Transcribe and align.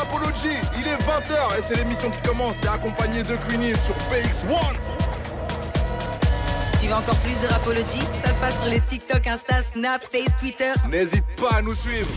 Rapology, 0.00 0.56
il 0.80 0.88
est 0.88 0.96
20h 0.96 1.58
et 1.58 1.60
c'est 1.60 1.76
l'émission 1.76 2.10
qui 2.10 2.22
commence. 2.22 2.58
T'es 2.58 2.68
accompagné 2.68 3.22
de 3.22 3.36
Queenie 3.36 3.72
sur 3.72 3.94
PX1. 4.08 4.56
Tu 6.80 6.86
veux 6.86 6.94
encore 6.94 7.18
plus 7.18 7.38
de 7.42 7.52
Rapology? 7.52 8.00
Ça 8.24 8.34
se 8.34 8.40
passe 8.40 8.58
sur 8.62 8.70
les 8.70 8.80
TikTok, 8.80 9.26
Insta, 9.26 9.62
Snap, 9.62 10.02
Face, 10.10 10.34
Twitter. 10.40 10.72
N'hésite 10.90 11.26
pas 11.36 11.56
à 11.56 11.62
nous 11.62 11.74
suivre. 11.74 12.08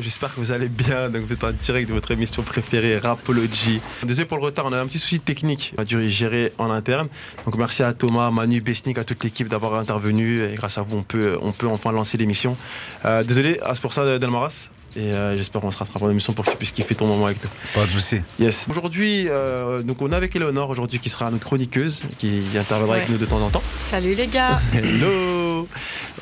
J'espère 0.00 0.34
que 0.34 0.40
vous 0.40 0.50
allez 0.50 0.68
bien. 0.68 1.10
Donc, 1.10 1.24
vous 1.24 1.32
êtes 1.34 1.44
en 1.44 1.52
direct 1.52 1.90
de 1.90 1.92
votre 1.92 2.10
émission 2.10 2.42
préférée, 2.42 2.96
Rapology. 2.96 3.82
Désolé 4.02 4.26
pour 4.26 4.38
le 4.38 4.44
retard, 4.44 4.64
on 4.64 4.72
a 4.72 4.80
un 4.80 4.86
petit 4.86 4.98
souci 4.98 5.20
technique. 5.20 5.74
On 5.76 5.82
a 5.82 5.84
dû 5.84 6.08
gérer 6.08 6.54
en 6.56 6.70
interne. 6.70 7.08
Donc, 7.44 7.56
merci 7.56 7.82
à 7.82 7.92
Thomas, 7.92 8.30
Manu, 8.30 8.62
Besnik, 8.62 8.96
à 8.96 9.04
toute 9.04 9.22
l'équipe 9.22 9.48
d'avoir 9.48 9.74
intervenu. 9.74 10.42
Et 10.42 10.54
grâce 10.54 10.78
à 10.78 10.82
vous, 10.82 10.96
on 10.96 11.02
peut, 11.02 11.38
on 11.42 11.52
peut 11.52 11.68
enfin 11.68 11.92
lancer 11.92 12.16
l'émission. 12.16 12.56
Euh, 13.04 13.22
désolé, 13.24 13.60
ah, 13.62 13.74
c'est 13.74 13.82
pour 13.82 13.92
ça, 13.92 14.18
Delmaras. 14.18 14.70
Et 14.96 15.12
euh, 15.12 15.36
j'espère 15.36 15.60
qu'on 15.60 15.70
se 15.70 15.76
rattrapera 15.76 16.08
l'émission 16.08 16.32
pour 16.32 16.44
que 16.44 16.52
tu 16.52 16.56
puisses 16.56 16.70
kiffer 16.72 16.94
ton 16.94 17.06
moment 17.06 17.26
avec 17.26 17.42
nous. 17.44 17.50
Pas 17.74 17.84
de 17.84 17.90
soucis. 17.90 18.22
Yes. 18.40 18.66
Aujourd'hui, 18.70 19.26
euh, 19.28 19.82
donc 19.82 20.00
on 20.00 20.10
est 20.10 20.16
avec 20.16 20.34
Eleonore 20.34 20.70
aujourd'hui 20.70 20.98
qui 20.98 21.10
sera 21.10 21.30
notre 21.30 21.44
chroniqueuse, 21.44 22.02
qui 22.18 22.42
interviendra 22.56 22.96
avec 22.96 23.10
nous 23.10 23.18
de 23.18 23.26
temps 23.26 23.40
en 23.40 23.50
temps. 23.50 23.62
Salut 23.90 24.14
les 24.14 24.26
gars. 24.26 24.58
Hello. 24.72 25.68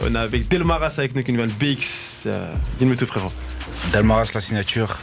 On 0.03 0.13
est 0.13 0.19
avec 0.19 0.49
Delmaras 0.49 0.95
avec 0.99 1.15
nous 1.15 1.23
qui 1.23 1.33
nous 1.33 1.39
vient 1.39 1.47
de 1.47 1.53
BX. 1.53 2.27
Euh, 2.27 2.53
Dis-moi 2.79 2.97
tout 2.97 3.07
frérot. 3.07 3.31
Delmaras 3.93 4.33
la 4.35 4.41
signature, 4.41 4.99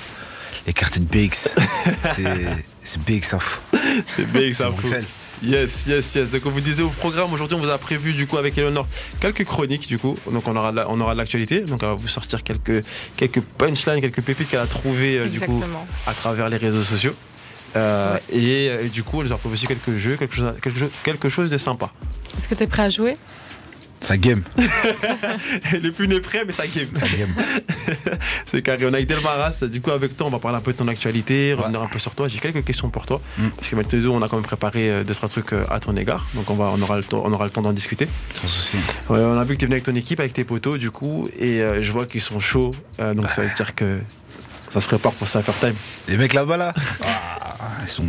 les 0.68 0.74
cartes 0.74 1.00
de 1.00 1.06
BX. 1.06 1.56
c'est 2.84 3.00
BX 3.00 3.34
off. 3.36 3.62
C'est 4.08 4.26
BX 4.26 4.66
Bruxelles. 4.76 5.06
Yes, 5.44 5.86
yes, 5.88 6.14
yes. 6.14 6.30
Donc, 6.30 6.46
on 6.46 6.52
vous 6.52 6.62
disait 6.62 6.84
au 6.84 6.90
programme, 6.90 7.34
aujourd'hui, 7.34 7.58
on 7.58 7.60
vous 7.60 7.70
a 7.70 7.78
prévu, 7.78 8.14
du 8.14 8.28
coup, 8.28 8.38
avec 8.38 8.58
Eleonore, 8.58 8.88
quelques 9.20 9.44
chroniques, 9.46 9.88
du 9.88 9.98
coup. 9.98 10.18
Donc, 10.32 10.48
on 10.48 10.56
aura 10.56 10.72
de, 10.72 10.82
on 10.88 11.00
aura 11.02 11.14
de 11.14 11.20
l'actualité. 11.20 11.62
Donc, 11.62 11.82
on 11.84 11.88
va 11.88 11.94
vous 11.94 12.08
sortir 12.08 12.44
quelques, 12.44 12.84
quelques 13.18 13.42
punchlines, 13.42 14.02
quelques 14.02 14.22
pépites 14.22 14.50
qu'elle 14.50 14.60
a 14.60 14.68
trouvées, 14.68 15.18
euh, 15.18 15.28
du 15.28 15.40
coup, 15.40 15.62
à 16.06 16.14
travers 16.14 16.50
les 16.50 16.58
réseaux 16.58 16.84
sociaux. 16.84 17.16
Euh, 17.76 18.18
et, 18.32 18.90
du 18.90 19.04
coup, 19.04 19.22
elle 19.22 19.28
nous 19.28 19.34
a 19.34 19.38
prévu 19.38 19.54
aussi 19.54 19.68
quelques 19.68 19.96
jeux, 19.96 20.16
quelque 20.16 20.36
chose, 20.36 20.54
quelque 20.62 20.78
chose, 20.78 20.90
quelque 21.04 21.30
chose 21.30 21.50
de 21.50 21.58
sympa. 21.58 21.90
Est-ce 22.38 22.48
que 22.48 22.56
tu 22.56 22.64
es 22.64 22.68
prêt 22.68 22.84
à 22.84 22.90
jouer? 22.90 23.18
Ça 24.02 24.18
game. 24.18 24.42
Le 25.72 25.92
plus 25.92 26.08
n'est 26.08 26.20
prêt, 26.20 26.44
mais 26.46 26.54
ça 26.54 26.66
game. 26.68 26.88
Ça 26.94 27.08
game. 27.08 27.34
c'est 28.46 28.62
carré. 28.62 28.86
On 28.86 28.94
a 28.94 29.02
Delmaras. 29.02 29.64
Du 29.72 29.80
coup, 29.80 29.92
avec 29.92 30.18
toi, 30.18 30.28
on 30.28 30.32
va 30.32 30.40
parler 30.40 30.58
un 30.58 30.62
peu 30.62 30.74
de 30.74 30.78
ton 30.78 30.88
actualité, 30.88 31.54
revenir 31.54 31.82
un 31.82 31.88
peu 31.88 32.00
sur 32.00 32.16
toi. 32.16 32.28
J'ai 32.28 32.40
quelques 32.40 32.64
questions 32.64 32.90
pour 32.90 33.06
toi. 33.06 33.22
Mm. 33.38 33.50
Parce 33.50 33.70
que 33.70 33.76
maintenant, 33.76 34.14
on 34.14 34.22
a 34.22 34.28
quand 34.28 34.38
même 34.38 34.46
préparé 34.46 34.90
euh, 34.90 35.04
deux, 35.04 35.14
trois 35.14 35.30
trucs 35.30 35.54
euh, 35.54 35.66
à 35.70 35.80
ton 35.80 35.96
égard. 35.96 36.26
Donc, 36.34 36.50
on, 36.50 36.56
va, 36.56 36.72
on 36.76 36.82
aura 36.82 36.98
le 36.98 37.04
temps, 37.04 37.22
on 37.24 37.32
aura 37.32 37.46
le 37.46 37.52
temps 37.52 37.62
d'en 37.62 37.74
discuter. 37.74 38.08
Sans 38.34 38.48
souci. 38.48 38.78
on 39.10 39.38
a 39.38 39.44
vu 39.44 39.54
que 39.54 39.60
tu 39.60 39.66
es 39.66 39.68
venu 39.68 39.76
avec 39.76 39.86
ton 39.86 39.96
équipe, 39.96 40.20
avec 40.20 40.34
tes 40.34 40.44
potos, 40.44 40.80
du 40.80 40.90
coup. 40.90 41.30
Et 41.40 41.62
euh, 41.62 41.84
je 41.84 41.92
vois 41.92 42.06
qu'ils 42.08 42.22
sont 42.22 42.40
chauds. 42.40 42.72
donc, 43.00 43.32
ça 43.32 43.44
veut 43.44 43.54
dire 43.56 43.76
que 43.76 44.00
ça 44.72 44.82
se 44.82 44.88
prépare 44.88 45.12
pour 45.14 45.28
Cypher 45.28 45.52
Time. 45.60 45.76
Les 46.08 46.18
mecs 46.18 46.34
là-bas 46.34 46.58
là, 46.58 46.74
ah, 47.04 47.58
ils, 47.84 47.88
sont, 47.90 48.06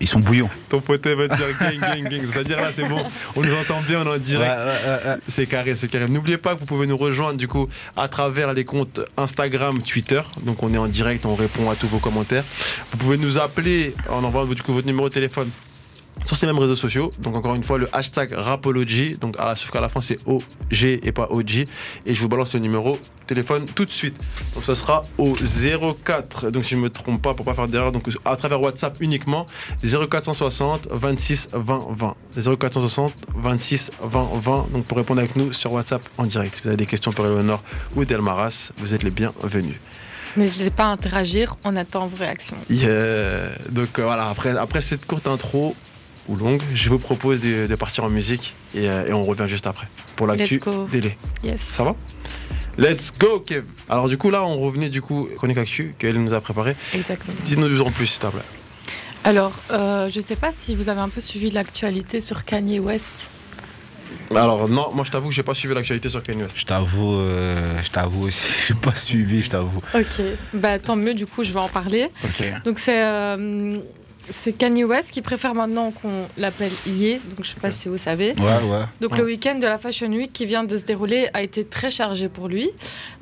ils, 0.00 0.08
sont, 0.08 0.20
bouillons. 0.20 0.48
Ton 0.68 0.80
pote 0.80 1.06
va 1.06 1.28
dire 1.28 1.46
gang, 1.60 1.78
gang, 1.78 2.08
gang. 2.08 2.26
C'est-à-dire 2.32 2.56
là, 2.56 2.70
c'est 2.74 2.88
bon. 2.88 3.02
On 3.36 3.42
nous 3.42 3.54
entend 3.54 3.82
bien, 3.82 4.00
on 4.00 4.06
est 4.06 4.16
en 4.16 4.18
direct. 4.18 4.54
c'est 5.28 5.46
carré, 5.46 5.74
c'est 5.74 5.88
carré. 5.88 6.06
N'oubliez 6.08 6.38
pas 6.38 6.54
que 6.54 6.60
vous 6.60 6.66
pouvez 6.66 6.86
nous 6.86 6.96
rejoindre 6.96 7.38
du 7.38 7.46
coup 7.46 7.68
à 7.96 8.08
travers 8.08 8.54
les 8.54 8.64
comptes 8.64 9.00
Instagram, 9.16 9.82
Twitter. 9.82 10.22
Donc 10.42 10.62
on 10.62 10.72
est 10.72 10.78
en 10.78 10.88
direct, 10.88 11.26
on 11.26 11.34
répond 11.34 11.70
à 11.70 11.74
tous 11.74 11.88
vos 11.88 11.98
commentaires. 11.98 12.44
Vous 12.92 12.98
pouvez 12.98 13.18
nous 13.18 13.38
appeler 13.38 13.94
en 14.08 14.24
envoyant 14.24 14.46
du 14.46 14.62
coup 14.62 14.72
votre 14.72 14.86
numéro 14.86 15.08
de 15.08 15.14
téléphone 15.14 15.50
sur 16.24 16.36
ces 16.36 16.46
mêmes 16.46 16.58
réseaux 16.58 16.74
sociaux. 16.74 17.12
Donc 17.18 17.36
encore 17.36 17.54
une 17.54 17.62
fois, 17.62 17.78
le 17.78 17.88
hashtag 17.92 18.32
Rapology. 18.32 19.16
Donc 19.16 19.36
à, 19.38 19.56
sauf 19.56 19.70
qu'à 19.70 19.80
la 19.80 19.88
fin 19.88 20.00
c'est 20.00 20.18
OG 20.26 20.82
et 20.82 21.12
pas 21.12 21.28
OG. 21.30 21.66
Et 22.06 22.14
je 22.14 22.20
vous 22.20 22.28
balance 22.28 22.54
le 22.54 22.60
numéro 22.60 22.98
téléphone 23.26 23.66
tout 23.66 23.84
de 23.84 23.90
suite. 23.90 24.16
Donc 24.54 24.64
ça 24.64 24.74
sera 24.74 25.04
au 25.18 25.36
04. 26.04 26.50
Donc 26.50 26.64
si 26.64 26.70
je 26.70 26.76
ne 26.76 26.82
me 26.82 26.90
trompe 26.90 27.20
pas 27.20 27.34
pour 27.34 27.44
pas 27.44 27.54
faire 27.54 27.68
d'erreur. 27.68 27.92
Donc 27.92 28.08
à 28.24 28.36
travers 28.36 28.60
WhatsApp 28.60 28.96
uniquement 29.00 29.46
0460 29.82 30.88
26 30.90 31.50
20 31.52 31.86
20. 31.90 32.14
0460 32.58 33.12
26 33.34 33.90
20 34.02 34.28
20. 34.34 34.66
Donc 34.72 34.84
pour 34.86 34.98
répondre 34.98 35.20
avec 35.20 35.36
nous 35.36 35.52
sur 35.52 35.72
WhatsApp 35.72 36.02
en 36.18 36.24
direct. 36.24 36.56
Si 36.56 36.62
vous 36.62 36.68
avez 36.68 36.76
des 36.76 36.86
questions 36.86 37.12
pour 37.12 37.26
Eleonore 37.26 37.62
ou 37.94 38.04
Delmaras, 38.04 38.72
vous 38.78 38.94
êtes 38.94 39.02
les 39.02 39.10
bienvenus. 39.10 39.76
N'hésitez 40.36 40.70
pas 40.70 40.84
à 40.84 40.88
interagir, 40.88 41.56
on 41.64 41.76
attend 41.76 42.06
vos 42.06 42.16
réactions. 42.16 42.56
Yeah. 42.68 43.48
Donc 43.70 43.98
euh, 43.98 44.04
voilà, 44.04 44.28
après, 44.28 44.56
après 44.56 44.82
cette 44.82 45.06
courte 45.06 45.26
intro, 45.26 45.74
ou 46.28 46.36
longue, 46.36 46.62
je 46.74 46.88
vous 46.88 46.98
propose 46.98 47.40
de, 47.40 47.74
partir 47.74 48.04
en 48.04 48.08
musique 48.08 48.54
euh, 48.76 49.06
et, 49.06 49.12
on 49.12 49.24
revient 49.24 49.46
juste 49.48 49.66
après 49.66 49.86
pour 50.16 50.26
l'actu 50.26 50.60
délai. 50.90 51.16
Yes. 51.44 51.60
Ça 51.60 51.84
va? 51.84 51.94
Let's 52.78 53.12
go, 53.18 53.40
Kev. 53.40 53.64
Alors 53.88 54.08
du 54.08 54.18
coup 54.18 54.30
là, 54.30 54.44
on 54.44 54.58
revenait 54.58 54.90
du 54.90 55.00
coup 55.00 55.28
chronique 55.36 55.58
actu 55.58 55.94
qu'elle 55.98 56.22
nous 56.22 56.34
a 56.34 56.40
préparé. 56.40 56.76
Exactement. 56.94 57.36
Dis-nous 57.44 57.80
en 57.80 57.90
plus, 57.90 58.06
s'il 58.06 58.20
te 58.20 58.26
plaît. 58.26 58.42
Alors, 59.24 59.52
euh, 59.72 60.08
je 60.10 60.18
ne 60.18 60.22
sais 60.24 60.36
pas 60.36 60.52
si 60.52 60.74
vous 60.74 60.88
avez 60.88 61.00
un 61.00 61.08
peu 61.08 61.20
suivi 61.20 61.50
l'actualité 61.50 62.20
sur 62.20 62.44
Kanye 62.44 62.78
West. 62.78 63.32
Alors 64.34 64.68
non, 64.68 64.90
moi 64.92 65.04
je 65.04 65.10
t'avoue 65.10 65.28
que 65.28 65.34
j'ai 65.34 65.42
pas 65.42 65.54
suivi 65.54 65.74
l'actualité 65.74 66.08
sur 66.08 66.22
Kanye 66.22 66.42
West. 66.42 66.56
Je 66.56 66.64
t'avoue, 66.64 67.14
euh, 67.14 67.78
je 67.82 67.90
t'avoue 67.90 68.26
aussi, 68.26 68.52
j'ai 68.68 68.74
pas 68.74 68.94
suivi, 68.94 69.42
je 69.42 69.50
t'avoue. 69.50 69.80
Ok, 69.94 70.22
bah 70.52 70.78
tant 70.78 70.96
mieux. 70.96 71.14
Du 71.14 71.26
coup, 71.26 71.44
je 71.44 71.52
vais 71.52 71.60
en 71.60 71.68
parler. 71.68 72.08
Ok. 72.24 72.44
Donc 72.64 72.78
c'est 72.78 73.02
c'est 74.30 74.52
Kanye 74.52 74.84
West 74.84 75.10
qui 75.10 75.22
préfère 75.22 75.54
maintenant 75.54 75.90
qu'on 75.90 76.26
l'appelle 76.36 76.72
Ye, 76.86 77.20
donc 77.36 77.44
je 77.44 77.50
sais 77.50 77.60
pas 77.60 77.70
si 77.70 77.88
vous 77.88 77.98
savez. 77.98 78.34
Ouais, 78.38 78.62
ouais. 78.64 78.84
Donc 79.00 79.16
le 79.16 79.24
week-end 79.24 79.56
de 79.56 79.66
la 79.66 79.78
Fashion 79.78 80.08
Week 80.08 80.32
qui 80.32 80.46
vient 80.46 80.64
de 80.64 80.76
se 80.76 80.84
dérouler 80.84 81.28
a 81.34 81.42
été 81.42 81.64
très 81.64 81.90
chargé 81.90 82.28
pour 82.28 82.48
lui. 82.48 82.70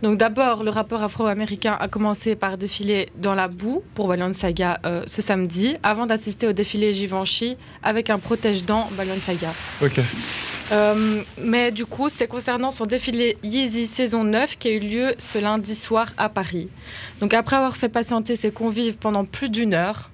Donc 0.02 0.18
d'abord, 0.18 0.62
le 0.64 0.70
rappeur 0.70 1.02
afro-américain 1.02 1.76
a 1.78 1.88
commencé 1.88 2.36
par 2.36 2.58
défiler 2.58 3.08
dans 3.16 3.34
la 3.34 3.48
boue 3.48 3.82
pour 3.94 4.08
Balenciaga 4.08 4.80
euh, 4.84 5.02
ce 5.06 5.22
samedi, 5.22 5.76
avant 5.82 6.06
d'assister 6.06 6.46
au 6.46 6.52
défilé 6.52 6.92
Givenchy 6.92 7.56
avec 7.82 8.10
un 8.10 8.18
protège-dents 8.18 8.88
Balenciaga. 8.96 9.52
Ok. 9.82 10.00
Euh, 10.72 11.22
mais 11.38 11.70
du 11.70 11.84
coup, 11.84 12.08
c'est 12.08 12.26
concernant 12.26 12.70
son 12.70 12.86
défilé 12.86 13.36
Yeezy 13.42 13.86
saison 13.86 14.24
9 14.24 14.56
qui 14.58 14.68
a 14.68 14.70
eu 14.72 14.78
lieu 14.78 15.14
ce 15.18 15.38
lundi 15.38 15.74
soir 15.74 16.08
à 16.16 16.28
Paris. 16.28 16.68
Donc 17.20 17.34
après 17.34 17.56
avoir 17.56 17.76
fait 17.76 17.88
patienter 17.88 18.36
ses 18.36 18.50
convives 18.50 18.96
pendant 18.96 19.24
plus 19.24 19.50
d'une 19.50 19.74
heure, 19.74 20.10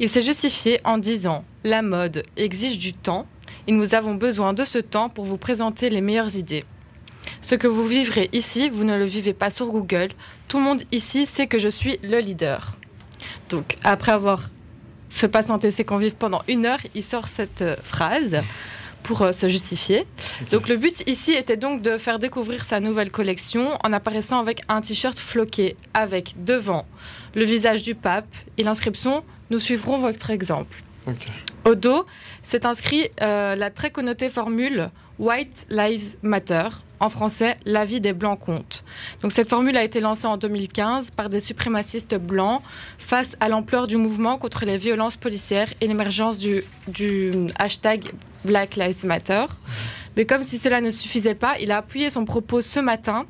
il 0.00 0.08
s'est 0.08 0.22
justifié 0.22 0.80
en 0.84 0.98
disant 0.98 1.44
La 1.64 1.82
mode 1.82 2.24
exige 2.36 2.78
du 2.78 2.92
temps 2.92 3.26
et 3.66 3.72
nous 3.72 3.94
avons 3.94 4.14
besoin 4.14 4.52
de 4.52 4.64
ce 4.64 4.78
temps 4.78 5.08
pour 5.08 5.24
vous 5.24 5.38
présenter 5.38 5.90
les 5.90 6.00
meilleures 6.00 6.36
idées. 6.36 6.64
Ce 7.42 7.54
que 7.54 7.66
vous 7.66 7.86
vivrez 7.86 8.28
ici, 8.32 8.68
vous 8.68 8.84
ne 8.84 8.96
le 8.96 9.04
vivez 9.04 9.34
pas 9.34 9.50
sur 9.50 9.68
Google. 9.68 10.10
Tout 10.48 10.58
le 10.58 10.64
monde 10.64 10.82
ici 10.92 11.26
sait 11.26 11.46
que 11.46 11.58
je 11.58 11.68
suis 11.68 11.98
le 12.02 12.18
leader. 12.18 12.76
Donc, 13.48 13.76
après 13.84 14.12
avoir 14.12 14.50
fait 15.10 15.28
patienter 15.28 15.70
ses 15.70 15.84
convives 15.84 16.16
pendant 16.16 16.42
une 16.48 16.66
heure, 16.66 16.80
il 16.94 17.04
sort 17.04 17.28
cette 17.28 17.62
euh, 17.62 17.76
phrase 17.84 18.42
pour 19.04 19.22
euh, 19.22 19.32
se 19.32 19.48
justifier. 19.48 20.06
Donc 20.50 20.68
le 20.68 20.76
but 20.76 21.08
ici 21.08 21.32
était 21.32 21.56
donc 21.56 21.82
de 21.82 21.98
faire 21.98 22.18
découvrir 22.18 22.64
sa 22.64 22.80
nouvelle 22.80 23.10
collection 23.10 23.78
en 23.84 23.92
apparaissant 23.92 24.40
avec 24.40 24.62
un 24.68 24.80
t-shirt 24.80 25.16
floqué 25.16 25.76
avec 25.92 26.34
devant 26.44 26.84
le 27.34 27.44
visage 27.44 27.82
du 27.82 27.94
pape 27.94 28.26
et 28.58 28.64
l'inscription 28.64 29.22
Nous 29.54 29.60
suivrons 29.60 29.98
votre 29.98 30.30
exemple. 30.30 30.82
Au 31.64 31.76
dos, 31.76 32.06
c'est 32.42 32.66
inscrit 32.66 33.08
euh, 33.22 33.54
la 33.54 33.70
très 33.70 33.92
connotée 33.92 34.28
formule 34.28 34.90
White 35.20 35.66
Lives 35.70 36.16
Matter. 36.22 36.70
En 36.98 37.08
français, 37.08 37.56
la 37.64 37.84
vie 37.84 38.00
des 38.00 38.12
blancs 38.12 38.40
compte. 38.40 38.82
Donc 39.22 39.30
cette 39.30 39.48
formule 39.48 39.76
a 39.76 39.84
été 39.84 40.00
lancée 40.00 40.26
en 40.26 40.38
2015 40.38 41.12
par 41.12 41.28
des 41.28 41.38
suprémacistes 41.38 42.16
blancs 42.16 42.62
face 42.98 43.36
à 43.38 43.48
l'ampleur 43.48 43.86
du 43.86 43.96
mouvement 43.96 44.38
contre 44.38 44.64
les 44.64 44.76
violences 44.76 45.14
policières 45.14 45.72
et 45.80 45.86
l'émergence 45.86 46.38
du, 46.38 46.64
du 46.88 47.30
hashtag 47.56 48.10
Black 48.44 48.74
Lives 48.74 49.06
Matter. 49.06 49.44
Mais 50.16 50.24
comme 50.24 50.42
si 50.42 50.58
cela 50.58 50.80
ne 50.80 50.90
suffisait 50.90 51.36
pas, 51.36 51.60
il 51.60 51.70
a 51.70 51.76
appuyé 51.76 52.10
son 52.10 52.24
propos 52.24 52.60
ce 52.60 52.80
matin 52.80 53.24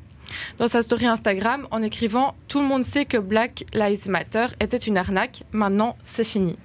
dans 0.57 0.67
sa 0.67 0.81
story 0.81 1.05
Instagram 1.05 1.67
en 1.71 1.81
écrivant 1.81 2.35
Tout 2.47 2.59
le 2.59 2.65
monde 2.65 2.83
sait 2.83 3.05
que 3.05 3.17
Black 3.17 3.65
Lives 3.73 4.09
Matter 4.09 4.47
était 4.59 4.77
une 4.77 4.97
arnaque, 4.97 5.43
maintenant 5.51 5.95
c'est 6.03 6.23
fini. 6.23 6.57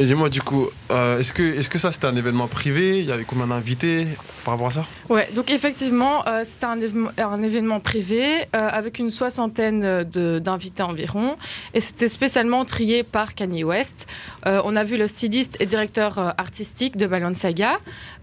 Dis-moi 0.00 0.30
du 0.30 0.40
coup, 0.40 0.70
euh, 0.90 1.18
est-ce 1.18 1.34
que, 1.34 1.42
est 1.42 1.68
que 1.68 1.78
ça 1.78 1.92
c'était 1.92 2.06
un 2.06 2.16
événement 2.16 2.48
privé? 2.48 3.00
Il 3.00 3.04
y 3.04 3.12
avait 3.12 3.24
combien 3.24 3.48
d'invités 3.48 4.06
par 4.46 4.54
rapport 4.54 4.68
à 4.68 4.72
ça? 4.72 4.84
Ouais, 5.10 5.28
donc 5.34 5.50
effectivement, 5.50 6.26
euh, 6.26 6.40
c'était 6.42 6.64
un, 6.64 7.42
événement 7.42 7.80
privé 7.80 8.24
euh, 8.24 8.44
avec 8.52 8.98
une 8.98 9.10
soixantaine 9.10 10.04
d'invités 10.04 10.82
environ. 10.82 11.36
Et 11.74 11.82
c'était 11.82 12.08
spécialement 12.08 12.64
trié 12.64 13.02
par 13.02 13.34
Kanye 13.34 13.62
West. 13.62 14.06
on 14.46 14.74
a 14.74 14.84
vu 14.84 14.96
le 14.96 15.06
styliste 15.06 15.58
et 15.60 15.66
directeur 15.66 16.18
artistique 16.18 16.96
de 16.96 17.06
Balenciaga, 17.06 17.78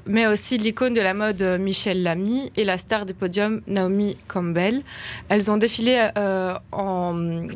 mais 0.07 0.25
aussi 0.25 0.57
l'icône 0.57 0.95
de 0.95 1.01
la 1.01 1.13
mode 1.13 1.43
Michelle 1.59 2.01
Lamy 2.01 2.51
et 2.55 2.63
la 2.63 2.79
star 2.79 3.05
des 3.05 3.13
podiums 3.13 3.61
Naomi 3.67 4.17
Campbell. 4.27 4.81
Elles 5.29 5.51
ont 5.51 5.57
défilé 5.57 6.09
en, 6.71 7.47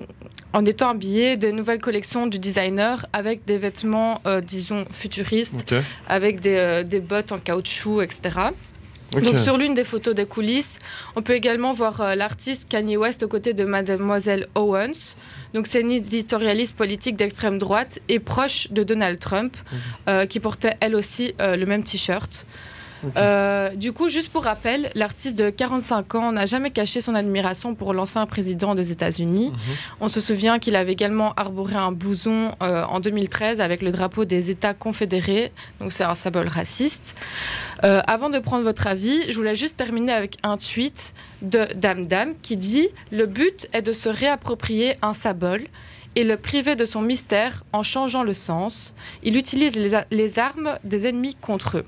en 0.54 0.66
étant 0.66 0.90
habillées 0.90 1.38
de 1.38 1.50
nouvelles 1.50 1.80
collections 1.80 2.28
du 2.28 2.40
designer 2.40 3.06
avec 3.14 3.46
des 3.46 3.58
vêtements, 3.58 4.11
euh, 4.26 4.42
disons, 4.42 4.86
futuristes, 4.92 5.74
avec 6.08 6.40
des, 6.40 6.56
euh, 6.56 6.84
des, 6.84 7.00
bottes 7.00 7.32
en 7.32 7.38
caoutchouc, 7.38 8.02
etc. 8.02 8.30
Donc 9.12 9.38
sur 9.38 9.58
l'une 9.58 9.74
des 9.74 9.84
photos 9.84 10.16
des 10.16 10.26
coulisses, 10.26 10.80
on 11.18 11.22
peut 11.22 11.34
également 11.34 11.74
voir 11.74 12.00
euh, 12.00 12.16
l'artiste 12.16 12.68
Kanye 12.70 12.96
West 12.96 13.24
aux 13.24 13.28
côtés 13.28 13.54
de 13.54 13.66
Mademoiselle 13.66 14.48
Owens. 14.56 15.16
Donc 15.54 15.68
c'est 15.68 15.82
une 15.82 15.92
éditorialiste 15.92 16.76
politique 16.76 17.18
d'extrême 17.18 17.60
droite 17.60 18.00
et 18.08 18.20
proche 18.20 18.72
de 18.72 18.84
Donald 18.84 19.20
Trump, 19.20 19.56
mhm. 20.08 20.28
qui 20.28 20.40
portait 20.40 20.78
elle 20.80 20.96
aussi 20.96 21.34
le 21.40 21.66
même 21.66 21.84
t-shirt. 21.84 22.46
Euh, 23.18 23.70
du 23.76 23.94
coup, 23.94 24.10
juste 24.10 24.30
pour 24.30 24.44
rappel, 24.44 24.92
l'artiste 24.96 25.38
de 25.38 25.50
45 25.50 26.16
ans 26.16 26.32
n'a 26.32 26.46
jamais 26.46 26.72
caché 26.72 27.02
son 27.02 27.16
admiration 27.16 27.76
pour 27.76 27.94
l'ancien 27.94 28.26
président 28.26 28.76
des 28.76 28.92
États-Unis. 28.92 29.52
Mhm. 29.52 29.76
On 30.02 30.08
se 30.08 30.20
souvient 30.20 30.60
qu'il 30.60 30.76
avait 30.76 30.92
également 30.92 31.34
arboré 31.36 31.76
un 31.76 31.92
blouson 31.92 32.56
euh, 32.62 32.84
en 32.84 33.00
2013 33.00 33.62
avec 33.62 33.82
le 33.82 33.92
drapeau 33.92 34.26
des 34.26 34.50
États 34.50 34.74
confédérés, 34.74 35.52
donc 35.80 35.92
c'est 35.92 36.04
un 36.04 36.16
symbole 36.16 36.48
raciste. 36.48 37.16
Euh, 37.84 38.02
avant 38.08 38.30
de 38.30 38.40
prendre 38.40 38.64
votre 38.64 38.88
avis, 38.88 39.32
je 39.32 39.36
voulais 39.36 39.56
juste 39.56 39.78
terminer 39.78 40.12
avec 40.12 40.38
un 40.44 40.58
tweet 40.58 41.14
de 41.42 41.68
Dame 41.76 42.06
Dame 42.06 42.34
qui 42.42 42.58
dit 42.58 42.90
Le 43.12 43.26
but 43.26 43.68
est 43.74 43.82
de 43.82 43.92
se 43.92 44.10
réapproprier 44.10 44.96
un 45.02 45.14
symbole 45.14 45.64
et 46.16 46.24
le 46.24 46.38
priver 46.38 46.76
de 46.76 46.86
son 46.86 47.02
mystère 47.02 47.64
en 47.74 47.84
changeant 47.84 48.24
le 48.24 48.34
sens. 48.34 48.94
Il 49.24 49.38
utilise 49.38 49.74
les 50.12 50.40
armes 50.40 50.78
des 50.84 51.08
ennemis 51.08 51.36
contre 51.36 51.78
eux. 51.78 51.86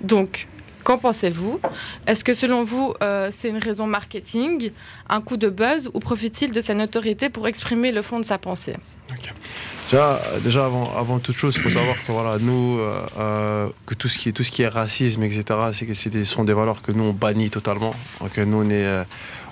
Donc, 0.00 0.46
qu'en 0.84 0.98
pensez-vous? 0.98 1.60
Est-ce 2.06 2.24
que 2.24 2.34
selon 2.34 2.62
vous, 2.62 2.94
euh, 3.02 3.28
c'est 3.30 3.48
une 3.48 3.58
raison 3.58 3.86
marketing, 3.86 4.70
un 5.08 5.20
coup 5.20 5.36
de 5.36 5.48
buzz, 5.48 5.90
ou 5.94 6.00
profite-t-il 6.00 6.52
de 6.52 6.60
sa 6.60 6.74
notoriété 6.74 7.28
pour 7.28 7.46
exprimer 7.46 7.92
le 7.92 8.02
fond 8.02 8.18
de 8.18 8.24
sa 8.24 8.38
pensée? 8.38 8.76
Déjà, 9.90 10.20
déjà 10.44 10.66
avant, 10.66 11.18
toute 11.18 11.36
chose, 11.36 11.54
il 11.56 11.62
faut 11.62 11.70
savoir 11.70 11.96
que 12.04 12.12
voilà, 12.12 12.38
nous, 12.38 12.78
euh, 12.78 13.00
euh, 13.18 13.68
que 13.86 13.94
tout 13.94 14.06
ce 14.06 14.18
qui 14.18 14.28
est 14.28 14.32
tout 14.32 14.44
ce 14.44 14.50
qui 14.50 14.62
est 14.62 14.68
racisme, 14.68 15.22
etc., 15.22 15.44
c'est 15.72 15.86
que 15.86 16.24
sont 16.24 16.44
des 16.44 16.52
valeurs 16.52 16.82
que 16.82 16.92
nous 16.92 17.04
on 17.04 17.12
bannit 17.12 17.48
totalement. 17.50 17.94
Donc 18.20 18.36
nous 18.36 18.62
on 18.62 18.70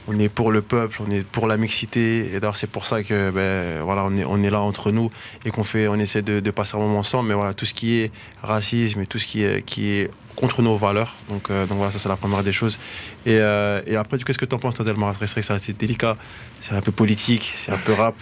on 0.08 0.18
est 0.18 0.28
pour 0.28 0.52
le 0.52 0.62
peuple, 0.62 0.98
on 1.06 1.10
est 1.10 1.24
pour 1.24 1.46
la 1.46 1.56
mixité. 1.56 2.26
Et 2.32 2.40
d'ailleurs, 2.40 2.56
c'est 2.56 2.70
pour 2.70 2.86
ça 2.86 3.02
que 3.02 3.30
ben, 3.30 3.82
voilà, 3.82 4.04
on, 4.04 4.16
est, 4.16 4.24
on 4.24 4.42
est 4.42 4.50
là 4.50 4.60
entre 4.60 4.92
nous 4.92 5.10
et 5.44 5.50
qu'on 5.50 5.64
fait, 5.64 5.88
on 5.88 5.96
essaie 5.96 6.22
de, 6.22 6.50
passer 6.50 6.76
un 6.76 6.80
moment 6.80 6.98
ensemble. 6.98 7.28
Mais 7.28 7.34
voilà, 7.34 7.54
tout 7.54 7.64
ce 7.64 7.74
qui 7.74 8.00
est 8.00 8.10
racisme 8.42 9.02
et 9.02 9.06
tout 9.06 9.18
ce 9.18 9.26
qui 9.26 9.42
est, 9.42 9.64
qui 9.64 9.90
est 9.90 10.10
contre 10.36 10.62
nos 10.62 10.76
valeurs. 10.76 11.14
Donc, 11.28 11.50
euh, 11.50 11.66
donc 11.66 11.78
voilà, 11.78 11.90
ça 11.90 11.98
c'est 11.98 12.08
la 12.08 12.16
première 12.16 12.44
des 12.44 12.52
choses. 12.52 12.78
Et, 13.24 13.38
euh, 13.38 13.80
et 13.86 13.96
après, 13.96 14.18
qu'est-ce 14.18 14.38
que 14.38 14.44
tu 14.44 14.54
en 14.54 14.58
penses, 14.58 14.74
toi, 14.74 14.84
Delmar 14.84 15.14
C'est 15.20 15.76
délicat, 15.76 16.16
c'est 16.60 16.74
un 16.74 16.80
peu 16.80 16.92
politique, 16.92 17.52
c'est 17.56 17.72
un 17.72 17.78
peu 17.78 17.92
rap. 17.92 18.14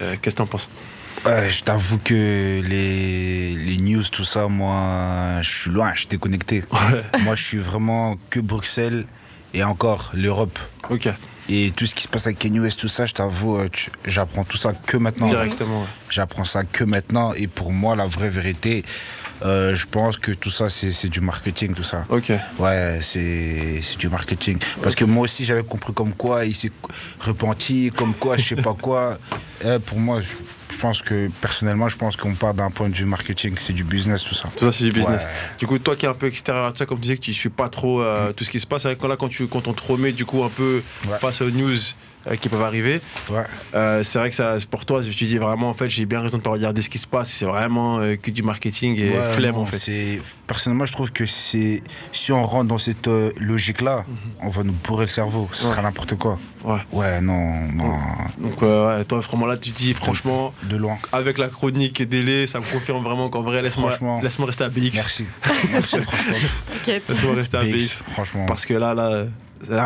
Euh, 0.00 0.14
qu'est-ce 0.20 0.34
que 0.34 0.42
tu 0.42 0.42
en 0.42 0.46
penses 0.46 0.68
je 1.26 1.62
t'avoue 1.62 1.96
que 1.98 2.60
les, 2.62 3.54
les, 3.54 3.76
news, 3.78 4.02
tout 4.12 4.24
ça, 4.24 4.46
moi, 4.46 5.40
je 5.40 5.50
suis 5.50 5.70
loin, 5.70 5.92
je 5.94 6.00
suis 6.00 6.08
déconnecté. 6.08 6.62
Moi, 7.22 7.34
je 7.34 7.42
suis 7.42 7.56
vraiment 7.56 8.18
que 8.28 8.40
Bruxelles 8.40 9.06
et 9.54 9.64
encore 9.64 10.10
l'Europe. 10.14 10.58
Ok. 10.90 11.08
Et 11.48 11.72
tout 11.76 11.84
ce 11.84 11.94
qui 11.94 12.02
se 12.02 12.08
passe 12.08 12.26
avec 12.26 12.38
Kanye 12.38 12.60
West, 12.60 12.80
tout 12.80 12.88
ça, 12.88 13.04
je 13.04 13.12
t'avoue, 13.12 13.58
euh, 13.58 13.68
j'apprends 14.06 14.44
tout 14.44 14.56
ça 14.56 14.72
que 14.72 14.96
maintenant. 14.96 15.26
Directement. 15.26 15.86
J'apprends 16.08 16.44
ça 16.44 16.64
que 16.64 16.84
maintenant. 16.84 17.34
Et 17.34 17.46
pour 17.46 17.72
moi, 17.72 17.96
la 17.96 18.06
vraie 18.06 18.30
vérité, 18.30 18.82
euh, 19.42 19.74
je 19.74 19.86
pense 19.86 20.16
que 20.16 20.32
tout 20.32 20.48
ça, 20.48 20.70
c'est 20.70 21.08
du 21.08 21.20
marketing, 21.20 21.74
tout 21.74 21.82
ça. 21.82 22.06
Ok. 22.08 22.32
Ouais, 22.58 22.98
c'est 23.02 23.82
du 23.98 24.08
marketing. 24.08 24.58
Parce 24.82 24.94
que 24.94 25.04
moi 25.04 25.24
aussi, 25.24 25.44
j'avais 25.44 25.64
compris 25.64 25.92
comme 25.92 26.14
quoi 26.14 26.46
il 26.46 26.54
s'est 26.54 26.72
repenti, 27.20 27.92
comme 27.94 28.14
quoi, 28.14 28.38
je 28.38 28.54
sais 28.54 28.62
pas 28.62 28.74
quoi. 28.74 29.18
Euh, 29.64 29.78
pour 29.78 29.98
moi, 29.98 30.20
je 30.20 30.28
pense 30.78 31.02
que 31.02 31.28
personnellement, 31.40 31.88
je 31.88 31.96
pense 31.96 32.16
qu'on 32.16 32.34
part 32.34 32.54
d'un 32.54 32.70
point 32.70 32.88
de 32.88 32.94
vue 32.94 33.04
marketing, 33.04 33.54
c'est 33.58 33.72
du 33.72 33.84
business 33.84 34.24
tout 34.24 34.34
ça. 34.34 34.48
Tout 34.56 34.64
ça, 34.64 34.72
c'est 34.72 34.84
du 34.84 34.92
business. 34.92 35.22
Du 35.58 35.66
coup, 35.66 35.78
toi 35.78 35.96
qui 35.96 36.06
es 36.06 36.08
un 36.08 36.14
peu 36.14 36.26
extérieur 36.26 36.66
à 36.66 36.72
tout 36.72 36.78
ça, 36.78 36.86
comme 36.86 36.98
tu 36.98 37.02
disais 37.02 37.16
que 37.16 37.22
tu 37.22 37.30
ne 37.30 37.36
suis 37.36 37.48
pas 37.48 37.68
trop 37.68 38.02
euh, 38.02 38.32
tout 38.32 38.44
ce 38.44 38.50
qui 38.50 38.60
se 38.60 38.66
passe, 38.66 38.86
quand, 38.98 39.08
là, 39.08 39.16
quand, 39.16 39.28
tu, 39.28 39.46
quand 39.46 39.68
on 39.68 39.72
te 39.72 39.82
remet 39.82 40.12
du 40.12 40.24
coup 40.24 40.42
un 40.44 40.48
peu 40.48 40.82
face 41.20 41.40
aux 41.40 41.50
news 41.50 41.74
euh, 42.26 42.36
qui 42.36 42.48
peuvent 42.48 42.62
arriver. 42.62 43.00
Euh, 43.74 44.02
c'est 44.02 44.18
vrai 44.18 44.30
que 44.30 44.36
ça, 44.36 44.56
pour 44.70 44.84
toi, 44.84 45.02
je 45.02 45.10
te 45.10 45.24
dis 45.24 45.38
vraiment, 45.38 45.68
en 45.68 45.74
fait, 45.74 45.88
j'ai 45.88 46.06
bien 46.06 46.20
raison 46.20 46.38
de 46.38 46.42
pas 46.42 46.50
regarder 46.50 46.82
ce 46.82 46.90
qui 46.90 46.98
se 46.98 47.06
passe. 47.06 47.30
C'est 47.30 47.44
vraiment 47.44 47.98
euh, 47.98 48.16
que 48.16 48.30
du 48.30 48.42
marketing 48.42 48.98
et 48.98 49.12
flemme, 49.32 49.56
en 49.56 49.66
fait. 49.66 50.20
Personnellement, 50.46 50.84
je 50.84 50.92
trouve 50.92 51.10
que 51.10 51.26
c'est 51.26 51.82
si 52.12 52.32
on 52.32 52.44
rentre 52.44 52.68
dans 52.68 52.78
cette 52.78 53.08
logique-là, 53.40 54.04
mhm. 54.06 54.16
on 54.42 54.48
va 54.48 54.62
nous 54.62 54.72
bourrer 54.72 55.04
le 55.04 55.10
cerveau. 55.10 55.48
Ce 55.52 55.64
sera 55.64 55.82
n'importe 55.82 56.16
quoi. 56.16 56.38
Ouais. 56.64 56.80
Ouais, 56.92 57.20
non, 57.20 57.68
non. 57.72 57.98
Donc, 58.38 58.58
toi, 58.58 59.20
vraiment 59.20 59.46
là, 59.46 59.56
tu 59.56 59.70
dis, 59.70 59.94
franchement, 59.94 60.54
de 60.64 60.76
loin. 60.76 60.98
Avec 61.12 61.38
la 61.38 61.48
chronique 61.48 62.00
et 62.00 62.06
délai, 62.06 62.46
ça 62.46 62.60
me 62.60 62.64
confirme 62.64 63.02
vraiment 63.02 63.28
qu'en 63.28 63.42
vrai, 63.42 63.62
laisse-moi 63.62 64.20
laisse 64.22 64.40
rester 64.40 64.64
à 64.64 64.68
BX. 64.68 64.90
Merci. 64.94 65.24
Merci, 65.72 65.96
franchement. 66.02 66.36
Laisse-moi 66.86 67.34
rester 67.34 67.56
à 67.56 67.64
BX. 67.64 68.02
Franchement. 68.12 68.46
Parce 68.46 68.66
que 68.66 68.74
là, 68.74 68.94
là 68.94 69.26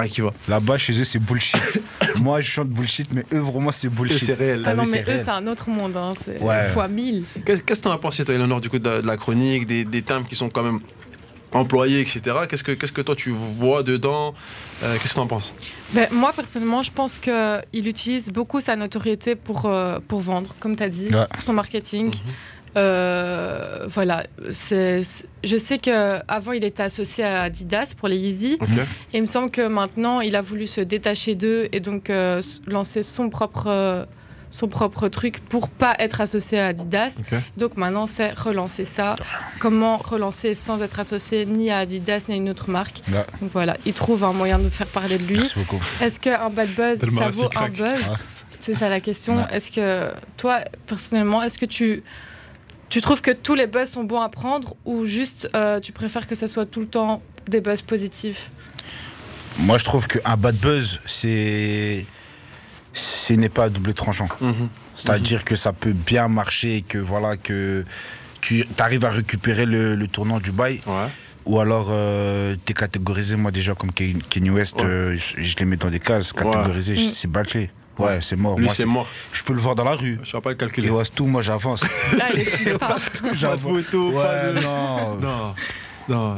qui 0.09 0.21
va. 0.21 0.33
Là-bas, 0.49 0.79
chez 0.79 0.99
eux, 1.01 1.05
c'est 1.05 1.19
bullshit. 1.19 1.81
Moi, 2.17 2.41
je 2.41 2.51
chante 2.51 2.69
bullshit, 2.69 3.13
mais 3.13 3.25
eux, 3.33 3.41
vraiment, 3.41 3.73
c'est 3.73 3.89
bullshit. 3.89 4.25
C'est 4.25 4.35
réel. 4.35 4.63
Ah 4.67 4.75
non, 4.75 4.85
mais 4.91 5.03
eux, 5.03 5.21
c'est 5.23 5.31
un 5.31 5.47
autre 5.47 5.69
monde. 5.69 5.97
Hein. 5.97 6.15
C'est 6.25 6.39
fois 6.69 6.89
mille. 6.89 7.25
Qu'est-ce 7.45 7.63
que 7.63 7.75
tu 7.75 7.89
en 7.89 7.93
as 7.93 7.99
pensé, 7.99 8.25
toi, 8.25 8.35
Eleanor, 8.35 8.61
du 8.61 8.71
coup, 8.71 8.79
de, 8.79 9.07
la 9.07 9.17
chronique, 9.17 9.67
des, 9.67 9.85
des 9.85 10.03
termes 10.03 10.25
qui 10.25 10.37
sont 10.37 10.51
quand 10.51 10.63
même 10.63 10.81
employés, 11.53 12.01
etc. 12.01 12.21
Qu'est-ce 12.49 12.65
que, 12.65 12.73
qu'est-ce 12.73 12.93
que 12.93 13.01
toi, 13.01 13.17
tu 13.17 13.31
vois 13.31 13.83
dedans? 13.83 14.35
Euh, 14.83 14.95
Qu'est-ce 14.95 15.11
que 15.11 15.15
tu 15.15 15.21
en 15.21 15.27
penses? 15.27 15.55
Ben, 15.93 16.09
Moi, 16.11 16.33
personnellement, 16.33 16.83
je 16.83 16.91
pense 16.91 17.19
qu'il 17.19 17.89
utilise 17.89 18.31
beaucoup 18.31 18.61
sa 18.61 18.77
notoriété 18.77 19.35
pour, 19.35 19.67
euh, 19.67 19.99
pour 20.07 20.21
vendre, 20.21 20.55
comme 20.61 20.77
tu 20.77 20.83
as 20.83 20.89
dit, 20.89 21.09
pour 21.31 21.43
son 21.43 21.53
marketing. 21.53 22.07
Mhm. 22.07 22.33
Euh, 22.79 23.87
voilà, 23.89 24.25
je 24.41 25.57
sais 25.57 25.79
qu'avant 25.79 26.53
il 26.53 26.65
était 26.65 26.83
associé 26.83 27.25
à 27.25 27.43
Adidas 27.43 27.95
pour 27.97 28.09
les 28.09 28.17
Yeezy. 28.17 28.59
Et 29.13 29.19
il 29.19 29.23
me 29.23 29.27
semble 29.27 29.51
que 29.51 29.67
maintenant 29.67 30.21
il 30.21 30.37
a 30.37 30.41
voulu 30.41 30.67
se 30.67 30.81
détacher 30.81 31.35
d'eux 31.35 31.69
et 31.73 31.81
donc 31.81 32.11
euh, 32.11 32.41
lancer 32.67 33.03
son 33.03 33.31
propre, 33.31 34.07
son 34.51 34.69
propre 34.69 35.09
truc 35.09 35.41
pour 35.49 35.69
pas 35.69 35.95
être 35.99 36.21
associé 36.21 36.61
à 36.61 36.67
Adidas. 36.67 37.19
Donc 37.57 37.77
maintenant 37.77 38.07
c'est 38.07 38.33
relancer 38.33 38.85
ça. 38.85 39.17
Comment 39.59 39.97
relancer 39.99 40.55
sans 40.55 40.81
être 40.83 41.01
associé 41.01 41.47
ni 41.47 41.71
à 41.71 41.79
Adidas 41.79 42.25
ni 42.29 42.35
à 42.35 42.37
une 42.37 42.51
autre 42.51 42.71
marque. 42.71 43.03
Donc 43.41 43.51
voilà, 43.53 43.77
il 43.87 43.93
trouve 43.93 44.25
un 44.25 44.33
moyen 44.33 44.59
de 44.59 44.69
faire 44.69 44.87
parler 44.87 45.19
de 45.19 45.25
lui. 45.25 45.43
Est-ce 46.01 46.21
qu'un 46.21 46.51
bad 46.51 46.71
buzz 46.75 47.01
ça 47.01 47.31
vaut 47.31 47.51
un 47.57 47.69
buzz? 47.69 48.25
C'est 48.61 48.75
ça 48.75 48.89
la 48.89 49.01
question. 49.01 49.49
Est-ce 49.49 49.73
que 49.73 50.11
toi 50.37 50.61
personnellement, 50.87 51.43
est-ce 51.43 51.59
que 51.59 51.67
tu 51.67 52.03
tu 52.89 53.01
trouves 53.01 53.21
que 53.21 53.31
tous 53.31 53.55
les 53.55 53.67
buzz 53.67 53.91
sont 53.91 54.05
bons 54.05 54.21
à 54.21 54.29
prendre 54.29 54.75
ou 54.85 55.05
juste 55.05 55.49
euh, 55.55 55.81
tu 55.81 55.93
préfères 55.93 56.27
que 56.27 56.35
ça 56.35 56.49
soit 56.49 56.67
tout 56.67 56.81
le 56.81 56.87
temps 56.87 57.23
des 57.47 57.61
buzz 57.61 57.83
positifs? 57.83 58.51
Moi, 59.59 59.79
je 59.79 59.85
trouve 59.85 60.07
qu'un 60.07 60.37
bad 60.37 60.57
buzz, 60.57 61.01
c'est. 61.05 62.07
Ce 62.93 63.33
n'est 63.33 63.49
pas 63.49 63.69
double 63.69 63.95
tranchant. 63.95 64.29
Mhm. 64.41 64.69
C'est-à-dire 64.95 65.45
que 65.45 65.55
ça 65.55 65.73
peut 65.73 65.93
bien 65.93 66.29
marcher 66.29 66.77
et 66.77 66.83
que 66.83 66.99
voilà, 66.99 67.37
que 67.37 67.85
tu 68.41 68.67
arrives 68.79 69.05
à 69.05 69.11
récupérer 69.11 69.67
le, 69.67 70.07
tournant 70.09 70.41
du 70.41 70.53
bail. 70.53 70.81
Ou 71.45 71.61
alors, 71.61 71.89
euh, 71.91 72.57
tu 72.65 72.73
es 72.73 72.75
catégorisé, 72.75 73.37
moi 73.37 73.51
déjà, 73.51 73.75
comme 73.75 73.91
Kenny 73.93 74.51
West, 74.51 74.81
euh, 74.81 75.17
je 75.17 75.57
les 75.57 75.65
mets 75.65 75.77
dans 75.77 75.91
des 75.91 76.01
cases. 76.01 76.33
Catégorisé, 76.33 76.95
mm. 76.95 77.11
c'est 77.11 77.31
bâclé. 77.31 77.71
Ouais, 77.99 78.21
c'est 78.21 78.37
mort. 78.37 78.59
Lui, 78.59 78.69
c'est 78.71 78.85
mort. 78.85 79.07
Je 79.33 79.43
peux 79.43 79.53
le 79.53 79.61
voir 79.61 79.75
dans 79.75 79.85
la 79.85 79.93
rue. 79.93 80.19
Je 80.23 80.29
ne 80.29 80.33
vais 80.33 80.41
pas 80.41 80.51
le 80.51 80.57
calculer. 80.57 80.89
Et 80.89 81.03
tout, 81.15 81.27
moi, 81.27 81.43
j'avance. 81.43 81.85
Ah, 82.21 82.29
il 82.35 82.41
est 82.41 82.79
pas 82.79 82.95
de 82.95 83.61
photo, 83.61 84.13
pas 84.13 84.53
de... 84.53 84.61
non. 84.61 85.17
non. 85.21 85.55
Non. 86.09 86.37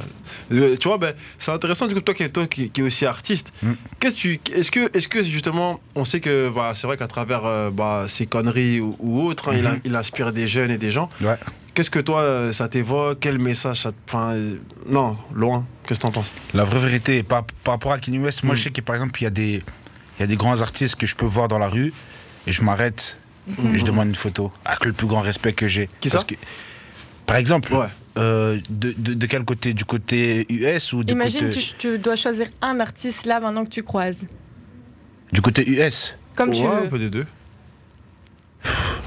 Euh, 0.53 0.77
tu 0.77 0.89
vois, 0.89 0.99
ben, 0.99 1.15
c'est 1.39 1.53
intéressant 1.53 1.87
du 1.87 1.95
coup 1.95 2.01
toi 2.01 2.15
qui, 2.15 2.29
toi, 2.29 2.47
qui, 2.47 2.71
qui 2.71 2.81
es 2.81 2.85
aussi 2.85 3.07
artiste. 3.07 3.53
Mm. 3.63 3.73
Qu'est-ce 4.01 4.15
tu, 4.15 4.41
est-ce 4.53 4.71
que, 4.71 4.97
est-ce 4.97 5.07
que 5.07 5.23
justement, 5.23 5.81
on 5.95 6.05
sait 6.05 6.21
que 6.21 6.51
bah, 6.55 6.73
c'est 6.75 6.87
vrai 6.87 6.97
qu'à 6.97 7.07
travers 7.07 7.45
euh, 7.45 7.71
bah, 7.71 8.07
ses 8.09 8.27
conneries 8.27 8.81
ou, 8.81 9.23
autres, 9.23 9.51
hein, 9.51 9.57
mm-hmm. 9.57 9.81
il, 9.85 9.95
inspire 9.95 10.33
des 10.33 10.49
jeunes 10.49 10.71
et 10.71 10.79
des 10.79 10.91
gens. 10.91 11.09
Ouais. 11.21 11.37
Qu'est-ce 11.75 11.91
que 11.91 12.01
toi, 12.01 12.21
euh, 12.21 12.53
ça 12.53 12.69
t'évoque? 12.69 13.19
Quel 13.21 13.39
message 13.39 13.83
ça 13.83 13.93
Enfin, 14.09 14.35
non, 14.89 15.17
loin. 15.33 15.65
Qu'est-ce 15.87 16.01
que 16.01 16.07
t'en 16.07 16.13
penses? 16.13 16.33
La 16.53 16.65
vraie 16.65 16.81
vérité, 16.81 17.23
par, 17.23 17.45
par 17.63 17.75
rapport 17.75 17.93
à 17.93 17.99
Kanye 17.99 18.19
West, 18.19 18.43
moi 18.43 18.55
mm. 18.55 18.57
je 18.57 18.63
sais 18.65 18.71
que 18.71 18.81
par 18.81 18.97
exemple, 18.97 19.21
il 19.21 19.25
y 19.25 19.29
a 19.29 19.31
des 19.31 19.63
il 20.21 20.25
y 20.25 20.25
a 20.25 20.27
des 20.27 20.37
grands 20.37 20.61
artistes 20.61 20.97
que 20.97 21.07
je 21.07 21.17
peux 21.17 21.25
voir 21.25 21.49
dans 21.49 21.59
la 21.59 21.67
rue 21.67 21.95
et 22.47 22.53
je 22.53 22.63
m'arrête 22.63 23.17
et 23.49 23.79
je 23.79 23.85
demande 23.87 24.09
une 24.09 24.15
photo 24.15 24.53
avec 24.67 24.85
le 24.85 24.93
plus 24.93 25.07
grand 25.07 25.23
respect 25.23 25.55
que 25.55 25.67
j'ai. 25.67 25.89
Qui 25.99 26.11
ça 26.11 26.23
Par 27.25 27.37
exemple, 27.37 27.75
euh, 28.19 28.61
de, 28.69 28.93
de, 28.93 29.27
quel 29.27 29.45
côté? 29.45 29.73
Du 29.73 29.87
côté 29.87 30.47
US 30.51 30.93
ou 30.93 31.05
du 31.05 31.15
Imagine, 31.15 31.49
tu, 31.49 31.61
tu, 31.79 31.99
dois 31.99 32.17
choisir 32.17 32.49
un 32.61 32.81
artiste 32.81 33.25
là 33.25 33.41
maintenant 33.41 33.65
que 33.65 33.71
tu 33.71 33.83
croises. 33.83 34.27
Du 35.33 35.41
côté 35.41 35.67
US 35.67 36.15
Comme 36.37 36.53
tu 36.53 36.65
veux. 36.65 36.69
un 36.69 36.89
peu 36.89 36.99
des 36.99 37.09
deux. 37.09 37.27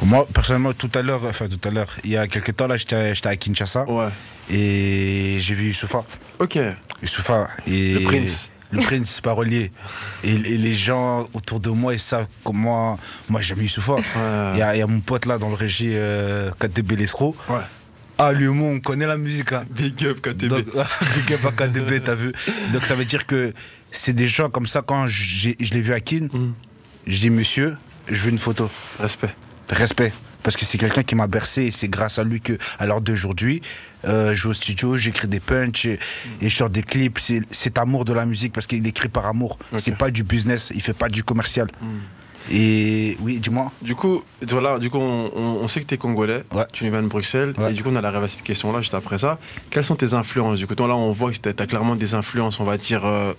Moi, 0.02 0.28
personnellement, 0.34 0.74
tout 0.74 0.90
à 0.96 1.04
l'heure, 1.04 1.24
enfin 1.26 1.48
tout 1.48 1.62
à 1.68 1.72
l'heure, 1.72 1.96
il 2.04 2.10
y 2.10 2.18
a 2.18 2.28
quelques 2.28 2.56
temps 2.56 2.66
là, 2.66 2.76
j'étais 2.76 3.16
à 3.24 3.36
Kinshasa. 3.36 3.88
Ouais. 3.88 4.10
Et 4.50 5.38
j'ai 5.40 5.54
vu 5.54 5.68
Youssoufa. 5.68 6.04
Ok. 6.40 6.58
Youssoufa. 7.04 7.50
Et... 7.68 7.94
Le 7.94 8.00
prince 8.00 8.52
le 8.74 8.82
prince 8.82 9.22
parolier. 9.22 9.72
Et, 10.24 10.38
les 10.38 10.74
gens 10.74 11.28
autour 11.34 11.60
de 11.60 11.70
moi, 11.70 11.94
ils 11.94 12.00
savent 12.00 12.28
comment. 12.44 13.00
Moi, 13.30 13.42
j'ai 13.42 13.50
jamais 13.50 13.66
eu 13.66 13.70
ce 13.70 13.82
fort. 13.82 14.00
Il 14.54 14.60
y, 14.60 14.62
a 14.62 14.88
mon 14.88 15.00
pote 15.00 15.26
là 15.26 15.38
dans 15.38 15.50
le 15.50 15.56
régie, 15.56 15.92
euh, 15.94 16.52
KTB 16.60 16.94
Ouais. 16.94 17.60
Ah, 18.18 18.32
l'humour, 18.32 18.70
on 18.70 18.80
connaît 18.80 19.08
la 19.08 19.18
musique. 19.18 19.52
Hein. 19.54 19.64
Big 19.70 20.06
up 20.06 20.22
KTB. 20.22 20.48
Donc, 20.48 20.66
big 21.16 21.34
up 21.34 21.46
à 21.46 21.52
KTB, 21.52 22.04
t'as 22.04 22.16
vu. 22.16 22.32
Donc 22.72 22.86
ça 22.86 22.96
veut 22.96 23.06
dire 23.06 23.26
que 23.26 23.54
c'est 23.92 24.14
des 24.14 24.28
gens 24.28 24.50
comme 24.50 24.68
ça, 24.68 24.82
quand 24.82 25.08
je 25.08 25.50
l'ai 25.60 25.82
vu 25.82 25.94
à 25.94 26.00
Kin, 26.00 26.28
Mm. 26.32 26.54
je 27.08 27.20
dis 27.20 27.30
monsieur, 27.30 27.78
je 28.10 28.24
veux 28.24 28.30
une 28.32 28.40
photo. 28.40 28.70
Respect. 29.00 29.36
Respect. 29.70 30.14
Parce 30.44 30.56
que 30.58 30.66
c'est 30.66 30.78
quelqu'un 30.78 31.04
qui 31.04 31.16
m'a 31.16 31.28
bercé 31.28 31.64
et 31.64 31.72
c'est 31.72 31.88
grâce 31.88 32.20
à 32.20 32.24
lui 32.24 32.42
que, 32.42 32.58
à 32.78 32.86
l'heure 32.86 33.02
d'aujourd'hui, 33.02 33.62
euh, 34.06 34.36
je 34.36 34.44
vais 34.44 34.50
au 34.50 34.54
studio, 34.54 34.98
j'écris 34.98 35.28
des 35.30 35.40
punchs 35.40 35.86
et, 35.86 36.00
et 36.42 36.50
je 36.50 36.56
sors 36.56 36.70
des 36.70 36.84
clips. 36.84 37.18
C'est 37.20 37.42
cet 37.50 37.78
amour 37.78 38.04
de 38.06 38.12
la 38.14 38.26
musique 38.26 38.52
parce 38.54 38.68
qu'il 38.68 38.86
écrit 38.86 39.08
par 39.10 39.26
amour. 39.26 39.58
Ok. 39.72 39.80
C'est 39.80 39.96
pas 39.98 40.12
du 40.12 40.24
business, 40.24 40.72
il 40.76 40.82
fait 40.82 40.94
pas 40.94 41.08
du 41.10 41.24
commercial. 41.24 41.68
Mm. 41.82 41.86
Et 42.52 43.18
oui, 43.22 43.40
dis-moi. 43.40 43.72
Du 43.82 43.96
coup, 43.96 44.22
voilà, 44.50 44.78
du 44.78 44.90
coup 44.90 44.98
on, 44.98 45.32
on- 45.34 45.58
on 45.64 45.68
sait 45.70 45.80
que 45.80 45.86
tu 45.86 45.94
es 45.94 45.98
congolais, 45.98 46.44
Ouais. 46.54 46.66
tu 46.74 46.84
viens 46.90 47.02
de 47.02 47.08
Bruxelles, 47.08 47.54
Ouais. 47.58 47.72
et 47.72 47.74
du 47.74 47.82
coup 47.84 47.90
on 47.90 47.96
a 47.96 48.02
la 48.02 48.12
rêve 48.12 48.24
à 48.24 48.28
cette 48.28 48.42
question-là 48.42 48.82
juste 48.82 48.94
après 48.94 49.18
ça. 49.18 49.40
Quelles 49.70 49.86
sont 49.86 49.96
tes 49.96 50.14
influences? 50.14 50.60
Du 50.60 50.68
coup, 50.68 50.76
toi 50.76 50.90
là 50.90 50.96
on 50.98 51.12
voit 51.14 51.32
que 51.32 51.38
tu 51.38 51.48
as 51.48 51.68
clairement 51.68 51.96
des 51.96 52.16
influences, 52.16 52.60
on 52.60 52.66
va 52.66 52.78
dire, 52.78 53.06
euh, 53.06 53.34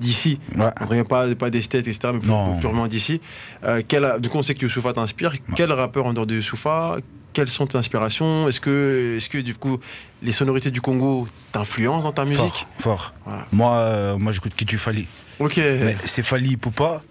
d'ici. 0.00 0.38
Ouais. 0.56 0.66
On 0.88 0.94
ne 0.94 1.02
pas, 1.02 1.34
pas 1.34 1.50
des 1.50 1.62
states, 1.62 1.86
etc., 1.86 2.12
mais 2.14 2.26
Non. 2.26 2.58
purement 2.58 2.86
d'ici. 2.86 3.20
Euh, 3.64 3.82
du 4.18 4.28
coup, 4.28 4.38
on 4.38 4.42
sait 4.42 4.54
que 4.54 4.62
Youssoufa 4.62 4.92
t'inspire? 4.92 5.32
Quel 5.56 5.72
rappeur 5.72 6.06
en 6.06 6.12
dehors 6.12 6.26
de 6.26 6.34
Youssoufa? 6.36 6.96
Quelles 7.32 7.48
sont 7.48 7.66
tes 7.66 7.78
inspirations? 7.78 8.48
Est-ce 8.48 8.60
que, 8.60 9.16
est 9.16 9.28
que, 9.28 9.38
du 9.38 9.54
coup, 9.54 9.78
les 10.22 10.32
sonorités 10.32 10.70
du 10.70 10.80
Congo 10.80 11.28
t'influencent 11.52 12.02
dans 12.04 12.12
ta 12.12 12.24
musique? 12.24 12.66
Fort, 12.78 13.12
fort. 13.12 13.14
Voilà. 13.24 13.46
Moi, 13.52 13.72
euh, 13.74 14.18
moi 14.18 14.32
j'écoute 14.32 14.54
Kitu 14.56 14.78
Fali. 14.78 15.06
Ok. 15.38 15.56
Mais 15.58 15.96
c'est 16.06 16.22
Fali 16.22 16.56
Poupa 16.56 17.02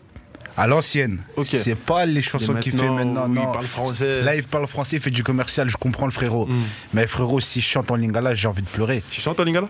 à 0.57 0.67
l'ancienne. 0.67 1.19
Ok. 1.37 1.45
C'est 1.45 1.75
pas 1.75 2.05
les 2.05 2.21
chansons 2.21 2.55
qu'il 2.55 2.75
fait 2.77 2.89
maintenant. 2.89 3.29
non. 3.29 3.41
Il 3.47 3.51
parle 3.53 3.65
français. 3.65 4.21
Là, 4.23 4.35
il 4.35 4.43
parle 4.43 4.67
français, 4.67 4.97
il 4.97 5.01
fait 5.01 5.11
du 5.11 5.23
commercial, 5.23 5.69
je 5.69 5.77
comprends 5.77 6.07
le 6.07 6.11
frérot. 6.11 6.47
Mm. 6.47 6.63
Mais 6.93 7.07
frérot, 7.07 7.39
si 7.39 7.61
je 7.61 7.67
chante 7.67 7.91
en 7.91 7.95
lingala, 7.95 8.33
j'ai 8.35 8.47
envie 8.47 8.63
de 8.63 8.67
pleurer. 8.67 9.03
Tu 9.09 9.21
chantes 9.21 9.39
en 9.39 9.43
lingala? 9.43 9.69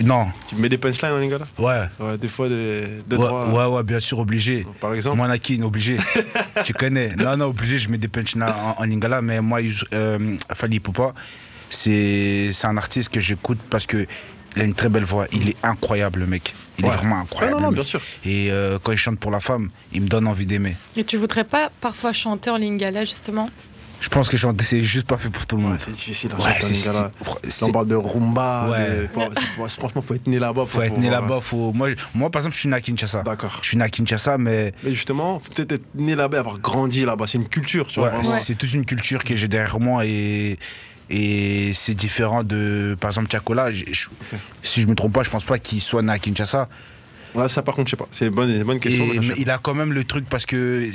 Non, 0.00 0.26
Tu 0.48 0.54
mets 0.54 0.68
des 0.68 0.78
punchlines 0.78 1.10
en 1.12 1.18
lingala 1.18 1.46
ouais. 1.58 1.88
Ouais, 1.98 2.16
des 2.18 2.28
fois, 2.28 2.48
des, 2.48 2.84
deux, 3.06 3.16
Ouais, 3.16 3.26
trois. 3.26 3.48
ouais, 3.68 3.76
ouais, 3.76 3.82
bien 3.82 3.98
sûr, 4.00 4.18
obligé. 4.20 4.64
Par 4.80 4.94
exemple 4.94 5.16
Moi, 5.16 5.26
Nakin, 5.28 5.62
obligé? 5.62 5.96
tu 6.64 6.72
connais. 6.72 7.16
Non, 7.16 7.36
non, 7.36 7.46
obligé, 7.46 7.78
je 7.78 7.88
mets 7.90 7.98
des 7.98 8.06
punchlines 8.08 8.44
en, 8.44 8.76
en 8.80 8.84
lingala, 8.84 9.20
mais 9.22 9.40
moi, 9.40 9.58
euh, 9.92 10.36
Fali 10.54 10.78
Poupa, 10.80 11.14
c'est 11.70 12.50
c'est 12.52 12.66
un 12.66 12.76
artiste 12.76 13.08
que 13.10 13.20
j'écoute 13.20 13.58
parce 13.70 13.86
que 13.86 14.06
il 14.56 14.62
a 14.62 14.64
une 14.64 14.74
très 14.74 14.88
belle 14.88 15.04
voix. 15.04 15.26
Il 15.32 15.48
est 15.48 15.56
incroyable, 15.62 16.20
le 16.20 16.26
mec. 16.26 16.54
Il 16.78 16.84
Ouais. 16.84 16.90
est 16.92 16.96
vraiment 16.96 17.16
Ah, 17.18 17.22
incroyable. 17.22 17.56
non, 17.60 17.66
non, 17.68 17.72
bien 17.72 17.82
sûr. 17.84 18.00
Et 18.24 18.48
euh, 18.50 18.78
quand 18.82 18.92
il 18.92 18.98
chante 18.98 19.18
pour 19.18 19.30
la 19.30 19.40
femme, 19.40 19.70
il 19.92 20.02
me 20.02 20.08
donne 20.08 20.26
envie 20.26 20.46
d'aimer. 20.46 20.76
Et 20.96 21.04
tu 21.04 21.16
voudrais 21.16 21.44
pas 21.44 21.70
parfois 21.80 22.12
chanter 22.12 22.50
en 22.50 22.56
lingala, 22.56 23.04
justement? 23.04 23.50
Je 24.00 24.08
pense 24.08 24.28
que 24.28 24.36
chanter, 24.36 24.64
c'est 24.64 24.82
juste 24.82 25.06
pas 25.08 25.16
fait 25.16 25.28
pour 25.28 25.44
tout 25.44 25.56
le 25.56 25.62
Ouais, 25.64 25.68
monde. 25.70 25.78
c'est 25.84 25.90
difficile. 25.92 26.30
hein, 26.32 26.42
Ouais, 26.44 26.54
c'est- 26.60 26.86
Là, 26.92 27.10
on 27.62 27.72
parle 27.72 27.88
de 27.88 27.96
rumba. 27.96 28.68
Ouais. 28.70 28.90
de- 29.02 29.08
faut- 29.12 29.20
faut- 29.56 29.68
franchement, 29.68 30.02
faut 30.02 30.14
être 30.14 30.26
né 30.28 30.38
là-bas. 30.38 30.66
faut 30.66 30.82
être 30.82 30.98
né 30.98 31.10
là-bas. 31.10 31.40
Faut... 31.42 31.72
Moi, 31.72 31.90
moi, 32.14 32.30
par 32.30 32.40
exemple, 32.40 32.54
je 32.54 32.60
suis 32.60 32.68
né 32.68 32.76
à 32.76 32.80
Kinshasa. 32.80 33.22
D'accord. 33.24 33.58
Je 33.62 33.68
suis 33.68 33.76
né 33.76 33.82
à 33.84 33.88
Kinshasa, 33.88 34.38
mais 34.38 34.72
Mais 34.84 34.94
justement, 34.94 35.40
faut 35.40 35.50
peut-être 35.52 35.72
être 35.72 35.94
né 35.96 36.14
là-bas, 36.14 36.38
avoir 36.38 36.58
grandi 36.58 37.04
là-bas. 37.04 37.26
C'est 37.26 37.38
une 37.38 37.48
culture, 37.48 37.88
tu 37.88 37.98
vois. 38.00 38.12
c'est 38.22 38.56
toute 38.56 38.72
une 38.72 38.84
culture 38.84 39.24
que 39.24 39.34
j'ai 39.34 39.48
derrière 39.48 39.80
moi 39.80 40.06
et, 40.06 40.58
et 41.10 41.72
c'est 41.74 41.94
différent 41.94 42.44
de, 42.44 42.96
par 43.00 43.10
exemple, 43.10 43.26
Tchakola. 43.28 43.72
Je- 43.72 43.84
Si 44.62 44.80
je 44.80 44.86
me 44.86 44.94
trompe 44.94 45.12
pas, 45.14 45.22
je 45.24 45.30
pense 45.30 45.44
pas 45.44 45.58
qu'il 45.58 45.80
soit 45.80 46.02
né 46.02 46.12
à 46.12 46.18
Kinshasa. 46.20 46.68
Ouais, 47.34 47.48
ça, 47.48 47.62
par 47.62 47.74
contre, 47.74 47.88
je 47.88 47.90
sais 47.90 47.96
pas. 47.96 48.08
C'est 48.10 48.26
une 48.26 48.30
bonne, 48.32 48.62
bonne 48.62 48.80
question. 48.80 49.12
Et- 49.12 49.18
mais 49.20 49.34
il 49.36 49.50
a 49.50 49.58
quand 49.58 49.74
même 49.74 49.92
le 49.92 50.04
truc 50.04 50.26
parce 50.28 50.46
que, 50.46 50.88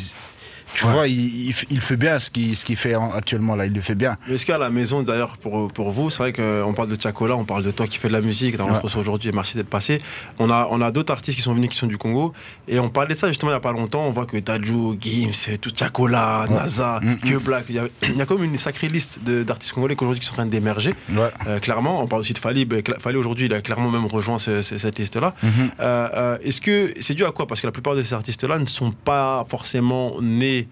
tu 0.75 0.85
Ouais. 0.85 0.91
vois, 0.91 1.07
il, 1.07 1.47
il 1.47 1.51
f- 1.51 1.65
il 1.69 1.81
fait 1.81 1.95
bien 1.97 2.19
ce 2.19 2.29
qu'il 2.29 2.55
qu'il 2.55 2.75
fait 2.75 2.95
en- 2.95 3.11
actuellement 3.11 3.55
là. 3.55 3.65
Il 3.65 3.73
le 3.73 3.81
fait 3.81 3.95
bien. 3.95 4.17
Est-ce 4.29 4.45
qu'à 4.45 4.57
la 4.57 4.69
maison, 4.69 5.03
d'ailleurs, 5.03 5.37
pour, 5.37 5.71
pour 5.71 5.91
vous, 5.91 6.09
c'est 6.09 6.17
vrai 6.19 6.33
qu'on 6.33 6.73
parle 6.73 6.89
de 6.89 6.95
Tchakola, 6.95 7.35
on 7.35 7.45
parle 7.45 7.63
de 7.63 7.71
toi 7.71 7.87
qui 7.87 7.97
fais 7.97 8.07
de 8.07 8.13
la 8.13 8.21
musique, 8.21 8.57
dans 8.57 8.65
Ouais. 8.65 8.71
notre 8.73 8.85
aujourd'hui, 8.97 9.29
et 9.29 9.31
merci 9.31 9.55
d'être 9.57 9.69
passé. 9.69 10.01
On 10.39 10.49
a, 10.49 10.67
on 10.71 10.81
a 10.81 10.91
d'autres 10.91 11.11
artistes 11.13 11.37
qui 11.37 11.43
sont 11.43 11.53
venus 11.53 11.69
qui 11.69 11.77
sont 11.77 11.87
du 11.87 11.97
Congo, 11.97 12.33
et 12.67 12.79
on 12.79 12.89
parlait 12.89 13.13
de 13.13 13.19
ça 13.19 13.27
justement 13.27 13.51
il 13.51 13.55
n'y 13.55 13.57
a 13.57 13.61
pas 13.61 13.71
longtemps. 13.71 14.05
On 14.05 14.11
voit 14.11 14.25
que 14.25 14.37
Dajou, 14.37 14.97
Gims, 14.99 15.57
tout 15.61 15.69
Tchakola, 15.71 16.45
NASA, 16.49 16.99
Mm, 17.01 17.11
mm. 17.11 17.17
Que 17.19 17.37
Black, 17.37 17.65
il 17.69 17.75
y 17.75 17.79
a, 17.79 17.87
il 18.03 18.17
y 18.17 18.21
a 18.21 18.25
comme 18.25 18.43
une 18.43 18.57
sacrée 18.57 18.89
liste 18.89 19.19
d'artistes 19.23 19.73
congolais 19.73 19.95
qui 19.95 20.03
aujourd'hui 20.03 20.19
qui 20.21 20.25
sont 20.27 20.33
en 20.33 20.37
train 20.37 20.45
d'émerger. 20.45 20.95
Ouais. 21.11 21.29
Euh, 21.47 21.59
clairement, 21.59 22.01
on 22.01 22.07
parle 22.07 22.21
aussi 22.21 22.33
de 22.33 22.37
Fali. 22.39 22.65
Ben, 22.65 22.81
Fali 22.99 23.17
aujourd'hui, 23.17 23.45
il 23.45 23.53
a 23.53 23.61
clairement 23.61 23.89
même 23.91 24.05
rejoint 24.05 24.39
ce- 24.39 24.61
ce- 24.61 24.77
cette 24.77 24.97
liste-là. 24.99 25.33
Mhm. 25.43 25.51
Euh, 25.79 26.07
euh, 26.13 26.37
Est-ce 26.43 26.61
que 26.61 26.93
c'est 26.99 27.13
dû 27.13 27.25
à 27.25 27.31
quoi? 27.31 27.47
Parce 27.47 27.61
que 27.61 27.67
la 27.67 27.71
plupart 27.71 27.95
de 27.95 28.03
ces 28.03 28.13
artistes-là 28.13 28.57
ne 28.59 28.65
sont 28.65 28.91
pas 28.91 29.45
forcément 29.49 30.13
nés 30.21 30.62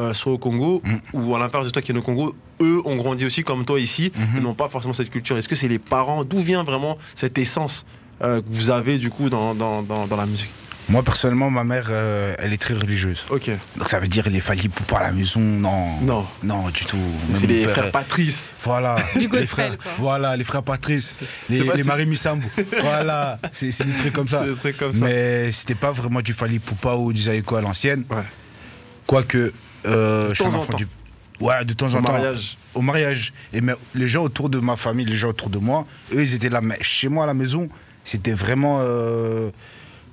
euh, 0.00 0.14
soit 0.14 0.32
au 0.32 0.38
Congo 0.38 0.82
Mm. 0.84 0.96
ou 1.18 1.36
à 1.36 1.38
l'inverse 1.38 1.66
de 1.66 1.70
toi 1.70 1.82
qui 1.82 1.92
est 1.92 1.94
né 1.94 2.00
au 2.00 2.02
Congo. 2.02 2.34
Eux 2.60 2.80
ont 2.84 2.96
grandi 2.96 3.24
aussi 3.24 3.42
comme 3.44 3.64
toi 3.64 3.78
ici, 3.78 4.10
Mhm. 4.16 4.38
et 4.38 4.40
n'ont 4.40 4.54
pas 4.54 4.68
forcément 4.68 4.94
cette 4.94 5.10
culture. 5.10 5.36
Est-ce 5.38 5.48
que 5.48 5.54
c'est 5.56 5.68
les 5.68 5.78
parents 5.78 6.24
D'où 6.24 6.40
vient 6.40 6.64
vraiment 6.64 6.98
cette 7.14 7.38
essence 7.38 7.86
euh, 8.22 8.40
que 8.42 8.46
vous 8.48 8.70
avez 8.70 8.98
du 8.98 9.10
coup 9.10 9.30
dans, 9.30 9.54
dans, 9.54 9.82
dans, 9.82 10.06
dans 10.06 10.16
la 10.16 10.26
musique? 10.26 10.50
Moi 10.88 11.02
personnellement, 11.04 11.50
ma 11.50 11.62
mère, 11.62 11.86
euh, 11.90 12.34
elle 12.38 12.52
est 12.52 12.60
très 12.60 12.74
religieuse. 12.74 13.24
Ok. 13.30 13.48
Donc 13.76 13.88
ça 13.88 14.00
veut 14.00 14.08
dire 14.08 14.24
il 14.26 14.34
est 14.34 14.40
fallu 14.40 14.68
pour 14.68 14.84
pas 14.86 14.98
à 14.98 15.02
la 15.04 15.12
maison. 15.12 15.38
Non. 15.38 16.00
Non. 16.02 16.26
Non, 16.42 16.68
du 16.70 16.84
tout. 16.84 16.96
C'est 17.32 17.46
les 17.46 17.62
père, 17.62 17.70
frères 17.76 17.90
Patrice. 17.92 18.52
Voilà. 18.62 18.96
Du 19.14 19.20
Les 19.20 19.26
gospel, 19.28 19.46
frères- 19.46 19.78
quoi. 19.78 19.92
Voilà, 19.98 20.36
les 20.36 20.42
frères 20.44 20.64
Patrice, 20.64 21.14
les, 21.48 21.60
les 21.62 21.84
Marie 21.84 22.06
Missambo. 22.06 22.46
voilà, 22.82 23.38
c'est 23.52 23.70
c'est 23.70 23.84
des 23.84 23.92
trucs 23.92 24.12
comme 24.12 24.28
ça. 24.28 24.44
Des 24.44 24.56
trucs 24.56 24.76
comme 24.78 24.92
ça. 24.92 25.04
Mais 25.04 25.52
c'était 25.52 25.76
pas 25.76 25.92
vraiment 25.92 26.22
du 26.22 26.32
Fali 26.32 26.58
Poupa 26.58 26.94
ou 26.96 27.12
du 27.12 27.20
Zaïko 27.22 27.54
à 27.56 27.60
l'ancienne. 27.60 28.02
Ouais. 28.10 28.24
Quoique, 29.06 29.52
euh, 29.86 30.28
je 30.30 30.34
suis 30.34 30.44
un 30.44 30.48
en 30.48 30.54
enfant 30.58 30.72
temps. 30.72 30.76
du. 30.78 30.86
Ouais, 31.40 31.64
de 31.64 31.72
temps 31.72 31.86
Au 31.88 31.94
en 31.96 32.02
temps. 32.02 32.12
mariage. 32.12 32.58
Au 32.74 32.82
mariage. 32.82 33.32
Et 33.52 33.60
mais 33.60 33.72
les 33.94 34.08
gens 34.08 34.22
autour 34.22 34.50
de 34.50 34.58
ma 34.58 34.76
famille, 34.76 35.06
les 35.06 35.16
gens 35.16 35.28
autour 35.28 35.48
de 35.50 35.58
moi, 35.58 35.86
eux, 36.12 36.22
ils 36.22 36.34
étaient 36.34 36.50
là. 36.50 36.60
Mais 36.60 36.76
chez 36.82 37.08
moi 37.08 37.24
à 37.24 37.26
la 37.26 37.34
maison, 37.34 37.68
c'était 38.04 38.32
vraiment. 38.34 38.78
Euh, 38.82 39.50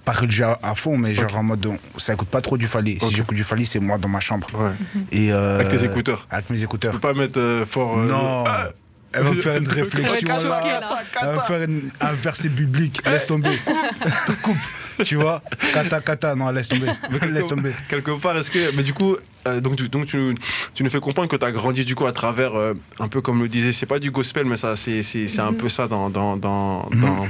pas 0.05 0.13
religieux 0.13 0.45
à, 0.45 0.57
à 0.63 0.73
fond, 0.73 0.97
mais 0.97 1.13
genre 1.13 1.35
en 1.35 1.43
mode. 1.43 1.67
ça 1.97 2.13
écoute 2.13 2.29
pas 2.29 2.39
trop 2.39 2.57
du 2.57 2.65
Fali. 2.65 2.97
Si 3.01 3.13
j'écoute 3.13 3.35
du 3.35 3.43
Fali, 3.43 3.65
c'est 3.65 3.81
moi 3.81 3.97
dans 3.97 4.07
ma 4.07 4.21
chambre. 4.21 4.47
Ouais. 4.53 4.71
Et, 5.11 5.33
euh, 5.33 5.55
Avec 5.59 5.67
tes 5.67 5.83
écouteurs. 5.83 6.25
Avec 6.31 6.49
mes 6.49 6.55
Tu 6.59 6.63
écouteurs. 6.63 6.93
peux 6.93 6.99
pas 6.99 7.13
mettre 7.13 7.37
euh, 7.39 7.65
fort. 7.65 7.99
euh, 7.99 8.07
Non. 8.07 8.45
ah, 8.47 8.69
Elle 9.11 9.23
va 9.23 9.31
me 9.31 9.41
faire 9.41 9.57
une 9.57 9.67
réflexion 9.67 10.27
là. 10.43 10.61
là. 10.61 11.03
Elle 11.21 11.27
va 11.27 11.33
me 11.35 11.39
faire 11.41 11.61
une- 11.63 11.91
un 11.99 12.13
verset 12.13 12.47
biblique. 12.47 13.01
Laisse 13.05 13.25
tomber. 13.25 13.59
Coupe. 14.43 14.55
Tu 15.05 15.15
vois 15.15 15.41
Kata 15.73 16.01
kata. 16.01 16.35
Non, 16.35 16.49
laisse 16.51 16.67
tomber. 16.69 16.91
Laisse 17.31 17.47
tomber. 17.47 17.73
quelque 17.89 18.11
part 18.11 18.37
est-ce 18.37 18.49
que 18.51 18.75
mais 18.75 18.83
du 18.83 18.93
coup 18.93 19.15
euh, 19.47 19.61
donc, 19.61 19.75
tu, 19.77 19.87
donc 19.89 20.05
tu, 20.07 20.35
tu 20.73 20.83
nous 20.83 20.89
fais 20.89 20.99
comprendre 20.99 21.29
que 21.29 21.35
tu 21.35 21.45
as 21.45 21.51
grandi 21.51 21.85
du 21.85 21.95
coup 21.95 22.05
à 22.05 22.11
travers 22.11 22.55
euh, 22.57 22.73
un 22.99 23.07
peu 23.07 23.21
comme 23.21 23.41
le 23.41 23.47
disait 23.47 23.71
c'est 23.71 23.85
pas 23.85 23.99
du 23.99 24.11
gospel 24.11 24.45
mais 24.45 24.57
ça 24.57 24.75
c'est 24.75 25.03
c'est 25.03 25.39
un 25.39 25.53
peu 25.53 25.69
ça 25.69 25.87
dans 25.87 26.09
dans 26.09 26.35
dans 26.37 26.89
dans, 27.01 27.27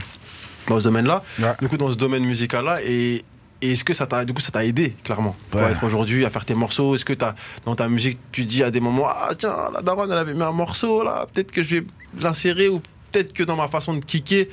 dans 0.68 0.80
ce 0.80 0.84
domaine 0.84 1.06
là 1.06 1.24
Ouais. 1.40 1.54
du 1.62 1.68
coup 1.68 1.78
dans 1.78 1.92
ce 1.92 1.96
domaine 1.98 2.26
musical 2.26 2.66
là 2.66 2.80
et 2.84 3.24
et 3.62 3.72
est-ce 3.72 3.84
que 3.84 3.94
ça 3.94 4.06
t'a 4.08 4.24
du 4.24 4.34
coup 4.34 4.42
ça 4.42 4.52
t'a 4.52 4.64
aidé 4.66 4.96
clairement 5.04 5.36
pour 5.50 5.62
Ouais. 5.62 5.72
être 5.72 5.84
aujourd'hui 5.84 6.26
à 6.26 6.30
faire 6.30 6.46
tes 6.46 6.54
morceaux? 6.56 6.94
Est-ce 6.96 7.06
que 7.06 7.14
t'as 7.14 7.34
dans 7.66 7.76
ta 7.76 7.88
musique 7.90 8.18
tu 8.32 8.46
dis 8.46 8.64
à 8.64 8.72
des 8.72 8.80
moments 8.80 9.08
ah 9.10 9.30
tiens 9.38 9.54
la 9.74 9.82
daronne 9.82 10.12
elle 10.12 10.18
avait 10.20 10.34
mis 10.36 10.44
un 10.44 10.52
morceau 10.52 11.04
là 11.04 11.26
peut-être 11.34 11.52
que 11.52 11.62
je 11.64 11.78
vais 11.78 11.84
l'insérer 12.20 12.70
ou 12.70 12.80
peut-être 13.12 13.34
que 13.34 13.44
dans 13.44 13.56
ma 13.56 13.68
façon 13.68 13.94
de 13.96 14.04
kicker 14.04 14.48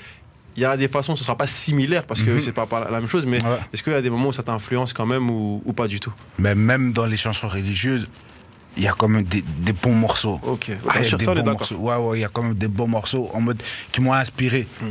il 0.56 0.62
y 0.62 0.64
a 0.64 0.76
des 0.76 0.88
façons 0.88 1.16
ce 1.16 1.25
sera 1.25 1.37
pas 1.37 1.46
similaire 1.46 2.04
parce 2.04 2.23
que 2.23 2.30
Mhm. 2.30 2.40
c'est 2.40 2.52
pas, 2.52 2.66
pas 2.66 2.88
la 2.90 3.00
même 3.00 3.08
chose 3.08 3.25
mais 3.26 3.42
Ouais. 3.42 3.58
est-ce 3.73 3.82
qu'il 3.82 3.92
y 3.92 3.96
a 3.96 4.02
des 4.02 4.11
moments 4.11 4.28
où 4.28 4.32
ça 4.32 4.42
t'influence 4.42 4.92
quand 4.92 5.06
même 5.06 5.28
ou, 5.30 5.62
ou 5.64 5.73
pas 5.73 5.88
du 5.88 5.99
tout? 6.00 6.12
Mais 6.38 6.54
même 6.54 6.92
dans 6.92 7.06
les 7.06 7.16
chansons 7.16 7.49
religieuses, 7.49 8.06
il 8.76 8.82
y 8.82 8.88
a 8.88 8.92
quand 8.92 9.08
même 9.08 9.25
des, 9.25 9.42
des 9.42 9.73
bons 9.73 9.94
morceaux. 9.94 10.40
Ok, 10.42 10.70
Ah, 10.88 10.99
des 11.00 11.04
ça 11.08 11.16
est 11.16 11.25
bons 11.25 11.34
d'accord. 11.34 11.52
morceaux. 11.52 11.76
Ouais, 11.76 11.96
ouais, 11.96 12.18
il 12.18 12.20
y 12.23 12.25
a 12.25 12.28
quand 12.28 12.42
même 12.42 12.54
des 12.54 12.66
bons 12.68 12.88
morceaux 12.88 13.28
en 13.32 13.40
mode 13.40 13.62
qui 13.92 14.00
m'ont 14.00 14.12
inspiré. 14.12 14.66
Hmm. 14.80 14.87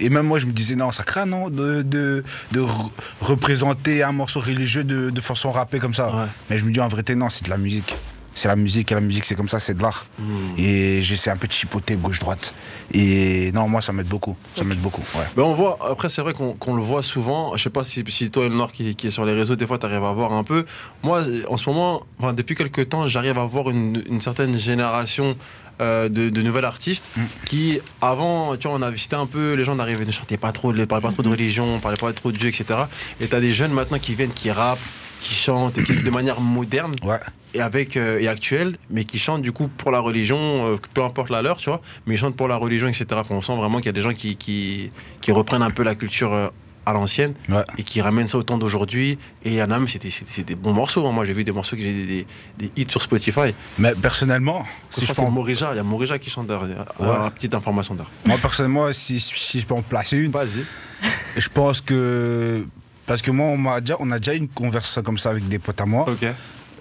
Et 0.00 0.08
même 0.10 0.26
moi, 0.26 0.38
je 0.40 0.46
me 0.46 0.52
disais, 0.52 0.74
non, 0.76 0.90
ça 0.92 1.02
craint, 1.04 1.26
non, 1.26 1.48
de, 1.50 1.82
de, 1.82 2.22
de 2.52 2.60
re- 2.60 2.90
représenter 3.20 4.02
un 4.02 4.12
morceau 4.12 4.40
religieux 4.40 4.84
de, 4.84 5.10
de 5.10 5.20
façon 5.20 5.50
rappée 5.50 5.78
comme 5.80 5.94
ça. 5.94 6.08
Ouais. 6.08 6.24
Mais 6.50 6.58
je 6.58 6.64
me 6.64 6.70
dis, 6.72 6.80
en 6.80 6.88
vérité, 6.88 7.14
non, 7.14 7.28
c'est 7.30 7.44
de 7.44 7.50
la 7.50 7.58
musique. 7.58 7.96
C'est 8.38 8.48
la 8.48 8.56
musique, 8.56 8.92
et 8.92 8.94
la 8.94 9.00
musique, 9.00 9.24
c'est 9.24 9.34
comme 9.34 9.48
ça, 9.48 9.58
c'est 9.58 9.74
de 9.74 9.82
l'art. 9.82 10.06
Hmm. 10.18 10.54
Et 10.58 11.02
j'essaie 11.02 11.30
un 11.30 11.36
peu 11.36 11.48
de 11.48 11.52
chipoter 11.52 11.96
gauche-droite. 11.96 12.54
Et 12.94 13.50
non, 13.52 13.68
moi, 13.68 13.82
ça 13.82 13.92
m'aide 13.92 14.06
beaucoup. 14.06 14.36
Ça 14.54 14.62
m'aide 14.64 14.80
beaucoup, 14.80 15.02
ouais. 15.16 15.24
Ben 15.36 15.42
on 15.42 15.54
voit, 15.54 15.76
après 15.90 16.08
c'est 16.08 16.22
vrai 16.22 16.32
qu'on 16.32 16.74
le 16.74 16.82
voit 16.82 17.02
souvent, 17.02 17.56
je 17.56 17.62
sais 17.64 17.70
pas 17.70 17.84
si, 17.84 18.04
si 18.08 18.30
toi 18.30 18.46
Eleanor 18.46 18.70
qui, 18.72 18.94
qui 18.94 19.08
est 19.08 19.10
sur 19.10 19.24
les 19.24 19.34
réseaux, 19.34 19.56
des 19.56 19.66
fois 19.66 19.78
tu 19.78 19.86
arrives 19.86 20.04
à 20.04 20.12
voir 20.12 20.32
un 20.32 20.44
peu. 20.44 20.64
Moi 21.02 21.22
en 21.48 21.56
ce 21.56 21.68
moment, 21.68 22.02
enfin, 22.18 22.32
depuis 22.32 22.54
quelques 22.54 22.88
temps, 22.88 23.08
j'arrive 23.08 23.38
à 23.38 23.44
voir 23.44 23.70
une, 23.70 24.02
une 24.08 24.20
certaine 24.20 24.56
génération 24.58 25.36
euh, 25.80 26.08
de, 26.08 26.28
de 26.30 26.42
nouvelles 26.42 26.64
artistes 26.64 27.10
Mm. 27.16 27.22
qui 27.46 27.80
avant, 28.00 28.56
tu 28.56 28.68
vois, 28.68 28.76
on 28.78 28.82
avait, 28.82 28.96
c'était 28.96 29.16
un 29.16 29.26
peu, 29.26 29.54
les 29.54 29.64
gens 29.64 29.74
n'arrivaient, 29.74 30.04
ne 30.04 30.12
chantaient 30.12 30.36
pas 30.36 30.52
trop, 30.52 30.72
ne 30.72 30.84
parlaient 30.84 31.02
pas 31.02 31.12
trop 31.12 31.22
de 31.22 31.28
religion, 31.28 31.74
ne 31.76 31.80
parlaient 31.80 31.96
pas 31.96 32.12
trop 32.12 32.32
de 32.32 32.36
Dieu, 32.38 32.48
etc. 32.48 32.80
Et 33.20 33.28
tu 33.28 33.34
as 33.34 33.40
des 33.40 33.52
jeunes 33.52 33.72
maintenant 33.72 33.98
qui 33.98 34.14
viennent, 34.14 34.32
qui 34.32 34.50
rappent, 34.50 34.78
qui 35.20 35.34
chantent, 35.34 35.78
et 35.78 35.82
qui, 35.84 35.94
de 35.94 36.10
manière 36.18 36.40
moderne 36.40 36.94
Ouais. 37.02 37.20
Et 37.54 37.60
avec 37.60 37.96
euh, 37.96 38.18
et 38.20 38.28
actuelle, 38.28 38.76
mais 38.90 39.04
qui 39.04 39.18
chantent 39.18 39.42
du 39.42 39.52
coup 39.52 39.68
pour 39.68 39.90
la 39.90 40.00
religion, 40.00 40.38
euh, 40.72 40.76
peu 40.94 41.02
importe 41.02 41.30
la 41.30 41.42
leur, 41.42 41.56
tu 41.58 41.70
vois, 41.70 41.80
mais 42.06 42.14
ils 42.14 42.18
chantent 42.18 42.36
pour 42.36 42.48
la 42.48 42.56
religion, 42.56 42.88
etc. 42.88 43.06
Enfin, 43.12 43.34
on 43.34 43.40
sent 43.40 43.56
vraiment 43.56 43.78
qu'il 43.78 43.86
y 43.86 43.90
a 43.90 43.92
des 43.92 44.02
gens 44.02 44.12
qui, 44.12 44.36
qui, 44.36 44.90
qui 45.20 45.32
reprennent 45.32 45.62
un 45.62 45.70
peu 45.70 45.82
la 45.82 45.94
culture 45.94 46.32
euh, 46.32 46.48
à 46.86 46.92
l'ancienne 46.94 47.34
Ouais. 47.50 47.62
et 47.76 47.82
qui 47.82 48.00
ramène 48.00 48.28
ça 48.28 48.38
au 48.38 48.42
temps 48.42 48.56
d'aujourd'hui. 48.56 49.18
Et 49.44 49.50
il 49.50 49.54
y 49.54 49.62
en 49.62 49.70
a 49.70 49.78
même, 49.78 49.86
c'est 49.88 50.42
des 50.46 50.54
bons 50.54 50.72
morceaux. 50.72 51.06
hein. 51.06 51.12
Moi, 51.12 51.24
j'ai 51.26 51.34
vu 51.34 51.44
des 51.44 51.52
morceaux 51.52 51.76
qui 51.76 51.82
j'ai 51.82 52.26
des, 52.58 52.70
hits 52.76 52.86
sur 52.88 53.02
Spotify. 53.02 53.52
Mais 53.78 53.94
personnellement, 53.94 54.64
Si 54.88 55.04
je 55.04 55.12
pense 55.12 55.26
en- 55.26 55.30
Morija, 55.30 55.70
il 55.72 55.76
y 55.76 55.80
a 55.80 55.82
Morija 55.82 56.18
qui 56.18 56.30
chante 56.30 56.46
derrière. 56.46 56.86
Alors, 56.98 57.30
petite 57.32 57.54
information 57.54 57.94
d'art. 57.94 58.10
moi 58.24 58.38
personnellement, 58.40 58.90
si, 58.94 59.20
si 59.20 59.60
je 59.60 59.66
peux 59.66 59.74
en 59.74 59.82
placer 59.82 60.16
une, 60.16 60.30
Vas-y. 60.30 60.64
je 61.36 61.48
pense 61.50 61.80
que 61.82 62.64
parce 63.06 63.22
que 63.22 63.30
moi, 63.30 63.46
on 63.46 63.56
m'a 63.58 63.80
déjà, 63.80 63.96
on 64.00 64.10
a 64.10 64.18
déjà 64.18 64.34
une 64.34 64.48
conversation 64.48 65.02
comme 65.02 65.18
ça 65.18 65.30
avec 65.30 65.46
des 65.48 65.58
potes 65.58 65.80
à 65.80 65.86
moi. 65.86 66.06
Ok, 66.08 66.26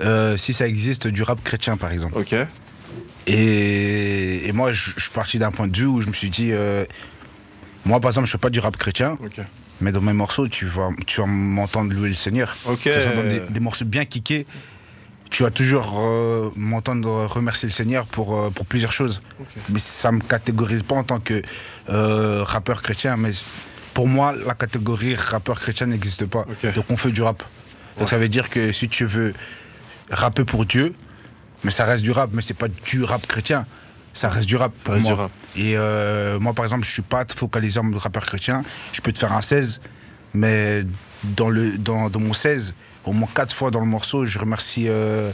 Euh, 0.01 0.37
si 0.37 0.53
ça 0.53 0.67
existe 0.67 1.07
du 1.07 1.23
rap 1.23 1.43
chrétien, 1.43 1.75
par 1.77 1.91
exemple. 1.91 2.17
ok. 2.17 2.35
Et, 3.27 4.47
et 4.47 4.51
moi, 4.53 4.71
je, 4.71 4.91
je 4.95 5.01
suis 5.01 5.11
parti 5.11 5.37
d'un 5.39 5.51
point 5.51 5.67
de 5.67 5.75
vue 5.77 5.85
où 5.85 6.01
je 6.01 6.07
me 6.07 6.13
suis 6.13 6.29
dit, 6.29 6.51
euh, 6.51 6.85
moi, 7.85 7.99
par 7.99 8.09
exemple, 8.11 8.27
je 8.27 8.31
fais 8.31 8.37
pas 8.37 8.49
du 8.49 8.59
rap 8.59 8.77
chrétien, 8.77 9.17
mais 9.81 9.91
dans 9.91 10.01
mes 10.01 10.13
morceaux, 10.13 10.47
tu 10.47 10.65
vas, 10.65 10.89
tu 11.05 11.19
vas 11.21 11.27
m'entendre 11.27 11.93
louer 11.93 12.09
le 12.09 12.15
Seigneur. 12.15 12.55
Ok. 12.65 12.87
Dans 13.15 13.23
des, 13.29 13.39
des 13.49 13.59
morceaux 13.59 13.85
bien 13.85 14.05
kickés, 14.05 14.45
tu 15.29 15.43
vas 15.43 15.51
toujours 15.51 15.99
euh, 15.99 16.51
m'entendre 16.55 17.25
remercier 17.25 17.67
le 17.67 17.73
Seigneur 17.73 18.05
pour, 18.05 18.49
pour 18.53 18.65
plusieurs 18.65 18.93
choses. 18.93 19.21
Ok. 19.41 19.47
Mais 19.69 19.79
ça 19.79 20.11
me 20.13 20.21
catégorise 20.21 20.83
pas 20.83 20.95
en 20.95 21.03
tant 21.03 21.19
que 21.19 21.41
rappeur 21.89 22.81
chrétien, 22.81 23.17
mais 23.17 23.31
pour 23.93 24.07
moi, 24.07 24.33
la 24.45 24.53
catégorie 24.53 25.15
rappeur 25.15 25.59
chrétien 25.59 25.87
n'existe 25.87 26.25
pas. 26.27 26.45
Ok. 26.49 26.73
Donc 26.75 26.85
on 26.89 26.97
fait 26.97 27.11
du 27.11 27.21
rap. 27.23 27.39
Donc 27.97 28.03
Ouais. 28.05 28.07
ça 28.07 28.17
veut 28.19 28.29
dire 28.29 28.49
que 28.51 28.71
si 28.71 28.87
tu 28.89 29.05
veux 29.05 29.33
rapper 30.09 30.43
pour 30.43 30.65
Dieu, 30.65 30.93
mais 31.63 31.71
ça 31.71 31.85
reste 31.85 32.03
du 32.03 32.11
rap, 32.11 32.29
mais 32.33 32.41
c'est 32.41 32.53
pas 32.53 32.67
du 32.67 33.03
rap 33.03 33.25
chrétien. 33.27 33.65
Ça 34.13 34.29
reste 34.29 34.47
du 34.47 34.55
rap. 34.55 34.71
pour 34.83 34.93
reste 34.93 35.05
moi. 35.05 35.13
du 35.13 35.19
rap. 35.21 35.31
Et 35.55 35.77
euh, 35.77 36.39
moi, 36.39 36.53
par 36.53 36.65
exemple, 36.65 36.85
je 36.85 36.91
suis 36.91 37.01
pas 37.01 37.25
focalisé 37.35 37.79
en 37.79 37.91
rappeur 37.97 38.25
chrétien. 38.25 38.63
Je 38.93 39.01
peux 39.01 39.11
te 39.11 39.19
faire 39.19 39.33
un 39.33 39.41
16, 39.41 39.81
mais 40.33 40.83
dans, 41.23 41.49
le, 41.49 41.77
dans, 41.77 42.09
dans 42.09 42.19
mon 42.19 42.33
16, 42.33 42.73
au 43.05 43.13
moins 43.13 43.29
4 43.33 43.55
fois 43.55 43.71
dans 43.71 43.79
le 43.79 43.85
morceau, 43.85 44.25
je 44.25 44.39
remercie 44.39 44.87
euh, 44.87 45.31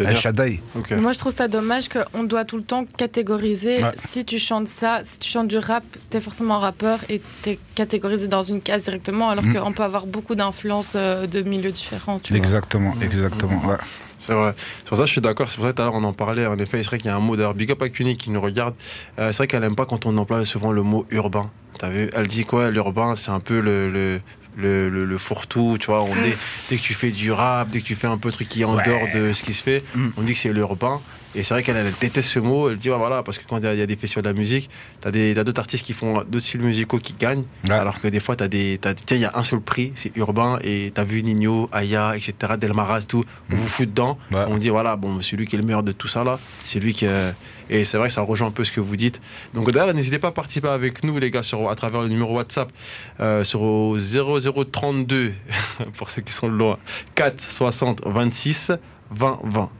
El. 0.00 0.16
Shaddai. 0.16 0.60
Moi, 0.98 1.12
je 1.12 1.18
trouve 1.18 1.32
ça 1.32 1.48
dommage 1.48 1.88
qu'on 1.88 2.24
doit 2.24 2.44
tout 2.44 2.56
le 2.56 2.62
temps 2.62 2.84
catégoriser. 2.96 3.82
Ouais. 3.82 3.92
Si 3.96 4.24
tu 4.24 4.38
chantes 4.38 4.68
ça, 4.68 5.00
si 5.04 5.18
tu 5.18 5.30
chantes 5.30 5.48
du 5.48 5.58
rap, 5.58 5.84
t'es 6.10 6.20
forcément 6.20 6.58
rappeur 6.58 6.98
et 7.08 7.20
t'es 7.42 7.58
catégorisé 7.74 8.28
dans 8.28 8.42
une 8.42 8.60
case 8.60 8.84
directement, 8.84 9.30
alors 9.30 9.44
Mm. 9.44 9.54
qu'on 9.54 9.72
peut 9.72 9.82
avoir 9.82 10.06
beaucoup 10.06 10.34
d'influences 10.34 10.94
euh, 10.96 11.26
de 11.26 11.42
milieux 11.42 11.72
différents. 11.72 12.18
Tu 12.18 12.32
vois. 12.32 12.38
Exactement, 12.38 12.94
exactement. 13.00 13.64
ouais. 13.66 13.76
C'est 14.18 14.32
vrai. 14.32 14.54
C'est 14.78 14.88
pour 14.88 14.96
ça 14.96 15.02
que 15.04 15.06
je 15.06 15.12
suis 15.12 15.20
d'accord. 15.20 15.48
C'est 15.50 15.56
pour 15.56 15.66
ça 15.66 15.70
que 15.72 15.76
tout 15.76 15.82
à 15.82 15.84
l'heure 15.84 15.94
on 15.94 16.02
en 16.02 16.12
parlait. 16.12 16.46
En 16.46 16.58
effet, 16.58 16.78
c'est 16.82 16.86
vrai 16.88 16.98
qu'il 16.98 17.06
y 17.06 17.10
a 17.10 17.16
un 17.16 17.20
mot 17.20 17.36
d'ailleurs. 17.36 17.54
Big 17.54 17.70
up 17.70 17.80
à 17.82 17.88
Cuny 17.88 18.16
qui 18.16 18.30
nous 18.30 18.40
regarde. 18.40 18.74
Euh, 19.20 19.30
c'est 19.30 19.36
vrai 19.36 19.46
qu'elle 19.46 19.62
aime 19.62 19.76
pas 19.76 19.86
quand 19.86 20.04
on 20.06 20.16
emploie 20.16 20.44
souvent 20.44 20.72
le 20.72 20.82
mot 20.82 21.06
urbain. 21.10 21.48
T'as 21.78 21.90
vu? 21.90 22.10
Elle 22.12 22.26
dit 22.26 22.44
quoi? 22.44 22.70
L'urbain, 22.70 23.14
c'est 23.14 23.30
un 23.30 23.38
peu 23.40 23.60
le. 23.60 23.88
le 23.90 24.20
le, 24.56 24.88
le, 24.88 25.04
le 25.04 25.18
fourre-tout, 25.18 25.76
tu 25.78 25.86
vois, 25.86 26.02
on 26.02 26.14
dit, 26.22 26.32
dès 26.70 26.76
que 26.76 26.82
tu 26.82 26.94
fais 26.94 27.10
du 27.10 27.30
rap, 27.32 27.68
dès 27.70 27.80
que 27.80 27.86
tu 27.86 27.94
fais 27.94 28.06
un 28.06 28.18
peu 28.18 28.30
de 28.30 28.34
truc 28.34 28.48
qui 28.48 28.62
est 28.62 28.64
en 28.64 28.76
Ouais. 28.76 28.82
dehors 28.84 29.06
de 29.14 29.32
ce 29.32 29.42
qui 29.42 29.52
se 29.52 29.62
fait, 29.62 29.84
Mm. 29.94 30.08
on 30.16 30.22
dit 30.22 30.32
que 30.32 30.38
c'est 30.38 30.52
l'urbain. 30.52 31.00
Et 31.36 31.42
c'est 31.42 31.52
vrai 31.54 31.62
qu'elle 31.62 31.76
elle 31.76 31.92
déteste 32.00 32.30
ce 32.30 32.38
mot. 32.38 32.70
Elle 32.70 32.78
dit, 32.78 32.88
voilà, 32.88 33.22
parce 33.22 33.36
que 33.38 33.44
quand 33.46 33.58
il 33.58 33.64
y, 33.64 33.66
a- 33.66 33.74
il 33.74 33.78
y 33.78 33.82
a 33.82 33.86
des 33.86 33.94
festivals 33.96 34.24
de 34.24 34.28
la 34.30 34.34
musique, 34.34 34.70
t'as 35.00 35.10
d'autres 35.10 35.60
artistes 35.60 35.84
qui 35.84 35.92
font 35.92 36.14
d'autres 36.24 36.40
styles 36.46 36.62
musicaux 36.62 36.98
qui 36.98 37.12
gagnent. 37.12 37.44
Ouais. 37.68 37.74
Alors 37.74 38.00
que 38.00 38.08
des 38.08 38.20
fois, 38.20 38.36
t'as 38.36 38.48
des, 38.48 38.80
il 39.10 39.16
y 39.18 39.24
a 39.26 39.32
un 39.34 39.42
seul 39.44 39.60
prix, 39.60 39.92
c'est 39.94 40.16
urbain, 40.16 40.58
et 40.64 40.90
t'as 40.94 41.04
vu 41.04 41.22
Nino, 41.22 41.68
Aya, 41.72 42.16
etc., 42.16 42.54
Delmaraz, 42.58 43.02
tout, 43.06 43.24
on 43.52 43.56
vous 43.56 43.66
fout 43.68 43.86
dedans. 43.88 44.18
Ouais. 44.32 44.44
On 44.48 44.56
dit, 44.56 44.70
voilà, 44.70 44.96
bon, 44.96 45.20
c'est 45.20 45.36
lui 45.36 45.46
qui 45.46 45.56
est 45.56 45.58
le 45.58 45.64
meilleur 45.64 45.82
de 45.82 45.92
tout 45.92 46.08
ça, 46.08 46.24
là. 46.24 46.38
C'est 46.64 46.80
lui 46.80 46.92
qui. 46.94 47.06
euh, 47.06 47.30
Et 47.68 47.84
c'est 47.84 47.98
vrai 47.98 48.08
que 48.08 48.14
ça 48.14 48.22
rejoint 48.22 48.48
un 48.48 48.52
peu 48.52 48.64
ce 48.64 48.72
que 48.72 48.80
vous 48.80 48.96
dites. 48.96 49.20
Donc 49.52 49.70
d'ailleurs, 49.72 49.92
n'hésitez 49.92 50.18
pas 50.18 50.28
à 50.28 50.32
participer 50.32 50.68
avec 50.68 51.04
nous, 51.04 51.18
les 51.18 51.30
gars, 51.30 51.42
sur, 51.42 51.68
à 51.68 51.74
travers 51.74 52.00
le 52.00 52.08
numéro 52.08 52.34
WhatsApp, 52.36 52.72
euh, 53.20 53.44
sur 53.44 53.60
au 53.60 53.98
0032, 53.98 55.32
pour 55.98 56.08
ceux 56.10 56.22
qui 56.22 56.32
sont 56.32 56.48
loin, 56.48 56.78
4 57.14 57.40
60 57.40 58.02
26 58.06 58.72
20 59.10 59.40
20. 59.44 59.70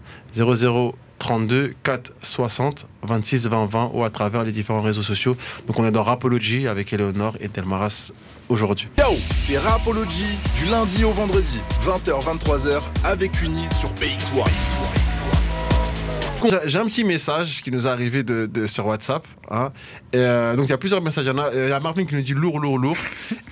0032 1.19 1.75
4 1.83 2.13
60 2.23 2.87
26 3.03 3.49
20 3.49 3.67
20 3.67 3.91
ou 3.95 4.05
à 4.05 4.11
travers 4.11 4.45
les 4.45 4.53
différents 4.53 4.83
réseaux 4.83 5.03
sociaux. 5.03 5.37
Donc 5.67 5.79
on 5.79 5.87
est 5.87 5.91
dans 5.91 6.03
Rapology 6.03 6.69
avec 6.69 6.93
Eleonore 6.93 7.37
et 7.41 7.49
Delmaras 7.49 8.13
aujourd'hui. 8.49 8.89
Yo, 8.99 9.05
c'est 9.39 9.59
Rapology 9.59 10.27
du 10.57 10.67
lundi 10.71 11.05
au 11.05 11.11
vendredi, 11.13 11.61
20h, 11.85 12.23
23h 12.23 12.81
avec 13.05 13.43
Uni 13.43 13.65
sur 13.79 13.89
BX1. 13.95 14.45
J'ai- 16.67 16.79
un 16.79 16.85
petit 16.85 17.03
message 17.03 17.63
qui 17.63 17.71
nous 17.73 17.87
est 17.87 17.91
arrivé 17.91 18.23
de, 18.23 18.47
de- 18.47 18.67
sur 18.67 18.87
WhatsApp. 18.87 19.27
hein. 19.51 19.73
Et, 20.13 20.19
euh, 20.19 20.55
donc 20.55 20.67
il 20.67 20.71
y 20.71 20.75
a 20.75 20.79
plusieurs 20.79 21.01
messages. 21.01 21.25
Il 21.25 21.29
y, 21.29 21.31
en 21.31 21.39
a, 21.39 21.47
euh, 21.47 21.67
il 21.67 21.71
y 21.71 21.73
a 21.73 21.81
Marvin 21.81 22.05
qui 22.05 22.15
nous 22.15 22.21
dit 22.21 22.35
lourd, 22.35 22.61
lourd, 22.61 22.79
lourd. 22.79 22.97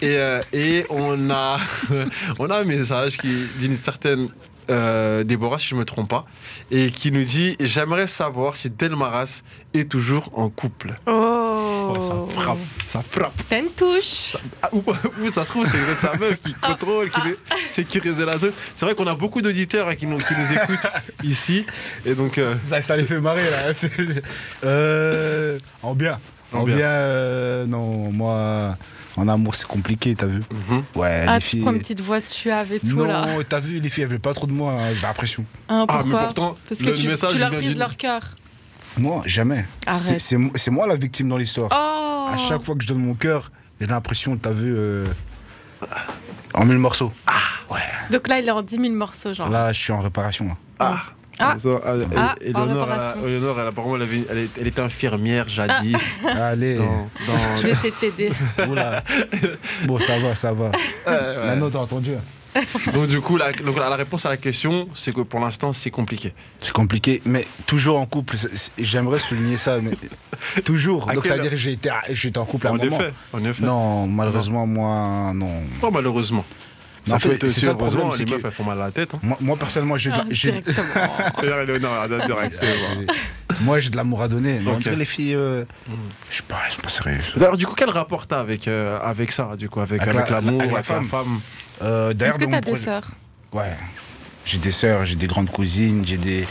Et, 0.03 0.17
euh, 0.17 0.39
et 0.53 0.85
on, 0.91 1.29
a, 1.31 1.59
on 2.39 2.51
a 2.51 2.59
un 2.59 2.65
message 2.65 3.17
qui 3.17 3.47
d'une 3.59 3.77
certaine 3.77 4.29
euh, 4.71 5.25
Déborah, 5.25 5.59
si 5.59 5.69
je 5.69 5.75
ne 5.75 5.81
me 5.81 5.85
trompe 5.85 6.09
pas, 6.11 6.25
et 6.71 6.91
qui 6.91 7.11
nous 7.13 7.25
dit 7.25 7.57
J'aimerais 7.61 8.07
savoir 8.07 8.57
si 8.57 8.71
Delmaras 8.71 9.43
est 9.75 9.91
toujours 9.91 10.31
en 10.35 10.49
couple. 10.51 10.95
Oh, 11.07 11.71
Oh, 11.87 12.01
ça 12.01 12.41
frappe, 12.41 12.59
ça 12.89 13.03
frappe. 13.03 13.35
T'as 13.49 13.59
une 13.61 13.69
touche. 13.69 14.39
Ah, 14.63 14.71
ou, 14.73 14.83
ou 15.23 15.31
ça 15.31 15.45
se 15.45 15.51
trouve, 15.51 15.67
c'est 15.67 15.77
sa 16.01 16.15
meuf 16.17 16.41
qui 16.43 16.55
contrôle, 16.63 17.11
qui 17.11 17.21
veut 17.21 17.39
sécuriser 17.67 18.25
la 18.25 18.39
zone. 18.39 18.53
C'est 18.75 18.87
vrai 18.87 18.95
qu'on 18.95 19.07
a 19.07 19.15
beaucoup 19.15 19.43
d'auditeurs 19.43 19.89
hein, 19.89 19.95
qui, 19.95 20.07
nous, 20.07 20.17
qui 20.17 20.33
nous 20.35 20.53
écoutent 20.55 20.91
ici. 21.23 21.67
Et 22.07 22.15
donc. 22.15 22.39
euh, 22.39 22.55
Ça, 22.55 22.81
ça 22.81 22.97
les 22.97 23.05
fait 23.05 23.21
marrer 23.21 23.45
là. 23.51 23.73
Euh, 24.65 25.59
en 25.83 25.95
bien. 25.95 26.19
En 26.53 26.61
En, 26.61 26.63
bien. 26.65 26.77
bien, 26.77 26.87
euh, 26.87 27.67
non, 27.67 28.11
moi, 28.13 28.77
en 29.17 29.29
amour 29.29 29.55
c'est 29.55 29.67
compliqué, 29.67 30.15
t'as 30.15 30.27
vu 30.27 30.43
mhm. 30.71 30.83
Ouais, 30.97 31.25
Ah, 31.29 31.35
les 31.37 31.41
tu 31.43 31.51
filles. 31.51 31.61
prends 31.63 31.73
une 31.73 31.79
petite 31.79 32.01
voix 32.01 32.21
suave 32.21 32.73
et 32.73 32.81
tout 32.81 32.97
non, 32.97 33.05
là. 33.05 33.27
t'as 33.49 33.61
vu, 33.61 33.79
les 33.81 33.89
filles, 33.89 34.05
elles 34.05 34.11
veulent 34.11 34.21
pas 34.21 34.35
trop 34.35 34.47
de 34.47 34.53
moi, 34.53 34.73
hein, 34.73 34.95
j'ai 34.95 35.03
l'impression. 35.03 35.45
Hein, 35.69 35.87
Ah, 35.89 36.03
mais 36.05 36.17
pourtant, 36.17 36.57
Parce 36.69 36.81
que 36.81 36.87
le 36.87 36.95
tu, 36.95 37.09
message, 37.09 37.33
tu 37.33 37.39
leur 37.39 37.51
brises 37.51 37.79
leur 37.79 37.97
cœur. 37.97 38.23
Moi, 38.97 39.23
jamais. 39.27 39.65
Arrête. 39.87 40.01
C'est- 40.03 40.19
C'est 40.21 40.37
mo- 40.37 40.53
c'est 40.55 40.71
moi 40.71 40.87
la 40.87 40.97
victime 40.97 41.29
dans 41.29 41.37
l'histoire. 41.37 41.69
Oh 41.73 42.29
À 42.33 42.37
chaque 42.37 42.63
fois 42.63 42.75
que 42.77 42.83
je 42.83 42.89
donne 42.89 42.99
mon 43.05 43.15
cœur, 43.15 43.51
j'ai 43.81 43.87
l'impression, 43.87 44.37
t'as 44.37 44.51
vu, 44.51 44.73
euh, 44.75 45.05
en 46.55 46.65
mille 46.65 46.79
morceaux. 46.79 47.13
Donc 48.11 48.29
là, 48.29 48.39
il 48.39 48.47
est 48.47 48.51
en 48.51 48.63
10 48.63 48.77
000 48.81 48.93
morceaux, 48.95 49.33
genre. 49.35 49.49
Là, 49.49 49.73
je 49.73 49.81
suis 49.81 49.93
en 49.93 50.01
réparation. 50.01 50.47
là. 50.47 50.57
Ah, 50.79 51.03
Ah. 51.39 51.57
Ça, 51.59 51.69
ah, 51.85 51.95
et- 51.97 52.07
Ah, 52.17 52.35
elle, 52.41 52.47
elle, 52.47 53.67
apparemment, 53.67 53.97
elle, 53.97 54.03
avait- 54.03 54.25
elle 54.31 54.39
est- 54.39 54.59
elle 54.61 54.67
était 54.67 54.81
infirmière 54.83 55.49
jadis. 55.49 56.19
Allez. 56.25 56.77
dans, 56.77 56.85
dans- 56.85 57.57
Je 57.59 57.63
vais 57.67 57.73
essayer 57.73 57.91
de 57.91 57.97
t'aider. 57.97 58.31
Bon, 59.87 59.99
ça 59.99 60.19
va, 60.19 60.35
ça 60.35 60.53
va. 60.53 60.67
Ouais, 60.67 60.71
ouais. 61.07 61.47
Maintenant, 61.47 61.71
t'as 61.71 61.79
entendu. 61.81 62.13
Donc, 62.93 63.09
du 63.09 63.21
coup, 63.21 63.37
la, 63.37 63.53
donc, 63.53 63.77
la 63.77 63.97
réponse 63.97 64.25
à 64.27 64.29
la 64.29 64.37
question, 64.37 64.89
c'est 64.95 65.13
que 65.13 65.23
pour 65.23 65.41
l'instant, 65.41 65.73
c'est 65.73 65.91
compliqué. 65.91 66.33
C'est 66.59 66.73
compliqué, 66.73 67.21
mais 67.25 67.47
toujours 67.67 67.99
en 67.99 68.07
couple. 68.07 68.37
J'aimerais 68.79 69.19
souligner 69.19 69.57
ça, 69.57 69.79
mais 69.83 69.91
toujours. 70.65 71.11
À 71.11 71.15
Donc 71.15 71.27
ça 71.27 71.35
veut 71.35 71.41
dire 71.43 71.51
que 71.51 71.57
été 72.29 72.39
en 72.39 72.45
couple 72.45 72.69
à 72.69 72.71
un 72.71 72.75
En 72.75 72.77
moment. 72.77 73.01
effet, 73.01 73.13
en 73.33 73.45
effet. 73.45 73.65
Non, 73.65 74.07
malheureusement, 74.07 74.67
moi, 74.67 75.33
non. 75.35 75.51
Pas 75.81 75.91
malheureusement. 75.91 76.45
Ça 77.07 77.17
en 77.17 77.19
fait, 77.19 77.33
être 77.35 77.45
aussi 77.45 77.61
ça 77.61 77.67
le 77.67 77.73
heureusement, 77.79 78.09
problème, 78.09 78.27
les 78.27 78.33
meufs, 78.35 78.45
elles 78.45 78.51
font 78.53 78.65
mal 78.65 78.81
à 78.81 78.85
la 78.87 78.91
tête. 78.91 79.15
hein. 79.15 79.19
Moi, 79.23 79.37
moi, 79.41 79.57
personnellement, 79.57 79.97
j'ai 79.99 80.11
de 80.11 80.17
la- 80.17 80.25
moi, 83.61 83.81
j'ai 83.81 83.91
de 83.91 83.97
l'amour 83.97 84.23
à 84.23 84.29
donner. 84.29 84.61
Mais 84.87 84.97
les 84.97 85.05
filles, 85.05 85.35
euh, 85.35 85.65
Mm. 85.87 85.93
je 86.31 86.37
sais 86.37 86.43
pas, 86.49 86.57
je 86.69 86.73
suis 86.75 86.83
pas 86.83 86.89
sérieux. 86.89 87.19
D'ailleurs, 87.37 87.57
du 87.57 87.67
coup, 87.67 87.75
quel 87.75 87.91
rapport 87.91 88.27
t'as 88.27 88.41
avec, 88.41 88.69
euh, 88.69 88.99
avec 89.01 89.33
ça, 89.33 89.55
du 89.57 89.69
coup, 89.69 89.81
avec, 89.81 90.03
Avec 90.03 90.15
avec 90.15 90.31
la- 90.31 90.37
l'amour, 90.41 90.61
avec 90.63 90.73
avec, 90.73 90.77
la 90.89 90.95
femme. 90.95 91.09
femme? 91.09 91.41
Euh, 91.83 92.13
Est-ce 92.19 92.39
que 92.39 92.45
t'as 92.47 92.61
des 92.61 92.77
sœurs? 92.77 93.07
Ouais. 93.53 93.73
J'ai 94.45 94.59
des 94.59 94.71
sœurs, 94.73 95.05
j'ai 95.05 95.17
des 95.17 95.27
grandes 95.27 95.51
cousines, 95.51 96.05
j'ai 96.07 96.19
des, 96.19 96.47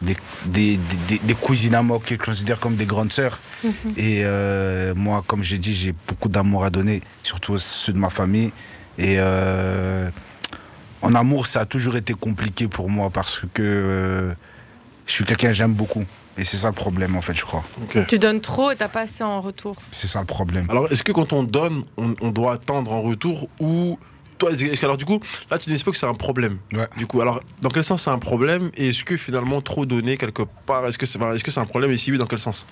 des, 0.00 0.16
des, 0.46 0.78
des- 1.08 1.18
des 1.18 1.34
cousines 1.34 1.74
à 1.74 1.82
moi 1.82 1.98
que 2.04 2.14
je 2.14 2.20
considère 2.20 2.58
comme 2.58 2.76
des 2.76 2.86
grandes 2.86 3.12
sœurs. 3.12 3.38
Mhm. 3.62 3.72
Et 3.96 4.20
euh, 4.24 4.94
moi, 4.94 5.22
comme 5.26 5.42
j'ai 5.44 5.58
dit, 5.58 5.74
j'ai 5.74 5.94
beaucoup 6.06 6.28
d'amour 6.28 6.64
à 6.64 6.70
donner, 6.70 7.02
surtout 7.22 7.58
ceux 7.58 7.92
de 7.92 7.98
ma 7.98 8.10
famille. 8.10 8.50
Et 8.98 9.16
euh, 9.18 10.08
en 11.02 11.14
amour, 11.14 11.46
ça 11.46 11.60
a 11.60 11.64
toujours 11.64 11.96
été 11.96 12.14
compliqué 12.14 12.68
pour 12.68 12.88
moi 12.88 13.10
parce 13.10 13.40
que 13.52 13.62
euh, 13.62 14.34
je 15.06 15.12
suis 15.12 15.24
quelqu'un 15.24 15.48
que 15.48 15.54
j'aime 15.54 15.74
beaucoup. 15.74 16.04
Et 16.36 16.44
c'est 16.44 16.56
ça 16.56 16.66
le 16.68 16.72
problème, 16.74 17.14
en 17.14 17.20
fait, 17.22 17.34
je 17.34 17.44
crois. 17.44 17.62
Tu 18.08 18.18
donnes 18.18 18.40
trop 18.40 18.72
et 18.72 18.76
t'as 18.76 18.88
pas 18.88 19.02
assez 19.02 19.22
en 19.22 19.40
retour. 19.40 19.76
C'est 19.92 20.08
ça 20.08 20.18
le 20.18 20.26
problème. 20.26 20.66
Alors, 20.68 20.90
est-ce 20.90 21.04
que 21.04 21.12
quand 21.12 21.32
on 21.32 21.44
donne, 21.44 21.84
on, 21.96 22.14
on 22.20 22.30
doit 22.30 22.54
attendre 22.54 22.92
en 22.92 23.02
retour 23.02 23.48
ou. 23.60 23.98
Toi, 24.36 24.50
est-ce 24.50 24.80
que, 24.80 24.84
alors, 24.84 24.96
du 24.96 25.04
coup, 25.04 25.20
là, 25.48 25.60
tu 25.60 25.70
dis 25.70 25.84
pas 25.84 25.92
que 25.92 25.96
c'est 25.96 26.06
un 26.08 26.14
problème. 26.14 26.58
Ouais. 26.72 26.88
Du 26.98 27.06
coup, 27.06 27.20
alors, 27.20 27.40
dans 27.62 27.68
quel 27.68 27.84
sens 27.84 28.02
c'est 28.02 28.10
un 28.10 28.18
problème 28.18 28.72
Et 28.76 28.88
est-ce 28.88 29.04
que 29.04 29.16
finalement, 29.16 29.60
trop 29.60 29.86
donner 29.86 30.16
quelque 30.16 30.42
part, 30.66 30.84
est-ce 30.88 30.98
que 30.98 31.06
c'est 31.06 31.20
est 31.20 31.22
-ce 31.22 31.50
c'est 31.50 31.60
un 31.60 31.66
problème 31.66 31.92
Et 31.92 31.96
si 31.98 32.10
oui, 32.10 32.18
dans 32.18 32.26
quel 32.26 32.40
sens? 32.40 32.66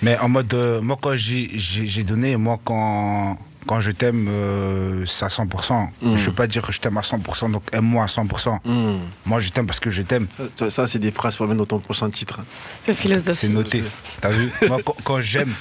Mais 0.00 0.16
en 0.18 0.28
mode, 0.28 0.54
euh, 0.54 0.80
moi 0.80 0.96
quand 1.00 1.16
j'ai- 1.16 1.50
j'ai 1.54 1.88
j'ai 1.88 2.04
donné, 2.04 2.36
moi 2.36 2.58
quand, 2.64 3.36
quand 3.66 3.80
je 3.80 3.90
t'aime, 3.90 4.26
euh, 4.28 5.06
c'est 5.06 5.24
à 5.24 5.28
100%. 5.28 5.46
Mm. 5.74 5.88
Je 6.00 6.06
ne 6.08 6.16
veux 6.16 6.32
pas 6.32 6.46
dire 6.46 6.62
que 6.62 6.72
je 6.72 6.80
t'aime 6.80 6.96
à 6.96 7.02
100%, 7.02 7.50
donc 7.50 7.62
aime-moi 7.72 8.04
à 8.04 8.06
100%. 8.06 8.58
Hmm. 8.64 8.98
Moi 9.26 9.40
je 9.40 9.50
t'aime 9.50 9.66
parce 9.66 9.80
que 9.80 9.90
je 9.90 10.02
t'aime, 10.02 10.26
Ça, 10.56 10.70
ça, 10.70 10.86
c'est 10.86 10.98
des 10.98 11.10
phrases 11.10 11.36
pour 11.36 11.46
mettre 11.46 11.58
dans 11.58 11.66
ton 11.66 11.78
prochain 11.78 12.10
titre. 12.10 12.40
C'est 12.76 12.92
c'est 12.92 12.94
philosophique. 12.94 13.50
noté. 13.50 13.84
T'as 14.20 14.30
vu 14.30 14.50
Moi 14.68 14.78
quand, 14.84 14.96
quand 15.04 15.22
j'aime, 15.22 15.54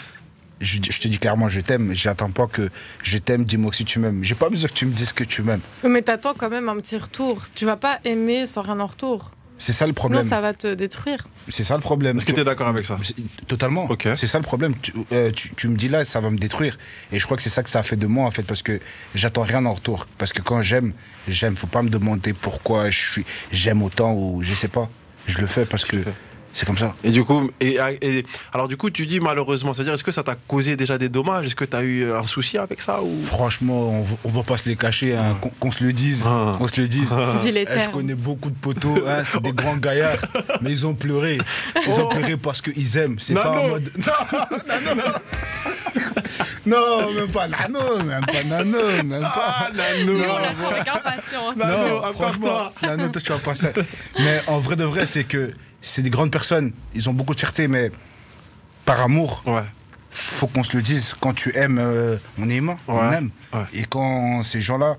je, 0.62 0.80
te 0.80 1.08
dis 1.08 1.18
clairement, 1.18 1.50
je 1.50 1.60
t'aime. 1.62 1.94
J'attends 1.94 2.30
pas 2.30 2.48
que 2.48 2.70
je 3.04 3.18
t'aime, 3.18 3.46
dis-moi 3.46 3.72
si 3.74 3.86
tu 3.86 4.00
m'aimes. 4.00 4.24
J'ai 4.24 4.36
pas 4.36 4.50
besoin 4.50 4.70
que 4.70 4.74
tu 4.74 4.86
me 4.86 4.94
dises 4.94 5.14
que 5.14 5.24
tu 5.24 5.42
m'aimes. 5.42 5.62
Mais 5.84 6.02
t'attends 6.02 6.34
quand 6.36 6.50
même 6.50 6.70
un 6.70 6.78
petit 6.78 6.98
retour. 6.98 7.42
Tu 7.54 7.66
vas 7.66 7.78
pas 7.78 8.00
aimer 8.06 8.46
sans 8.46 8.62
rien 8.62 8.80
en 8.80 8.88
retour. 8.88 9.32
C'est 9.62 9.74
ça 9.74 9.86
le 9.86 9.94
problème. 9.94 10.24
Sinon, 10.24 10.30
ça 10.30 10.42
va 10.42 10.54
te 10.56 10.74
détruire. 10.74 11.28
C'est 11.48 11.64
ça 11.64 11.76
le 11.76 11.82
problème. 11.82 12.18
Est-ce 12.18 12.26
que 12.26 12.32
tu 12.32 12.40
es 12.40 12.44
d'accord 12.44 12.68
avec 12.68 12.84
ça 12.84 12.98
Totalement. 13.48 13.88
C'est 14.16 14.26
ça 14.26 14.40
le 14.40 14.44
problème. 14.44 14.74
Euh, 15.12 15.30
tu, 15.32 15.54
tu, 15.56 15.68
me 15.68 15.78
dis 15.78 15.88
là, 15.88 16.04
ça 16.04 16.20
va 16.20 16.32
me 16.32 16.38
détruire. 16.38 16.80
Et 17.12 17.20
je 17.20 17.26
crois 17.26 17.38
que 17.38 17.44
c'est 17.44 17.50
ça 17.50 17.62
que 17.62 17.70
ça 17.70 17.80
a 17.80 17.84
fait 17.84 17.96
de 17.96 18.08
moi, 18.08 18.26
en 18.26 18.32
fait, 18.32 18.42
parce 18.42 18.64
que 18.64 18.80
j'attends 19.14 19.44
rien 19.44 19.64
en 19.66 19.74
retour. 19.74 20.08
Parce 20.18 20.34
que 20.34 20.42
quand 20.42 20.64
j'aime, 20.64 20.94
j'aime. 21.28 21.56
Faut 21.56 21.68
pas 21.68 21.84
me 21.84 21.90
demander 21.90 22.34
pourquoi 22.34 22.90
je 22.90 23.00
suis, 23.00 23.26
j'aime 23.52 23.84
autant 23.84 24.14
ou 24.14 24.42
je 24.42 24.54
sais 24.54 24.68
pas. 24.68 24.90
Je 25.28 25.38
le 25.38 25.46
fais 25.48 25.66
parce 25.66 25.86
que. 25.86 25.98
C'est 26.54 26.66
comme 26.66 26.78
ça. 26.78 26.94
Et 27.04 27.12
du 27.12 27.24
coup, 27.24 27.50
et, 27.62 27.78
alors 28.54 28.68
du 28.68 28.76
coup, 28.78 28.90
tu 28.90 29.08
dis 29.08 29.20
malheureusement, 29.20 29.74
c'est-à-dire, 29.74 29.94
est-ce 29.94 30.04
que 30.04 30.12
ça 30.12 30.24
t'a 30.24 30.36
causé 30.36 30.76
déjà 30.76 30.98
des 30.98 31.10
dommages? 31.10 31.46
Est-ce 31.46 31.56
que 31.56 31.66
tu 31.66 31.76
as 31.76 31.82
eu 31.82 32.12
un 32.12 32.26
souci 32.26 32.58
avec 32.58 32.82
ça 32.82 33.02
ou... 33.02 33.24
Franchement, 33.24 34.06
on, 34.24 34.30
va 34.30 34.44
pas 34.44 34.58
se 34.58 34.68
les 34.68 34.76
cacher, 34.76 35.16
hein, 35.16 35.38
qu'on 35.60 35.72
se 35.72 35.84
le 35.84 35.94
dise. 35.94 36.24
Ah. 36.26 36.52
Qu'on 36.58 36.68
se 36.68 36.82
le 36.82 36.88
dise. 36.88 37.16
Ah. 37.18 37.36
Eh, 37.46 37.82
je 37.82 37.90
connais 37.90 38.16
beaucoup 38.16 38.50
de 38.50 38.56
poteaux, 38.56 38.96
hein, 39.08 39.24
c'est 39.26 39.42
des 39.42 39.54
grands 39.54 39.78
gaillards, 39.78 40.26
mais 40.62 40.72
ils 40.72 40.86
ont 40.86 40.94
pleuré. 40.94 41.38
Ils 41.88 42.00
ont 42.00 42.10
pleuré 42.10 42.36
parce 42.38 42.62
qu'ils 42.62 42.98
aiment. 42.98 43.18
C'est 43.20 43.34
pas 43.34 43.52
en 43.52 43.68
mode. 43.70 43.90
Non, 43.98 44.40
non, 44.86 44.96
non. 44.96 45.12
non, 46.66 47.14
même 47.14 47.32
pas 47.32 47.48
Nano, 47.48 48.04
même 48.04 48.26
pas 48.26 48.44
Nano, 48.44 49.04
même 49.04 49.22
pas. 49.22 49.32
Ah, 49.36 49.70
Nano. 49.74 50.18
Non, 50.18 50.36
avec 50.36 50.88
impatience. 50.88 51.56
Non, 51.56 52.14
franchement, 52.14 52.72
Nano, 52.82 53.10
toi, 53.10 53.22
tu 53.22 53.32
vas 53.32 53.40
passer. 53.40 53.72
Mais 54.20 54.42
en 54.48 54.60
vrai 54.60 54.76
de 54.76 54.84
vrai, 54.84 55.06
c'est 55.08 55.24
que 55.24 55.52
c'est 55.82 56.02
des 56.02 56.10
grandes 56.10 56.32
personnes, 56.32 56.72
ils 56.94 57.10
ont 57.10 57.14
beaucoup 57.14 57.34
de 57.34 57.40
fierté, 57.40 57.68
mais 57.68 57.92
par 58.86 59.02
amour, 59.02 59.44
ouais. 59.48 59.64
faut 60.12 60.48
qu'on 60.48 60.64
se 60.64 60.76
le 60.76 60.84
dise. 60.84 61.16
Quand 61.20 61.34
tu 61.34 61.56
aimes, 61.56 61.80
euh, 61.80 62.18
on 62.40 62.50
est 62.50 62.56
aimant, 62.56 62.78
on 62.88 63.12
aime. 63.12 63.30
Et 63.74 63.84
quand 63.84 64.44
ces 64.44 64.62
gens-là, 64.62 64.98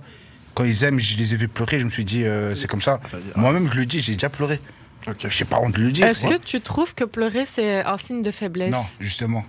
quand 0.55 0.64
ils 0.64 0.85
aiment, 0.85 1.01
je 1.01 1.16
les 1.16 1.35
ai 1.35 1.37
vus 1.37 1.49
pleurer, 1.49 1.79
je 1.81 1.85
me 1.85 1.90
suis 1.90 2.05
dit, 2.05 2.25
euh, 2.25 2.55
c'est 2.55 2.68
comme 2.68 2.83
ça. 2.83 3.01
Moi-même, 3.37 3.68
je 3.68 3.77
le 3.79 3.87
dis, 3.87 4.01
j'ai 4.01 4.12
déjà 4.12 4.29
pleuré. 4.29 4.61
Je 5.07 5.29
Je 5.29 5.35
sais 5.37 5.45
pas 5.45 5.59
honte 5.59 5.73
de 5.75 5.83
le 5.83 5.90
dire. 5.92 6.07
Est-ce 6.07 6.27
que 6.27 6.38
tu 6.38 6.61
trouves 6.61 6.95
que 6.95 7.05
pleurer, 7.05 7.45
c'est 7.47 7.85
un 7.85 7.97
signe 7.97 8.23
de 8.23 8.31
faiblesse? 8.31 8.71
Non, 8.71 8.85
justement. 9.01 9.45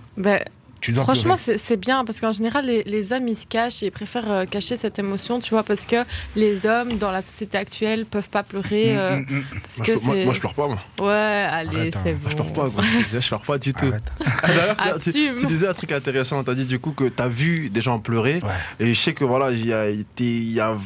Franchement, 0.92 1.36
c'est 1.36 1.76
bien 1.76 2.04
parce 2.04 2.20
qu'en 2.20 2.32
général, 2.32 2.66
les, 2.66 3.12
hommes 3.12 3.28
ils 3.28 3.36
se 3.36 3.46
cachent 3.46 3.82
et 3.82 3.86
ils 3.86 3.92
préfèrent 3.92 4.30
euh, 4.30 4.44
cacher 4.44 4.76
cette 4.76 4.98
émotion, 4.98 5.40
tu 5.40 5.50
vois, 5.50 5.62
parce 5.62 5.84
que 5.84 5.96
les 6.36 6.66
hommes 6.66 6.94
dans 6.94 7.10
la 7.10 7.20
société 7.20 7.58
actuelle 7.58 8.06
peuvent 8.06 8.30
pas 8.30 8.42
pleurer. 8.42 8.94
Parce 9.62 9.78
moi, 9.78 9.86
que 9.86 9.96
je, 9.96 10.24
moi, 10.24 10.34
je 10.34 10.40
pleure 10.40 10.54
pas, 10.54 10.68
moi. 10.68 10.78
Ouais, 11.00 11.46
allez, 11.50 11.90
c'est 12.02 12.14
bon. 12.14 12.30
Je 12.30 12.34
pleure 12.34 12.52
pas, 12.52 12.66
je 13.12 13.26
pleure 13.28 13.42
pas 13.42 13.58
du 13.58 13.72
tout. 13.74 13.92
tu, 15.02 15.10
tu, 15.38 15.46
disais 15.46 15.68
un 15.68 15.74
truc 15.74 15.92
intéressant. 15.92 16.42
Tu 16.42 16.50
as 16.50 16.54
dit 16.54 16.64
du 16.64 16.78
coup 16.78 16.92
que 16.92 17.04
tu 17.04 17.22
as 17.22 17.28
vu 17.28 17.70
des 17.70 17.80
gens 17.80 17.98
pleurer. 17.98 18.40
Et 18.80 18.94
je 18.94 19.00
sais 19.00 19.12
que 19.12 19.24
voilà, 19.24 19.50
il 19.50 19.66
y 19.66 19.72
a, 19.72 19.90
il 19.90 20.04
y 20.52 20.60
a, 20.60 20.76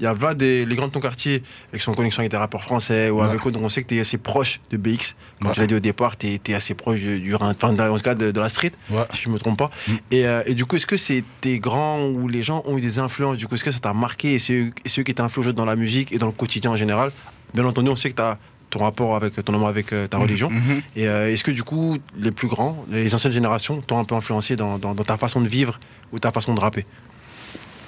il 0.00 0.02
y 0.02 0.06
a 0.06 0.34
des, 0.34 0.66
les 0.66 0.76
grands 0.76 0.88
de 0.88 0.92
ton 0.92 1.00
quartier 1.00 1.42
avec 1.70 1.82
son 1.82 1.94
connexion 1.94 2.20
avec 2.20 2.30
des 2.30 2.36
rappeurs 2.36 2.62
français 2.62 3.10
ou 3.10 3.20
avec 3.22 3.44
eux, 3.46 3.50
donc 3.50 3.62
on 3.62 3.68
sait 3.68 3.82
que 3.82 3.88
tu 3.88 3.96
es 3.96 4.00
assez 4.00 4.18
proche 4.18 4.60
de 4.70 4.76
BX. 4.76 5.14
Comme 5.40 5.52
tu 5.52 5.60
l'as 5.60 5.66
dit 5.66 5.74
au 5.74 5.80
départ, 5.80 6.16
tu 6.16 6.26
es, 6.26 6.54
assez 6.54 6.74
proche 6.74 7.00
du, 7.00 7.34
enfin, 7.34 7.54
en 7.62 7.96
tout 7.96 8.02
cas 8.02 8.14
de, 8.14 8.38
la 8.38 8.48
street. 8.48 8.72
Si 9.10 9.22
je 9.22 9.28
me 9.28 9.35
trompe 9.38 9.58
pas. 9.58 9.70
Mm. 9.88 9.92
Euh, 10.14 10.42
et, 10.46 10.54
du 10.54 10.64
coup, 10.64 10.76
est-ce 10.76 10.86
que 10.86 10.96
c'est 10.96 11.24
des 11.42 11.58
grands 11.58 12.06
ou 12.06 12.28
les 12.28 12.42
gens 12.42 12.62
ont 12.66 12.78
eu 12.78 12.80
des 12.80 12.98
influences? 12.98 13.36
Du 13.36 13.46
coup, 13.46 13.54
est-ce 13.54 13.64
que 13.64 13.70
ça 13.70 13.78
t'a 13.78 13.92
marqué 13.92 14.34
et 14.34 14.38
c'est 14.38 14.54
eux, 14.54 14.72
qui 15.02 15.14
t'ont 15.14 15.24
influencé 15.24 15.52
dans 15.52 15.64
la 15.64 15.76
musique 15.76 16.12
et 16.12 16.18
dans 16.18 16.26
le 16.26 16.32
quotidien 16.32 16.70
en 16.70 16.76
général? 16.76 17.12
Bien 17.54 17.64
entendu, 17.64 17.90
on 17.90 17.96
sait 17.96 18.10
que 18.10 18.16
tu 18.16 18.22
as 18.22 18.38
ton 18.70 18.80
rapport 18.80 19.14
avec 19.14 19.42
ton 19.44 19.54
amour 19.54 19.68
avec 19.68 19.92
euh, 19.92 20.06
ta 20.06 20.18
mm. 20.18 20.22
religion. 20.22 20.48
Mm-hmm. 20.48 20.82
Et 20.96 21.08
euh, 21.08 21.32
est-ce 21.32 21.44
que 21.44 21.50
du 21.50 21.62
coup, 21.62 21.98
les 22.18 22.32
plus 22.32 22.48
grands, 22.48 22.84
les 22.90 23.14
anciennes 23.14 23.32
générations, 23.32 23.80
t'ont 23.80 23.98
un 23.98 24.04
peu 24.04 24.14
influencé 24.14 24.56
dans, 24.56 24.78
ta 24.78 25.16
façon 25.16 25.40
de 25.40 25.48
vivre 25.48 25.78
ou 26.12 26.18
ta 26.18 26.32
façon 26.32 26.54
de 26.54 26.60
rapper? 26.60 26.86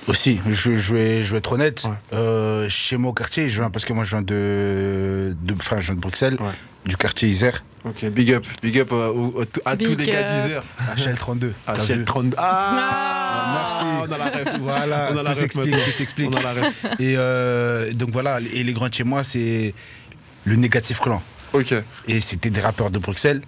Aussi, 0.09 0.40
je, 0.49 0.71
vais, 0.94 1.23
je 1.23 1.33
vais 1.33 1.38
être 1.38 1.53
honnête. 1.53 1.87
chez 2.68 2.97
moi 2.97 3.11
au 3.11 3.14
quartier, 3.14 3.49
je 3.49 3.61
viens 3.61 3.71
parce 3.71 3.85
que 3.85 3.92
moi 3.92 4.05
je 4.05 4.11
viens 4.11 4.23
de, 4.23 5.37
de, 5.42 5.55
enfin, 5.55 5.81
je 5.81 5.87
viens 5.87 5.94
de 5.94 6.01
Bruxelles, 6.01 6.37
du 6.85 6.97
quartier 6.97 7.29
Isère. 7.29 7.62
Ok, 7.85 8.05
big 8.11 8.33
up, 8.33 8.44
big 8.61 8.81
up 8.81 8.88
euh, 8.92 9.44
à, 9.64 9.77
tous 9.77 9.94
les 9.94 10.07
gars 10.07 10.42
d'Isère. 10.42 10.62
HL32. 10.97 11.53
HL32. 11.68 12.33
Ah, 12.37 13.55
Merci. 13.55 13.85
On 14.09 14.12
a 14.12 14.18
la 14.18 14.25
ref. 14.27 14.59
Voilà, 14.61 15.11
on 15.12 15.16
a 15.18 15.25
tout 15.25 15.35
s'explique, 15.35 15.85
tout 15.85 15.90
s'explique. 15.92 16.35
Et 16.99 17.14
euh, 17.16 17.92
donc 17.92 18.11
voilà, 18.11 18.40
et 18.40 18.64
les 18.64 18.73
grands 18.73 18.88
de 18.88 18.94
chez 18.94 19.05
moi, 19.05 19.23
c'est 19.23 19.75
le 20.44 20.57
négatif 20.57 21.01
clan. 21.01 21.23
Ok. 21.53 21.75
Et 22.09 22.21
c'était 22.21 22.51
des 22.51 22.61
rappeurs 22.61 22.90
de 22.90 22.99
Bruxelles. 22.99 23.42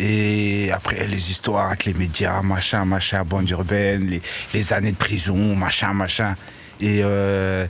Et 0.00 0.70
après, 0.72 1.06
les 1.06 1.30
histoires 1.30 1.66
avec 1.66 1.84
les 1.84 1.92
médias, 1.92 2.40
machin, 2.40 2.86
machin, 2.86 3.22
bande 3.22 3.48
urbaine, 3.50 4.06
les, 4.06 4.22
les 4.54 4.72
années 4.72 4.92
de 4.92 4.96
prison, 4.96 5.54
machin, 5.54 5.92
machin. 5.92 6.36
Et, 6.80 7.00
euh, 7.04 7.66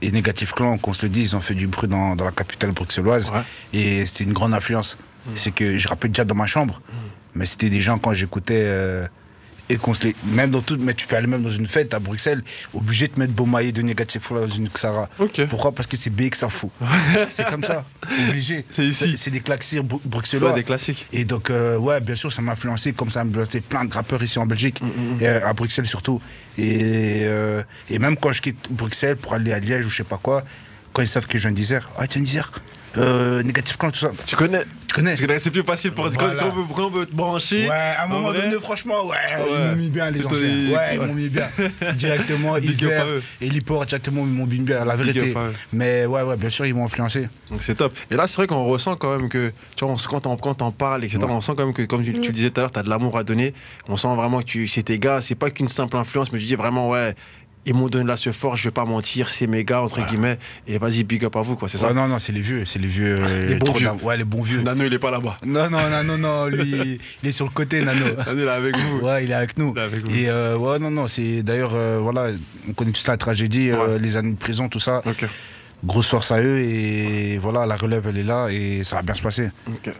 et 0.00 0.12
Négatif 0.12 0.52
Clan, 0.52 0.78
qu'on 0.78 0.92
se 0.92 1.02
le 1.02 1.08
dise, 1.08 1.30
ils 1.32 1.36
ont 1.36 1.40
fait 1.40 1.54
du 1.54 1.66
bruit 1.66 1.88
dans, 1.88 2.14
dans 2.14 2.24
la 2.24 2.30
capitale 2.30 2.70
bruxelloise. 2.70 3.32
Et 3.72 4.06
c'était 4.06 4.24
une 4.24 4.32
grande 4.32 4.54
influence. 4.54 4.96
Mm. 5.26 5.30
C'est 5.34 5.50
que 5.50 5.76
je 5.76 5.88
rappelais 5.88 6.10
déjà 6.10 6.24
dans 6.24 6.36
ma 6.36 6.46
chambre, 6.46 6.80
mm. 6.88 6.94
mais 7.34 7.46
c'était 7.46 7.70
des 7.70 7.80
gens 7.80 7.98
quand 7.98 8.14
j'écoutais. 8.14 8.62
Euh, 8.64 9.06
et 9.72 9.76
qu'on 9.78 9.94
se 9.94 10.04
les. 10.04 10.14
Même 10.24 10.50
dans 10.50 10.60
tout. 10.60 10.76
Mais 10.78 10.94
tu 10.94 11.06
peux 11.06 11.16
aller 11.16 11.26
même 11.26 11.42
dans 11.42 11.50
une 11.50 11.66
fête 11.66 11.94
à 11.94 11.98
Bruxelles, 11.98 12.42
obligé 12.74 13.08
de 13.08 13.18
mettre 13.18 13.32
Beaumaillé 13.32 13.72
de 13.72 13.82
négatif 13.82 14.30
dans 14.30 14.46
une 14.46 14.68
Xara. 14.68 15.08
Pourquoi? 15.48 15.72
Parce 15.72 15.88
que 15.88 15.96
c'est 15.96 16.10
BX 16.10 16.36
ça 16.36 16.48
fout. 16.48 16.70
c'est 17.30 17.46
comme 17.46 17.64
ça. 17.64 17.84
Obligé. 18.28 18.64
C'est 18.72 18.84
ici. 18.84 19.14
C'est 19.16 19.30
des 19.30 19.40
classiques 19.40 19.82
bruxellois. 19.82 20.52
des 20.52 20.64
classiques. 20.64 21.06
Et 21.12 21.24
donc, 21.24 21.50
euh, 21.50 21.78
ouais, 21.78 22.00
bien 22.00 22.14
sûr, 22.14 22.32
ça 22.32 22.42
m'a 22.42 22.52
influencé, 22.52 22.92
comme 22.92 23.10
ça 23.10 23.24
m'a 23.24 23.30
influencé 23.30 23.60
plein 23.60 23.84
de 23.84 23.92
rappeurs 23.92 24.22
ici 24.22 24.38
en 24.38 24.46
Belgique, 24.46 24.82
mm, 24.82 25.22
et 25.22 25.28
à 25.28 25.52
Bruxelles 25.52 25.88
surtout. 25.88 26.20
Et, 26.58 27.22
euh, 27.24 27.62
et 27.88 27.98
même 27.98 28.16
quand 28.16 28.32
je 28.32 28.42
quitte 28.42 28.70
Bruxelles 28.70 29.16
pour 29.16 29.34
aller 29.34 29.52
à 29.52 29.58
Liège 29.58 29.86
ou 29.86 29.90
je 29.90 29.96
sais 29.96 30.04
pas 30.04 30.18
quoi, 30.22 30.42
quand 30.92 31.02
ils 31.02 31.08
savent 31.08 31.26
que 31.26 31.38
je 31.38 31.48
viens 31.48 31.52
d'Isère, 31.52 31.88
ah, 31.96 32.06
tu 32.06 32.18
viens 32.18 32.24
d'Isère 32.24 32.52
euh, 32.98 33.42
négatif 33.42 33.76
quand 33.76 33.90
tout 33.90 33.98
ça. 33.98 34.12
Tu 34.26 34.36
connais 34.36 34.64
Tu 34.88 34.94
connais 34.94 35.38
C'est 35.38 35.50
plus 35.50 35.62
facile 35.62 35.92
pour 35.92 36.10
quand, 36.12 36.26
on 36.76 36.90
veut, 36.90 37.06
te 37.06 37.14
brancher. 37.14 37.68
Ouais, 37.68 37.70
à 37.70 38.04
un 38.04 38.08
moment 38.08 38.32
donné, 38.32 38.52
franchement, 38.60 39.06
ouais, 39.06 39.16
ils 39.38 39.68
m'ont 39.68 39.76
mis 39.76 39.90
bien 39.90 40.10
les 40.10 40.24
anciens. 40.24 40.70
Ouais, 40.70 40.94
ils 40.94 41.00
m'ont 41.00 41.14
mis 41.14 41.28
bien. 41.28 41.48
Directement, 41.94 42.56
Isère 42.58 43.06
et 43.40 43.48
Liport, 43.48 43.86
directement, 43.86 44.22
ils 44.22 44.32
m'ont 44.32 44.46
mis 44.46 44.58
bien, 44.58 44.84
la 44.84 44.96
vérité. 44.96 45.34
Mais 45.72 46.06
ouais, 46.06 46.22
ouais, 46.22 46.36
bien 46.36 46.50
sûr, 46.50 46.66
ils 46.66 46.74
m'ont 46.74 46.84
influencé. 46.84 47.28
Donc 47.50 47.62
c'est 47.62 47.74
top. 47.74 47.96
Et 48.10 48.16
là, 48.16 48.26
c'est 48.26 48.36
vrai 48.36 48.46
qu'on 48.46 48.64
ressent 48.64 48.96
quand 48.96 49.16
même 49.16 49.28
que, 49.28 49.52
tu 49.76 49.84
vois, 49.84 49.94
quand 50.08 50.26
on, 50.26 50.36
quand 50.36 50.62
on 50.62 50.70
parle, 50.70 51.04
etc., 51.04 51.18
on 51.28 51.40
sent 51.40 51.52
quand 51.56 51.64
même 51.64 51.74
que, 51.74 51.82
comme 51.82 52.04
tu, 52.04 52.12
tu 52.12 52.28
le 52.28 52.34
disais 52.34 52.50
tout 52.50 52.60
à 52.60 52.62
l'heure, 52.62 52.72
tu 52.72 52.78
as 52.78 52.82
de 52.82 52.90
l'amour 52.90 53.16
à 53.16 53.24
donner. 53.24 53.54
On 53.88 53.96
sent 53.96 54.14
vraiment 54.14 54.40
que 54.40 54.46
tu, 54.46 54.68
c'est 54.68 54.82
tes 54.82 54.98
gars, 54.98 55.20
c'est 55.20 55.34
pas 55.34 55.50
qu'une 55.50 55.68
simple 55.68 55.96
influence, 55.96 56.32
mais 56.32 56.40
je 56.40 56.46
dis 56.46 56.54
vraiment, 56.54 56.90
ouais, 56.90 57.14
ils 57.64 57.74
m'ont 57.74 57.88
donné 57.88 58.06
la 58.06 58.16
ce 58.16 58.32
fort, 58.32 58.56
je 58.56 58.64
vais 58.64 58.72
pas 58.72 58.84
mentir, 58.84 59.28
c'est 59.28 59.46
mes 59.46 59.64
gars, 59.64 59.82
entre 59.82 60.04
guillemets, 60.06 60.38
et 60.66 60.78
vas-y, 60.78 61.04
big 61.04 61.24
up 61.24 61.36
à 61.36 61.42
vous, 61.42 61.56
quoi, 61.56 61.68
c'est 61.68 61.78
ça 61.78 61.92
Non, 61.92 62.08
non, 62.08 62.18
c'est 62.18 62.32
les 62.32 62.40
vieux, 62.40 62.64
c'est 62.66 62.78
les 62.78 62.88
vieux. 62.88 63.22
les 63.46 63.54
bons 63.54 63.72
vieux. 63.72 63.90
Ouais, 64.02 64.16
les 64.16 64.24
bons 64.24 64.42
vieux. 64.42 64.62
Nano, 64.62 64.84
il 64.84 64.92
est 64.92 64.98
pas 64.98 65.10
là-bas. 65.10 65.36
Non, 65.46 65.70
non, 65.70 65.78
non, 66.04 66.18
non, 66.18 66.46
lui, 66.46 67.00
il 67.22 67.28
est 67.28 67.32
sur 67.32 67.44
le 67.44 67.50
côté, 67.50 67.82
Nano. 67.82 68.04
Nano, 68.26 68.40
il 68.40 68.44
est 68.44 68.48
avec 68.48 68.76
vous. 68.76 68.98
Ouais, 69.00 69.24
il 69.24 69.30
est 69.30 69.34
avec 69.34 69.58
nous. 69.58 69.74
avec 69.76 70.08
vous. 70.08 70.14
Et 70.14 70.28
euh, 70.28 70.56
ouais, 70.56 70.78
non, 70.78 70.90
non, 70.90 71.06
c'est 71.06 71.42
d'ailleurs, 71.42 71.72
euh, 71.74 71.98
voilà, 72.00 72.28
on 72.68 72.72
connaît 72.72 72.92
toute 72.92 73.06
la 73.06 73.16
tragédie, 73.16 73.70
euh, 73.70 73.98
les 73.98 74.16
années 74.16 74.32
de 74.32 74.38
prison, 74.38 74.68
tout 74.68 74.80
ça. 74.80 75.02
Ok 75.06 75.26
grosse 75.84 76.08
force 76.08 76.30
à 76.30 76.40
eux 76.40 76.60
et 76.60 77.38
voilà, 77.38 77.66
la 77.66 77.76
relève 77.76 78.06
elle 78.08 78.18
est 78.18 78.22
là 78.22 78.48
et 78.48 78.84
ça 78.84 78.96
va 78.96 79.02
bien 79.02 79.14
se 79.14 79.22
passer. 79.22 79.50
Okay. 79.68 79.92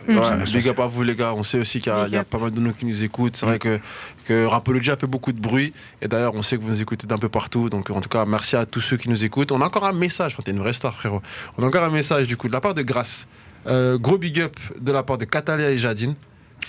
big 0.53 0.69
up 0.69 0.81
à 0.81 0.87
vous 0.87 1.03
les 1.03 1.17
gars, 1.17 1.35
on 1.35 1.43
sait 1.43 1.59
aussi 1.59 1.81
qu'il 1.81 1.93
y, 1.93 2.17
a 2.17 2.25
pas 2.25 2.39
mal 2.39 2.53
de 2.53 2.61
nous 2.61 2.73
qui 2.73 2.87
nous 2.87 3.03
écoutent. 3.03 3.37
C'est 3.37 3.47
vrai 3.47 3.59
que, 3.59 3.81
que 4.25 4.47
Rapology 4.47 4.91
a 4.91 4.97
fait 4.97 5.07
beaucoup 5.07 5.33
de 5.33 5.41
bruit 5.41 5.73
et 6.01 6.09
d'ailleurs 6.09 6.35
on 6.35 6.43
sait 6.43 6.57
que 6.57 6.63
vous 6.63 6.71
nous 6.71 6.83
écoutez 6.83 7.07
d'un 7.07 7.19
peu 7.19 7.29
partout. 7.29 7.69
Donc 7.69 7.91
en 7.91 8.01
tout 8.01 8.09
cas, 8.09 8.25
merci 8.25 8.57
à 8.57 8.65
tous 8.65 8.81
ceux 8.81 8.97
qui 8.97 9.09
nous 9.09 9.25
écoutent. 9.25 9.51
On 9.53 9.61
a 9.61 9.67
encore 9.67 9.85
un 9.85 9.93
message, 9.93 10.37
t'es 10.45 10.53
une 10.53 10.59
vraie 10.59 10.73
star 10.73 10.95
frérot. 10.95 11.23
On 11.59 11.65
a 11.65 11.67
encore 11.67 11.83
un 11.83 11.91
message 11.91 12.27
du 12.27 12.37
coup 12.37 12.49
de 12.49 12.53
la 12.53 12.61
part 12.61 12.75
de 12.75 12.83
Grace. 12.83 13.27
Euh, 13.67 13.99
gros 13.99 14.19
big 14.19 14.41
up 14.41 14.57
de 14.81 14.93
la 14.93 15.03
part 15.03 15.19
de 15.19 15.25
Catalia 15.25 15.71
et 15.71 15.79
Jadine. 15.79 16.15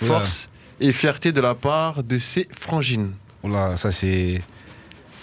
Force 0.00 0.48
et 0.80 0.92
fierté 0.92 1.30
de 1.30 1.40
la 1.40 1.54
part 1.54 2.02
de 2.02 2.18
ses 2.18 2.48
frangines. 2.52 3.12
Voilà, 3.42 3.76
ça 3.76 3.90
c'est. 3.92 4.42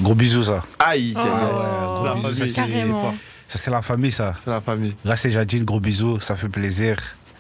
Gros 0.01 0.15
bisous 0.15 0.43
ça. 0.43 0.63
Aïe, 0.79 1.13
oh, 1.15 1.19
gros 1.19 2.29
bisous, 2.29 2.47
ça, 2.47 2.63
carrément. 2.63 3.13
Ça, 3.51 3.57
c'est 3.57 3.71
la 3.71 3.81
famille, 3.81 4.13
ça. 4.13 4.31
C'est 4.41 4.49
la 4.49 4.61
famille. 4.61 4.95
Là, 5.03 5.17
c'est 5.17 5.29
Jadine, 5.29 5.65
gros 5.65 5.81
bisous, 5.81 6.21
ça 6.21 6.37
fait 6.37 6.47
plaisir. 6.47 6.95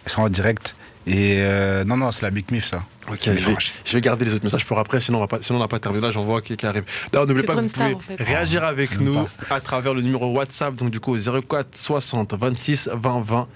Ils 0.05 0.11
sont 0.11 0.23
en 0.23 0.27
direct. 0.27 0.75
Et 1.07 1.37
euh, 1.39 1.85
non, 1.85 1.95
non, 1.95 2.11
c'est 2.11 2.23
la 2.23 2.31
Big 2.31 2.51
Mif, 2.51 2.65
ça. 2.65 2.83
Ok, 3.09 3.29
je 3.85 3.93
vais, 3.93 4.01
garder 4.01 4.25
les 4.25 4.33
autres 4.33 4.43
messages 4.43 4.65
pour 4.65 4.77
après, 4.77 4.99
sinon 4.99 5.23
on 5.23 5.27
pas, 5.27 5.41
sinon 5.41 5.59
n'a 5.59 5.69
pas 5.69 5.79
terminé. 5.79 6.05
Là, 6.05 6.11
j'en 6.11 6.25
vois 6.25 6.41
qui, 6.41 6.57
qui 6.57 6.65
arrive. 6.65 6.83
D'ailleurs, 7.13 7.27
n'oubliez 7.27 7.47
pas 7.47 7.55
que 7.55 7.61
vous 7.61 7.97
pouvez 7.97 8.15
réagir 8.21 8.65
avec 8.65 8.99
nous 8.99 9.25
à 9.49 9.61
travers 9.61 9.93
le 9.93 10.01
numéro 10.01 10.33
WhatsApp, 10.33 10.75
donc 10.75 10.91
du 10.91 10.99
coup 10.99 11.15
04 11.17 11.77
60 11.77 12.33
26 12.33 12.89
20 12.93 13.21
20, 13.21 13.47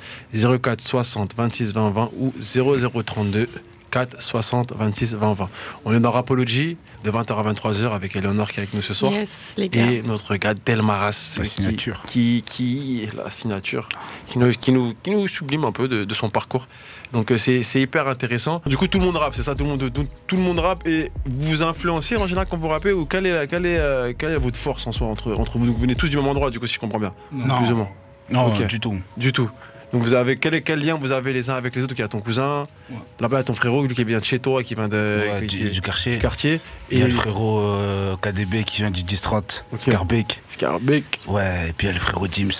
04 0.61 0.81
60 0.81 1.35
26 1.35 1.73
20 1.73 1.89
20 1.91 2.11
ou 2.17 2.33
0032 2.41 3.49
04 3.95 4.21
60 4.21 4.73
26 4.77 5.15
20 5.15 5.33
20. 5.33 5.49
On 5.85 5.93
est 5.95 5.99
dans 6.01 6.11
Rapology 6.11 6.75
de 7.05 7.11
20h 7.11 7.33
à 7.37 7.53
23h 7.53 7.93
avec 7.93 8.15
Eleonore 8.15 8.51
qui 8.51 8.57
est 8.59 8.63
avec 8.63 8.73
nous 8.73 8.81
ce 8.81 8.93
soir. 8.93 9.11
Yes, 9.13 9.53
les 9.57 9.69
gars. 9.69 9.85
Et 9.89 10.01
notre 10.01 10.35
gars 10.35 10.53
Delmaras. 10.53 11.35
La 11.37 11.43
qui- 11.45 11.49
signature. 11.49 12.01
Qui, 12.05 12.43
qui, 12.45 13.07
la 13.15 13.29
signature, 13.29 13.87
qui 14.27 14.37
nous, 14.37 14.51
qui 14.51 14.71
nous, 14.73 14.93
qui 15.01 15.11
nous 15.11 15.27
sublime 15.29 15.63
un 15.63 15.71
peu 15.71 15.87
de, 15.87 16.03
de 16.03 16.13
son 16.13 16.29
parcours. 16.29 16.67
Donc 17.13 17.31
euh, 17.31 17.37
c'est 17.37 17.63
c'est 17.63 17.79
hyper 17.79 18.07
intéressant. 18.09 18.61
Du 18.65 18.75
coup, 18.75 18.87
tout 18.87 18.99
le 18.99 19.05
monde 19.05 19.15
rappe, 19.17 19.35
c'est 19.35 19.43
ça, 19.43 19.55
tout 19.55 19.63
le 19.63 19.69
monde, 19.69 19.91
tout, 19.93 20.05
tout 20.27 20.35
le 20.35 20.41
monde 20.41 20.59
rappe. 20.59 20.85
Et 20.85 21.11
vous 21.25 21.49
vous 21.49 21.63
influencez 21.63 22.17
en 22.17 22.27
général 22.27 22.47
quand 22.49 22.57
vous 22.57 22.67
rappez 22.67 22.91
ou 22.91 23.05
quelle 23.05 23.25
est, 23.25 23.33
la- 23.33 23.47
quelle 23.47 23.65
est, 23.65 23.77
euh, 23.79 24.11
quelle 24.17 24.31
est 24.33 24.37
votre 24.37 24.57
force 24.59 24.85
en 24.87 24.91
soi 24.91 25.07
entre, 25.07 25.31
entre 25.33 25.57
vous? 25.57 25.65
Donc, 25.67 25.75
Vous 25.75 25.81
venez 25.81 25.95
tous 25.95 26.09
du 26.09 26.17
même 26.17 26.27
endroit, 26.27 26.51
du 26.51 26.59
coup, 26.59 26.67
si 26.67 26.73
je 26.75 26.79
comprends 26.79 26.99
bien. 26.99 27.13
Non. 27.31 27.57
Plus 27.57 27.71
ou 27.71 27.75
moins. 27.77 27.89
Non, 28.29 28.49
du 28.49 28.79
tout. 28.79 28.99
Du 29.17 29.31
tout. 29.31 29.49
Donc 29.95 30.03
vous 30.03 30.13
avez 30.13 30.35
quel, 30.35 30.61
quel 30.61 30.79
lien 30.83 30.95
vous 30.99 31.13
avez 31.13 31.31
les 31.31 31.49
uns 31.49 31.53
avec 31.55 31.73
les 31.73 31.81
autres? 31.81 31.93
Il 31.97 32.01
y 32.01 32.03
a 32.03 32.09
ton 32.09 32.19
cousin, 32.19 32.67
Ouais. 32.89 32.97
là-bas 33.21 33.37
il 33.37 33.39
y 33.39 33.41
a 33.41 33.43
ton 33.45 33.53
frérot, 33.53 33.87
lui 33.87 33.95
qui 33.95 34.03
vient 34.03 34.19
de 34.19 34.25
chez 34.25 34.39
toi, 34.39 34.61
qui 34.61 34.75
vient 34.75 34.89
de, 34.89 35.21
Ouais, 35.39 35.47
qui- 35.47 35.69
du, 35.69 35.79
quartier. 35.79 36.15
du 36.17 36.21
quartier. 36.21 36.59
Il 36.91 36.99
y 36.99 37.01
a 37.01 37.07
le 37.07 37.13
frérot 37.13 37.61
euh, 37.61 38.17
KDB 38.17 38.65
qui 38.65 38.81
vient 38.81 38.91
du 38.91 39.03
10-30, 39.03 39.63
Ok. 39.71 39.79
Scarbeck. 39.83 40.41
Scarbeck. 40.49 41.21
Ouais, 41.27 41.69
et 41.69 41.71
puis 41.73 41.87
il 41.87 41.91
y 41.91 41.91
a 41.91 41.93
le 41.93 42.01
frérot 42.01 42.27
James. 42.29 42.51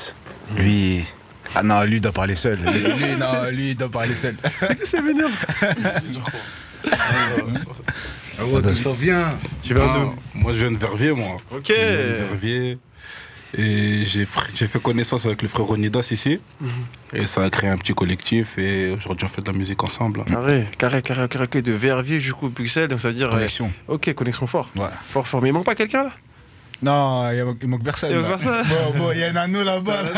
Lui. 0.56 1.04
Ah 1.54 1.62
non, 1.62 1.82
lui 1.84 1.98
il 1.98 2.02
doit 2.02 2.14
parler 2.14 2.36
seul. 2.36 2.58
Lui, 2.58 2.72
lui, 2.72 3.18
non, 3.20 3.50
lui 3.52 3.72
il 3.72 3.76
doit 3.76 3.90
parler 3.90 4.16
seul. 4.16 4.38
C'est 4.86 5.02
vénère. 5.02 5.28
Ah 8.40 8.46
ouais, 8.46 8.62
d'où 8.62 8.76
ça 8.76 8.92
vient? 8.92 9.30
Tu 9.62 9.74
viens 9.74 9.84
Ah, 9.90 9.98
d'où 10.00 10.40
Moi, 10.40 10.54
je 10.54 10.58
viens 10.60 10.72
de 10.72 10.78
Verviers, 10.78 11.12
moi. 11.12 11.36
Ok. 11.52 11.66
Je 11.68 11.74
viens 11.74 11.86
de 11.86 12.24
Verviers. 12.30 12.78
Et 13.58 14.04
j'ai 14.06 14.26
fait 14.26 14.82
connaissance 14.82 15.26
avec 15.26 15.42
le 15.42 15.48
frère 15.48 15.66
Ronidas 15.66 16.10
ici. 16.12 16.40
Mhm. 16.60 16.70
Et 17.14 17.26
ça 17.26 17.44
a 17.44 17.50
créé 17.50 17.70
un 17.70 17.78
petit 17.78 17.94
collectif. 17.94 18.58
Et 18.58 18.92
aujourd'hui, 18.92 19.26
on 19.26 19.30
fait 19.34 19.42
de 19.42 19.50
la 19.52 19.58
musique 19.58 19.82
ensemble. 19.84 20.24
Carré, 20.26 20.68
carré, 20.78 21.02
carré, 21.02 21.28
carré, 21.30 21.48
carré, 21.48 21.62
de 21.62 21.72
Verviers 21.72 22.20
jusqu'au 22.20 22.50
Bruxelles, 22.50 22.88
donc 22.90 23.00
ça 23.02 23.08
veut 23.10 23.14
dire. 23.14 23.30
Connexion. 23.30 23.72
euh, 23.90 23.94
ok, 23.94 24.14
connexion 24.14 24.46
fort. 24.48 24.70
Ouais. 24.76 24.88
Fort, 25.08 25.28
fort. 25.28 25.42
Mais 25.42 25.50
il 25.50 25.54
manque 25.54 25.66
pas 25.66 25.76
quelqu'un 25.76 26.04
là? 26.04 26.12
Non, 26.82 27.32
il 27.32 27.68
manque, 27.70 27.84
personne. 27.84 28.12
Il 28.12 28.18
manque 28.20 28.40
personne. 28.42 28.66
Bon, 28.68 28.98
bon, 29.00 29.12
il 29.14 29.20
y 29.20 29.24
a 29.24 29.30
un 29.32 29.36
anneau 29.38 29.64
là-bas. 29.64 30.02
là. 30.04 30.10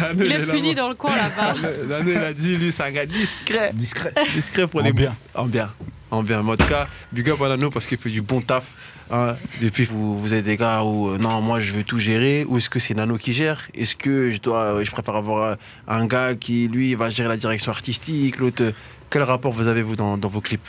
Nano, 0.00 0.24
Il 0.24 0.32
est 0.32 0.46
puni 0.46 0.74
dans 0.74 0.90
le 0.90 0.94
coin 0.94 1.16
là-bas. 1.16 1.54
Nano, 1.88 2.10
il 2.10 2.16
a 2.18 2.32
dit, 2.34 2.56
lui, 2.58 2.70
c'est 2.70 2.82
un 2.82 2.90
gars 2.90 3.06
discret. 3.06 3.70
Discret. 3.72 4.12
Discret 4.34 4.66
pour 4.66 4.80
En 4.80 4.84
les 4.84 4.92
bien. 4.92 5.14
En 5.34 5.46
bien. 5.46 5.70
En 6.10 6.22
bien. 6.22 6.46
En 6.46 6.56
tout 6.56 6.66
cas, 6.66 6.86
big 7.12 7.28
up 7.30 7.40
à 7.40 7.48
Nano 7.48 7.70
parce 7.70 7.86
qu'il 7.86 7.96
fait 7.96 8.10
du 8.10 8.20
bon 8.20 8.42
taf. 8.42 8.64
Hein. 9.10 9.36
Depuis, 9.60 9.84
vous, 9.84 10.18
vous 10.18 10.34
êtes 10.34 10.44
des 10.44 10.56
gars 10.56 10.82
où, 10.82 11.08
euh, 11.08 11.18
non, 11.18 11.40
moi, 11.40 11.60
je 11.60 11.72
veux 11.72 11.84
tout 11.84 11.98
gérer. 11.98 12.44
Ou 12.46 12.58
est-ce 12.58 12.70
que 12.70 12.78
c'est 12.78 12.94
Nano 12.94 13.16
qui 13.16 13.32
gère? 13.32 13.62
Est-ce 13.74 13.96
que 13.96 14.30
je 14.30 14.38
dois, 14.40 14.74
euh, 14.74 14.84
je 14.84 14.90
préfère 14.90 15.16
avoir 15.16 15.42
euh, 15.42 15.54
un 15.86 16.06
gars 16.06 16.34
qui, 16.34 16.68
lui, 16.68 16.94
va 16.94 17.10
gérer 17.10 17.28
la 17.28 17.36
direction 17.36 17.70
artistique 17.72 18.38
L'autre, 18.38 18.72
quel 19.10 19.22
rapport 19.22 19.52
vous 19.52 19.66
avez, 19.66 19.82
vous, 19.82 19.96
dans, 19.96 20.16
dans 20.18 20.28
vos 20.28 20.40
clips? 20.40 20.66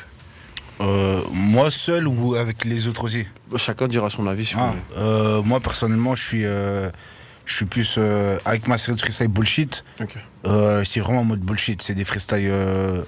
Euh, 0.81 1.21
moi 1.33 1.69
seul 1.71 2.07
ou 2.07 2.35
avec 2.35 2.63
les 2.63 2.87
autres 2.87 3.03
aussi? 3.03 3.27
Chacun 3.57 3.87
dira 3.89 4.09
son 4.09 4.27
avis 4.27 4.45
sur 4.45 4.59
Ah, 4.59 4.73
euh, 4.97 5.41
Moi 5.43 5.59
personnellement, 5.59 6.15
je 6.15 6.23
suis, 6.23 6.45
euh, 6.45 6.89
je 7.45 7.53
suis 7.53 7.65
plus 7.65 7.99
avec 8.45 8.67
ma 8.67 8.77
série 8.77 8.95
de 8.95 9.01
freestyle 9.01 9.27
bullshit. 9.27 9.83
C'est 10.85 10.99
vraiment 11.01 11.19
en 11.19 11.25
mode 11.25 11.41
bullshit. 11.41 11.81
C'est 11.81 11.95
des 11.95 12.05
freestyles 12.05 12.53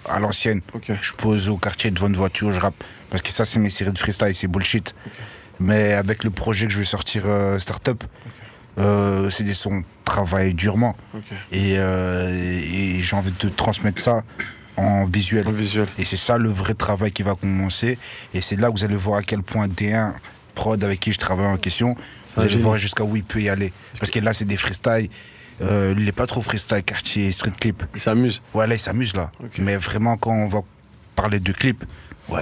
à 0.09 0.19
l'ancienne. 0.19 0.61
Je 1.01 1.13
pose 1.13 1.47
au 1.47 1.55
quartier 1.57 1.91
devant 1.91 2.07
une 2.07 2.17
voiture, 2.17 2.51
je 2.51 2.59
rappe. 2.59 2.83
Parce 3.12 3.21
que 3.21 3.30
ça, 3.30 3.45
c'est 3.45 3.60
mes 3.60 3.69
séries 3.69 3.91
de 3.91 4.00
freestyle, 4.00 4.34
c'est 4.34 4.47
bullshit. 4.47 4.95
Mais 5.60 5.93
avec 5.93 6.24
le 6.24 6.32
projet 6.32 6.65
que 6.65 6.74
je 6.74 6.80
vais 6.80 6.86
sortir 6.86 7.24
euh, 7.28 7.60
Startup, 7.60 8.04
euh, 8.80 9.30
c'est 9.30 9.43
des 9.43 9.54
sons 9.54 9.84
travaillés 10.06 10.54
durement. 10.54 10.95
Et, 11.52 11.76
euh, 11.78 12.30
et- 12.34 12.95
et 12.95 13.00
j'ai 13.02 13.15
envie 13.15 13.32
de 13.39 13.50
transmettre 13.50 14.02
ça 14.02 14.24
en 14.78 15.06
visuel. 15.06 15.47
En 15.47 15.52
visuel. 15.52 15.88
Et 16.00 16.06
c'est 16.06 16.17
ça 16.17 16.38
le 16.38 16.50
vrai 16.50 16.74
travail 16.74 17.12
qui 17.12 17.21
va 17.21 17.36
commencer. 17.36 18.00
Et 18.34 18.41
c'est 18.41 18.56
là 18.56 18.69
que 18.69 18.74
vous 18.74 18.84
allez 18.84 18.95
voir 18.95 19.19
à 19.19 19.24
quel 19.24 19.43
point 19.43 19.67
D1, 19.67 20.13
prod 20.56 20.82
avec 20.84 21.00
qui 21.02 21.12
je 21.12 21.19
travaille 21.19 21.45
en 21.47 21.58
question, 21.58 21.95
vous 22.36 22.41
allez 22.41 22.56
voir 22.62 22.78
jusqu'à 22.78 23.04
où 23.04 23.15
il 23.15 23.24
peut 23.24 23.41
y 23.41 23.50
aller. 23.50 23.74
Parce 24.00 24.10
que 24.12 24.19
là, 24.19 24.34
c'est 24.34 24.45
des 24.45 24.58
freestyles. 24.58 25.10
Euh, 25.62 25.93
il 25.95 26.06
n'est 26.06 26.12
pas 26.12 26.26
trop 26.26 26.41
freestyle, 26.41 26.82
quartier, 26.82 27.32
street 27.32 27.52
clip. 27.60 27.84
Il 27.93 28.02
s'amuse. 28.02 28.41
Ouais, 28.54 28.65
là, 28.65 28.74
il 28.76 28.80
s'amuse 28.80 29.15
là. 29.15 29.30
Mais 29.60 29.76
vraiment, 29.76 30.17
quand 30.17 30.32
on 30.32 30.47
va 30.47 30.62
parler 31.15 31.39
de 31.39 31.52
clip, 31.52 31.84
ouais, 32.29 32.39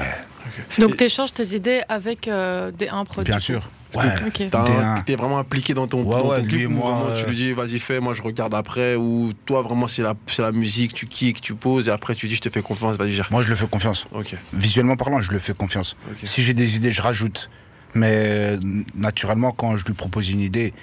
Donc 0.78 0.98
tu 0.98 1.04
échanges 1.04 1.34
tes 1.34 1.56
idées 1.56 1.82
avec 1.90 2.28
euh, 2.28 2.72
des 2.72 2.88
un 2.88 3.06
produit. 3.06 3.30
bien 3.32 3.40
sûr. 3.40 3.70
Ouais. 3.96 4.06
Ok. 4.28 4.44
T'as 4.52 4.60
un- 4.62 4.96
D1. 5.00 5.04
T'es 5.06 5.16
vraiment 5.16 5.40
impliqué 5.40 5.74
dans 5.74 5.88
ton, 5.88 6.04
Ouais, 6.04 6.12
dans 6.12 6.22
ton 6.22 6.30
ouais, 6.30 6.40
clip 6.42 6.52
lui 6.52 6.62
et 6.62 6.66
ou 6.68 6.70
moi, 6.70 6.92
vraiment 6.92 7.16
tu 7.16 7.24
euh, 7.24 7.28
lui 7.30 7.36
dis 7.36 7.54
vas-y 7.54 7.80
fais, 7.80 8.00
moi 8.00 8.14
je 8.14 8.22
regarde 8.22 8.54
après 8.54 8.94
ou 8.96 9.32
toi 9.48 9.64
vraiment 9.64 9.88
c'est 9.88 10.04
la, 10.04 10.14
c'est 10.28 10.44
la 10.44 10.52
musique, 10.52 10.94
tu 10.94 11.08
kicks, 11.08 11.42
tu 11.42 11.56
poses 11.56 11.88
et 11.88 11.92
après 11.92 12.14
tu 12.14 12.28
dis 12.28 12.36
je 12.36 12.42
te 12.42 12.50
fais 12.50 12.62
confiance, 12.62 12.98
vas-y 12.98 13.14
gère. 13.14 13.28
Moi, 13.32 13.42
je 13.42 13.50
le 13.50 13.56
fais 13.56 13.66
confiance. 13.68 14.06
Ok, 14.14 14.36
Visuellement 14.54 14.96
parlant, 14.96 15.22
je 15.22 15.32
le 15.32 15.40
fais 15.40 15.54
confiance. 15.56 15.96
Si 16.24 16.44
j'ai 16.44 16.54
des 16.54 16.76
idées, 16.76 16.92
je 16.92 17.02
rajoute. 17.02 17.50
Mais 17.96 18.12
euh, 18.14 18.58
naturellement, 18.94 19.52
quand 19.52 19.76
je 19.76 19.86
lui 19.86 19.94
propose 19.94 20.30
une 20.30 20.42
idée, 20.42 20.74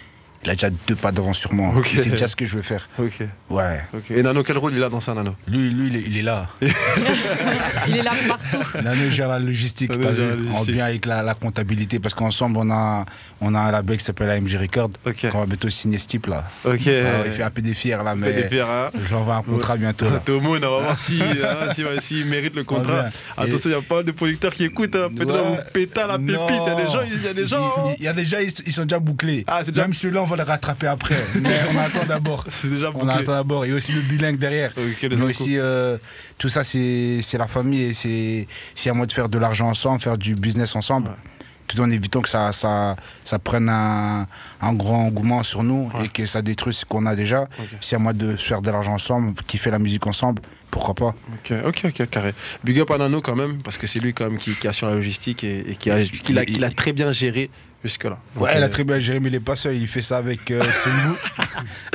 il 0.46 0.50
a 0.50 0.54
déjà 0.54 0.70
deux 0.86 0.94
pas 0.94 1.10
devant 1.12 1.32
sur 1.32 1.52
moi. 1.52 1.72
Sait 1.84 2.08
déjà 2.10 2.28
ce 2.28 2.36
que 2.36 2.46
je 2.46 2.56
veux 2.56 2.62
faire. 2.62 2.88
Ok, 2.98 3.20
Ouais. 3.50 3.80
Et 4.10 4.22
Nano, 4.22 4.42
quel 4.44 4.58
rôle 4.58 4.74
il 4.74 4.82
a 4.82 4.88
dans 4.88 5.00
ça, 5.00 5.12
Nano? 5.12 5.34
Lui, 5.48 5.70
lui 5.70 5.88
il, 5.88 5.96
est, 5.96 6.00
il 6.06 6.18
est 6.18 6.22
là. 6.22 6.48
Il 7.88 7.96
est 7.96 8.02
là 8.02 8.12
partout. 8.28 8.64
Nano 8.82 9.10
gère 9.10 9.28
la 9.28 9.38
logistique, 9.38 9.90
Nano 9.96 10.14
gère 10.14 10.26
la 10.28 10.34
vu, 10.34 10.42
en 10.46 10.50
logistique. 10.50 10.74
bien 10.74 10.84
avec 10.86 11.06
la, 11.06 11.22
la 11.22 11.34
comptabilité. 11.34 11.98
Parce 11.98 12.14
qu'ensemble, 12.14 12.58
on 12.58 12.70
a, 12.70 13.04
on 13.40 13.54
a 13.54 13.58
un 13.60 13.70
label 13.70 13.96
qui 13.98 14.04
s'appelle 14.04 14.30
AMG 14.30 14.56
Record. 14.60 14.90
Ok, 15.04 15.28
Qu'on 15.30 15.40
va 15.40 15.46
bientôt 15.46 15.68
signer 15.68 15.98
ce 15.98 16.06
type 16.08 16.26
là. 16.26 16.44
ok. 16.64 16.80
Ah, 16.86 17.22
il 17.26 17.32
fait 17.32 17.42
un 17.42 17.50
peu 17.50 17.62
des 17.62 17.74
fiers 17.74 17.96
là, 18.04 18.14
mais 18.14 18.48
hein. 18.60 18.90
j'envoie 19.08 19.36
un 19.36 19.42
contrat 19.42 19.76
bientôt 19.76 20.06
là. 20.10 20.20
Tomo, 20.24 20.56
on 20.56 20.60
va 20.60 20.68
voir 20.68 20.98
si, 20.98 21.20
hein, 21.22 21.72
si, 21.74 21.84
ouais, 21.84 22.00
s'il 22.00 22.26
mérite 22.26 22.54
le 22.54 22.64
contrat. 22.64 23.02
bien. 23.02 23.10
Attention, 23.36 23.70
il 23.70 23.72
y 23.72 23.76
a 23.76 23.82
pas 23.82 23.96
mal 23.96 24.04
de 24.04 24.12
producteurs 24.12 24.52
qui 24.54 24.64
écoutent. 24.64 24.94
hein. 24.96 25.08
Peut-être 25.16 25.36
Ouais. 25.36 26.06
la 26.08 26.18
pépite. 26.18 26.38
Il 26.50 26.66
y 26.66 26.70
a 26.70 26.74
des 26.84 26.90
gens, 26.90 27.00
il 27.06 27.22
y 27.22 27.28
a 27.28 27.34
des 27.34 27.46
gens. 27.48 27.94
Il, 27.98 28.04
y 28.04 28.08
a 28.08 28.24
gens, 28.24 28.38
ils, 28.40 28.52
ils 28.66 28.72
sont 28.72 28.82
déjà 28.82 28.98
bouclés. 28.98 29.44
Ah, 29.46 29.60
c'est 29.64 29.70
déjà- 29.72 29.82
Même 29.82 29.92
ceux-là, 29.94 30.22
on 30.22 30.26
va 30.26 30.35
les 30.36 30.42
rattraper 30.42 30.86
après. 30.86 31.16
mais 31.40 31.58
on 31.74 31.78
attend 31.78 32.04
d'abord. 32.06 32.44
C'est 32.50 32.68
déjà 32.70 32.90
On 32.94 33.08
attend 33.08 33.32
d'abord. 33.32 33.64
Et 33.64 33.72
aussi 33.72 33.92
le 33.92 34.00
bilingue 34.00 34.38
derrière. 34.38 34.72
Ok, 34.76 35.02
les 35.02 35.16
Mais 35.16 35.24
aussi, 35.24 35.58
euh, 35.58 35.96
tout 36.38 36.48
ça, 36.48 36.62
c'est 36.64 37.20
la 37.38 37.46
famille 37.46 37.82
et 37.82 38.46
c'est 38.74 38.90
à 38.90 38.94
moi 38.94 39.06
de 39.06 39.12
faire 39.12 39.28
de 39.28 39.38
l'argent 39.38 39.68
ensemble, 39.68 40.00
faire 40.00 40.18
du 40.18 40.34
business 40.34 40.76
ensemble. 40.76 41.08
Ouais. 41.08 41.14
Tout 41.68 41.80
en 41.80 41.90
évitant 41.90 42.20
que 42.20 42.28
ça, 42.28 42.52
ça, 42.52 42.94
ça 43.24 43.40
prenne 43.40 43.68
un, 43.68 44.28
un 44.60 44.72
grand 44.74 45.06
engouement 45.06 45.42
sur 45.42 45.64
nous 45.64 45.90
Ouais. 45.94 46.04
et 46.04 46.08
que 46.08 46.24
ça 46.24 46.40
détruise 46.40 46.76
ce 46.76 46.84
qu'on 46.84 47.06
a 47.06 47.16
déjà. 47.16 47.42
Ok. 47.58 47.66
C'est 47.80 47.96
à 47.96 47.98
moi 47.98 48.12
de 48.12 48.36
faire 48.36 48.62
de 48.62 48.70
l'argent 48.70 48.92
ensemble, 48.92 49.34
kiffer 49.48 49.72
la 49.72 49.80
musique 49.80 50.06
ensemble. 50.06 50.42
Pourquoi 50.70 50.94
pas? 50.94 51.14
Ok, 51.34 51.52
ok, 51.66 51.82
ok, 51.86 52.08
carré. 52.10 52.34
Big 52.62 52.78
up 52.78 52.90
à 52.92 52.98
Nano 52.98 53.20
quand 53.20 53.34
même, 53.34 53.62
parce 53.62 53.78
que 53.78 53.86
c'est 53.88 53.98
lui 53.98 54.12
quand 54.14 54.28
même 54.30 54.38
qui, 54.38 54.52
qui 54.54 54.68
assure 54.68 54.88
la 54.88 54.94
logistique 54.94 55.42
et, 55.42 55.70
et 55.70 55.74
qui, 55.76 55.90
a, 55.90 56.02
qui 56.04 56.32
l'a 56.32 56.44
qui 56.44 56.58
l'a 56.60 56.70
très 56.70 56.92
bien 56.92 57.10
géré 57.12 57.50
jusque-là. 57.86 58.18
Ouais, 58.36 58.56
euh, 58.56 58.64
a 58.64 58.68
très 58.68 58.84
bien 58.84 58.98
géré, 58.98 59.20
mais 59.20 59.28
il 59.28 59.32
n'est 59.32 59.40
pas 59.40 59.56
seul. 59.56 59.76
Il 59.76 59.86
fait 59.88 60.02
ça 60.02 60.18
avec 60.18 60.50
euh, 60.50 60.62
Sumbu, 60.82 61.16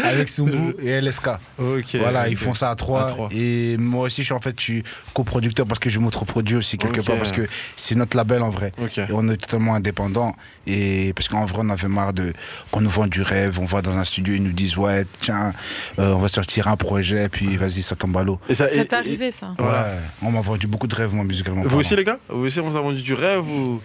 avec 0.04 0.30
Sumbu 0.30 0.76
et 0.82 1.00
LSK. 1.02 1.30
Voilà, 1.58 2.28
ils 2.28 2.38
font 2.38 2.54
ça 2.54 2.72
à 2.72 2.76
trois. 2.76 3.30
Et 3.32 3.78
moi 3.78 4.06
aussi, 4.06 4.22
je 4.22 4.28
suis 4.28 4.34
en 4.34 4.42
fait, 4.42 4.60
je 4.60 4.64
suis 4.64 4.84
coproducteur 5.14 5.66
parce 5.66 5.80
que 5.80 5.90
je 5.90 6.00
m'autoproduis 6.00 6.56
aussi 6.56 6.78
quelque 6.78 7.02
part 7.02 7.18
parce 7.18 7.32
que 7.32 7.48
c'est 7.76 7.96
notre 7.96 8.18
label 8.18 8.42
en 8.42 8.50
vrai. 8.50 8.72
Et 8.98 9.14
on 9.14 9.28
est 9.30 9.38
totalement 9.38 9.76
indépendant. 9.76 10.36
Et 10.68 11.14
parce 11.16 11.28
qu'en 11.28 11.46
vrai, 11.46 11.60
on 11.64 11.70
avait 11.70 11.88
marre 11.88 12.14
de 12.14 12.34
qu'on 12.72 12.82
nous 12.82 12.90
vend 12.90 13.08
du 13.08 13.22
rêve. 13.22 13.60
On 13.60 13.66
va 13.66 13.82
dans 13.82 13.98
un 13.98 14.04
studio, 14.04 14.34
ils 14.36 14.44
nous 14.44 14.52
disent 14.52 14.78
ouais, 14.78 15.06
tiens, 15.20 15.54
euh, 16.00 16.14
on 16.14 16.20
va 16.20 16.28
sortir 16.28 16.68
un 16.68 16.78
projet, 16.78 17.30
puis 17.30 17.58
vas-y, 17.58 17.82
ça 17.82 17.96
tombe 17.96 18.16
à 18.18 18.24
l'eau. 18.24 18.40
Et 18.48 18.54
ça, 18.54 18.68
C'est 18.70 18.94
arrivé 18.94 19.32
ça. 19.32 19.54
Voilà. 19.58 19.82
Ouais, 19.82 20.00
on 20.22 20.32
m'a 20.32 20.42
vendu 20.42 20.68
beaucoup 20.68 20.88
de 20.88 20.96
rêves, 20.96 21.14
moi, 21.14 21.24
musicalement. 21.24 21.62
Vous 21.62 21.68
parlant. 21.68 21.80
aussi 21.80 21.96
les 21.96 22.04
gars? 22.04 22.20
Vous 22.30 22.46
aussi 22.46 22.60
on 22.60 22.70
vous 22.70 22.78
a 22.78 22.82
vendu 22.82 23.02
du 23.02 23.14
rêve 23.14 23.48
ou? 23.50 23.82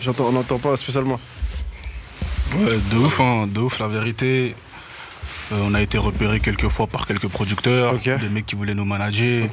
J'entends, 0.00 0.28
on 0.28 0.32
n'entend 0.32 0.58
pas 0.58 0.76
spécialement. 0.76 1.20
Ouais, 2.58 2.78
de 2.90 2.96
ouf, 2.96 3.20
hein, 3.20 3.46
de 3.48 3.60
ouf, 3.60 3.78
la 3.78 3.88
vérité. 3.88 4.54
Euh, 5.52 5.56
on 5.64 5.74
a 5.74 5.80
été 5.80 5.98
repéré 5.98 6.40
quelques 6.40 6.68
fois 6.68 6.86
par 6.86 7.06
quelques 7.06 7.28
producteurs, 7.28 7.98
des 7.98 8.28
mecs 8.28 8.46
qui 8.46 8.54
voulaient 8.54 8.74
nous 8.74 8.84
manager. 8.84 9.48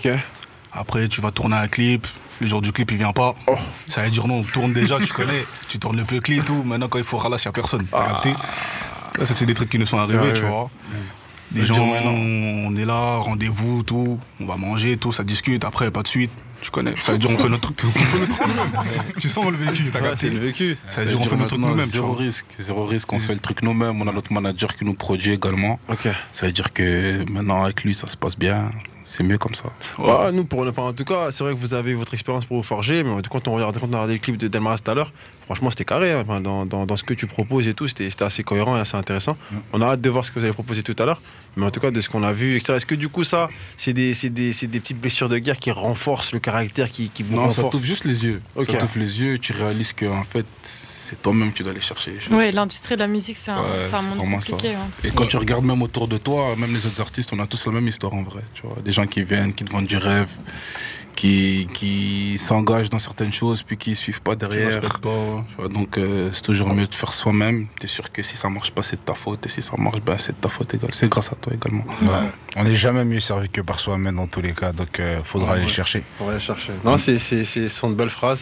Après, 0.71 1.07
tu 1.07 1.21
vas 1.21 1.31
tourner 1.31 1.55
un 1.55 1.67
clip. 1.67 2.07
Le 2.41 2.47
jour 2.47 2.61
du 2.61 2.71
clip, 2.71 2.91
il 2.91 2.97
vient 2.97 3.11
pas. 3.11 3.35
Oh. 3.47 3.55
Ça 3.87 4.01
veut 4.01 4.09
dire 4.09 4.25
non, 4.25 4.35
on 4.35 4.43
tourne 4.43 4.71
déjà, 4.71 4.97
tu 4.97 5.11
connais. 5.11 5.45
Tu 5.67 5.77
tournes 5.77 5.97
le 5.97 6.05
peu 6.05 6.19
clip 6.19 6.41
et 6.41 6.45
tout. 6.45 6.63
Maintenant, 6.63 6.87
quand 6.87 6.99
il 6.99 7.03
faut 7.03 7.17
ralasse, 7.17 7.43
il 7.43 7.47
n'y 7.47 7.49
a 7.49 7.53
personne. 7.53 7.85
T'as 7.89 8.05
capté 8.05 8.33
Ça, 9.17 9.25
c'est 9.35 9.45
des 9.45 9.53
trucs 9.53 9.69
qui 9.69 9.79
nous 9.79 9.85
sont 9.85 9.97
arrivés, 9.97 10.19
arrivé. 10.19 10.33
tu 10.33 10.45
vois. 10.45 10.69
Veut 11.51 11.65
gens, 11.65 11.83
on 11.83 12.75
est 12.75 12.85
là, 12.85 13.17
rendez-vous, 13.17 13.83
tout. 13.83 14.19
On 14.39 14.45
va 14.45 14.55
manger, 14.55 14.97
tout, 14.97 15.11
ça 15.11 15.23
discute. 15.23 15.65
Après, 15.65 15.89
pas 15.91 16.03
de 16.03 16.07
suite. 16.07 16.31
Tu 16.61 16.71
connais. 16.71 16.93
Ça 17.01 17.13
veut 17.13 17.17
dire 17.17 17.29
on 17.29 17.37
fait 17.37 17.49
notre 17.49 17.73
truc, 17.73 17.91
on 17.95 17.99
fait 17.99 18.19
notre 18.19 18.35
truc 18.35 18.47
nous-mêmes. 18.47 19.03
Tu 19.17 19.29
sens 19.29 19.45
le 19.51 19.57
vécu, 19.57 19.89
t'as 19.91 19.99
Ouais, 19.99 20.09
capté 20.09 20.27
c'est 20.27 20.33
le 20.33 20.39
vécu. 20.39 20.77
Ça 20.89 21.03
veut 21.03 21.09
dire 21.09 21.19
on 21.19 21.23
fait 21.23 21.35
notre 21.35 21.47
truc 21.47 21.61
nous-mêmes, 21.61 21.85
Zéro 21.85 22.13
risque, 22.13 22.45
zéro 22.59 22.85
risque, 22.85 23.11
on 23.13 23.19
fait 23.19 23.33
le 23.33 23.39
truc 23.39 23.61
nous-mêmes. 23.61 24.01
On 24.01 24.07
a 24.07 24.11
notre 24.11 24.33
manager 24.33 24.75
qui 24.75 24.85
nous 24.85 24.93
produit 24.93 25.31
également. 25.33 25.79
Ok. 25.89 26.07
Ça 26.31 26.45
veut 26.45 26.51
dire 26.51 26.73
que 26.73 27.29
maintenant 27.31 27.63
avec 27.63 27.83
lui 27.83 27.95
ça 27.95 28.07
se 28.07 28.17
passe 28.17 28.37
bien. 28.37 28.69
C'est 29.11 29.23
mieux 29.23 29.39
comme 29.39 29.55
ça. 29.55 29.71
Nous, 30.31 30.45
pour, 30.45 30.67
enfin, 30.67 30.83
en 30.83 30.93
tout 30.93 31.03
cas, 31.03 31.31
c'est 31.31 31.43
vrai 31.43 31.53
que 31.55 31.59
vous 31.59 31.73
avez 31.73 31.95
votre 31.95 32.13
expérience 32.13 32.45
pour 32.45 32.57
vous 32.57 32.63
forger, 32.63 33.03
mais 33.03 33.11
quand 33.29 33.47
on 33.47 33.53
regarde, 33.55 33.75
quand 33.79 33.87
on 33.87 33.93
a 33.93 33.95
regardé 33.97 34.13
le 34.13 34.19
clip 34.19 34.37
de 34.37 34.47
Delmaras 34.47 34.77
tout 34.77 34.91
à 34.91 34.93
l'heure, 34.93 35.09
franchement, 35.45 35.71
c'était 35.71 35.83
carré. 35.85 36.11
hein. 36.13 36.23
Dans, 36.41 36.65
dans- 36.65 36.85
dans 36.85 36.95
ce 36.95 37.03
que 37.03 37.15
tu 37.15 37.25
proposes 37.25 37.67
et 37.67 37.73
tout, 37.73 37.87
c'était 37.87 38.09
assez 38.23 38.43
cohérent 38.43 38.77
et 38.77 38.79
assez 38.81 38.95
intéressant. 38.95 39.35
On 39.73 39.81
a 39.81 39.87
hâte 39.87 40.01
de 40.01 40.09
voir 40.11 40.25
ce 40.25 40.31
que 40.31 40.37
vous 40.39 40.45
allez 40.45 40.53
proposer 40.53 40.83
tout 40.83 40.95
à 40.99 41.05
l'heure, 41.05 41.21
mais 41.57 41.65
en 41.65 41.71
tout 41.71 41.79
cas, 41.79 41.89
de 41.89 41.99
ce 42.01 42.07
qu'on 42.09 42.21
a 42.21 42.31
vu, 42.33 42.55
etc. 42.55 42.73
Est-ce 42.75 42.85
que 42.85 42.93
du 42.95 43.09
coup, 43.09 43.23
ça, 43.23 43.49
c'est 43.77 43.93
des, 43.93 44.13
des, 44.13 44.51
des 44.51 44.79
petites 44.79 44.99
blessures 45.01 45.27
de 45.29 45.39
guerre 45.39 45.57
qui 45.57 45.71
renforcent 45.71 46.31
le 46.33 46.39
caractère, 46.39 46.91
qui, 46.91 47.09
qui 47.09 47.23
vous 47.23 47.35
Non, 47.35 47.49
ça 47.49 47.63
t'ouvre 47.63 47.83
juste 47.83 48.05
les 48.05 48.25
yeux. 48.25 48.41
Ok. 48.55 48.67
Ça 48.71 48.77
t'ouvre 48.77 48.97
les 48.99 49.21
yeux 49.21 49.39
tu 49.39 49.53
réalises 49.53 49.93
que 49.93 50.05
en 50.05 50.23
fait, 50.23 50.45
c'est 51.09 51.21
toi-même 51.21 51.51
qui 51.53 51.63
dois 51.63 51.71
aller 51.71 51.81
chercher 51.81 52.11
les 52.11 52.19
choses. 52.19 52.33
Oui, 52.33 52.51
l'industrie 52.51 52.95
de 52.95 53.01
la 53.01 53.07
musique, 53.07 53.37
c'est 53.37 53.51
un, 53.51 53.61
Ouais, 53.61 53.67
c'est 53.89 53.95
un 53.95 54.01
monde 54.01 54.31
compliqué. 54.35 54.75
hein. 54.75 54.87
Et 55.03 55.11
quand 55.11 55.25
tu 55.25 55.37
regardes 55.37 55.65
même 55.65 55.81
autour 55.81 56.07
de 56.07 56.17
toi, 56.17 56.55
même 56.57 56.73
les 56.73 56.85
autres 56.85 57.01
artistes, 57.01 57.31
on 57.33 57.39
a 57.39 57.47
tous 57.47 57.65
la 57.65 57.71
même 57.73 57.87
histoire 57.87 58.13
en 58.13 58.23
vrai. 58.23 58.41
Tu 58.53 58.61
vois, 58.63 58.77
des 58.83 58.91
gens 58.91 59.07
qui 59.07 59.23
viennent, 59.23 59.53
qui 59.53 59.63
te 59.65 59.71
vendent 59.71 59.87
du 59.87 59.97
rêve, 59.97 60.29
qui, 61.15 61.67
qui 61.73 62.37
s'engagent 62.37 62.89
dans 62.89 62.99
certaines 62.99 63.33
choses, 63.33 63.61
puis 63.61 63.75
qui 63.75 63.93
suivent 63.95 64.21
pas 64.21 64.35
Tu 64.37 64.47
derrière. 64.47 64.67
respectes 64.67 64.99
pas, 64.99 65.09
ouais. 65.09 65.41
Tu 65.49 65.55
vois, 65.57 65.67
donc 65.67 65.97
euh, 65.97 66.29
c'est 66.31 66.43
toujours 66.43 66.73
mieux 66.73 66.87
de 66.87 66.95
faire 66.95 67.11
soi-même. 67.11 67.67
Tu 67.79 67.87
es 67.87 67.89
sûr 67.89 68.09
que 68.11 68.23
si 68.23 68.37
ça 68.37 68.47
marche 68.49 68.71
pas, 68.71 68.83
c'est 68.83 68.95
de 68.95 69.01
ta 69.01 69.15
faute. 69.15 69.45
Et 69.45 69.49
si 69.49 69.61
ça 69.61 69.73
marche, 69.77 69.99
ben, 70.01 70.17
c'est 70.17 70.31
de 70.37 70.41
ta 70.41 70.47
faute 70.47 70.73
également. 70.73 70.93
C'est 70.93 71.09
grâce 71.09 71.31
à 71.33 71.35
toi 71.35 71.51
également. 71.53 71.83
Ouais. 72.03 72.29
On 72.55 72.63
n'est 72.63 72.75
jamais 72.75 73.03
mieux 73.03 73.19
servi 73.19 73.49
que 73.49 73.59
par 73.59 73.79
soi-même 73.81 74.15
dans 74.15 74.27
tous 74.27 74.41
les 74.41 74.53
cas, 74.53 74.71
donc 74.71 74.99
il 74.99 75.23
faudra 75.25 75.47
Ouais, 75.49 75.53
aller 75.55 75.63
ouais. 75.63 75.67
chercher. 75.67 76.03
On 76.21 76.25
va 76.25 76.31
aller 76.33 76.39
chercher. 76.39 76.71
Non, 76.85 76.97
c'est, 76.97 77.19
c'est, 77.19 77.43
c'est- 77.43 77.67
ce 77.67 77.75
sont 77.75 77.89
de 77.89 77.95
belles 77.95 78.09
phrases. 78.09 78.37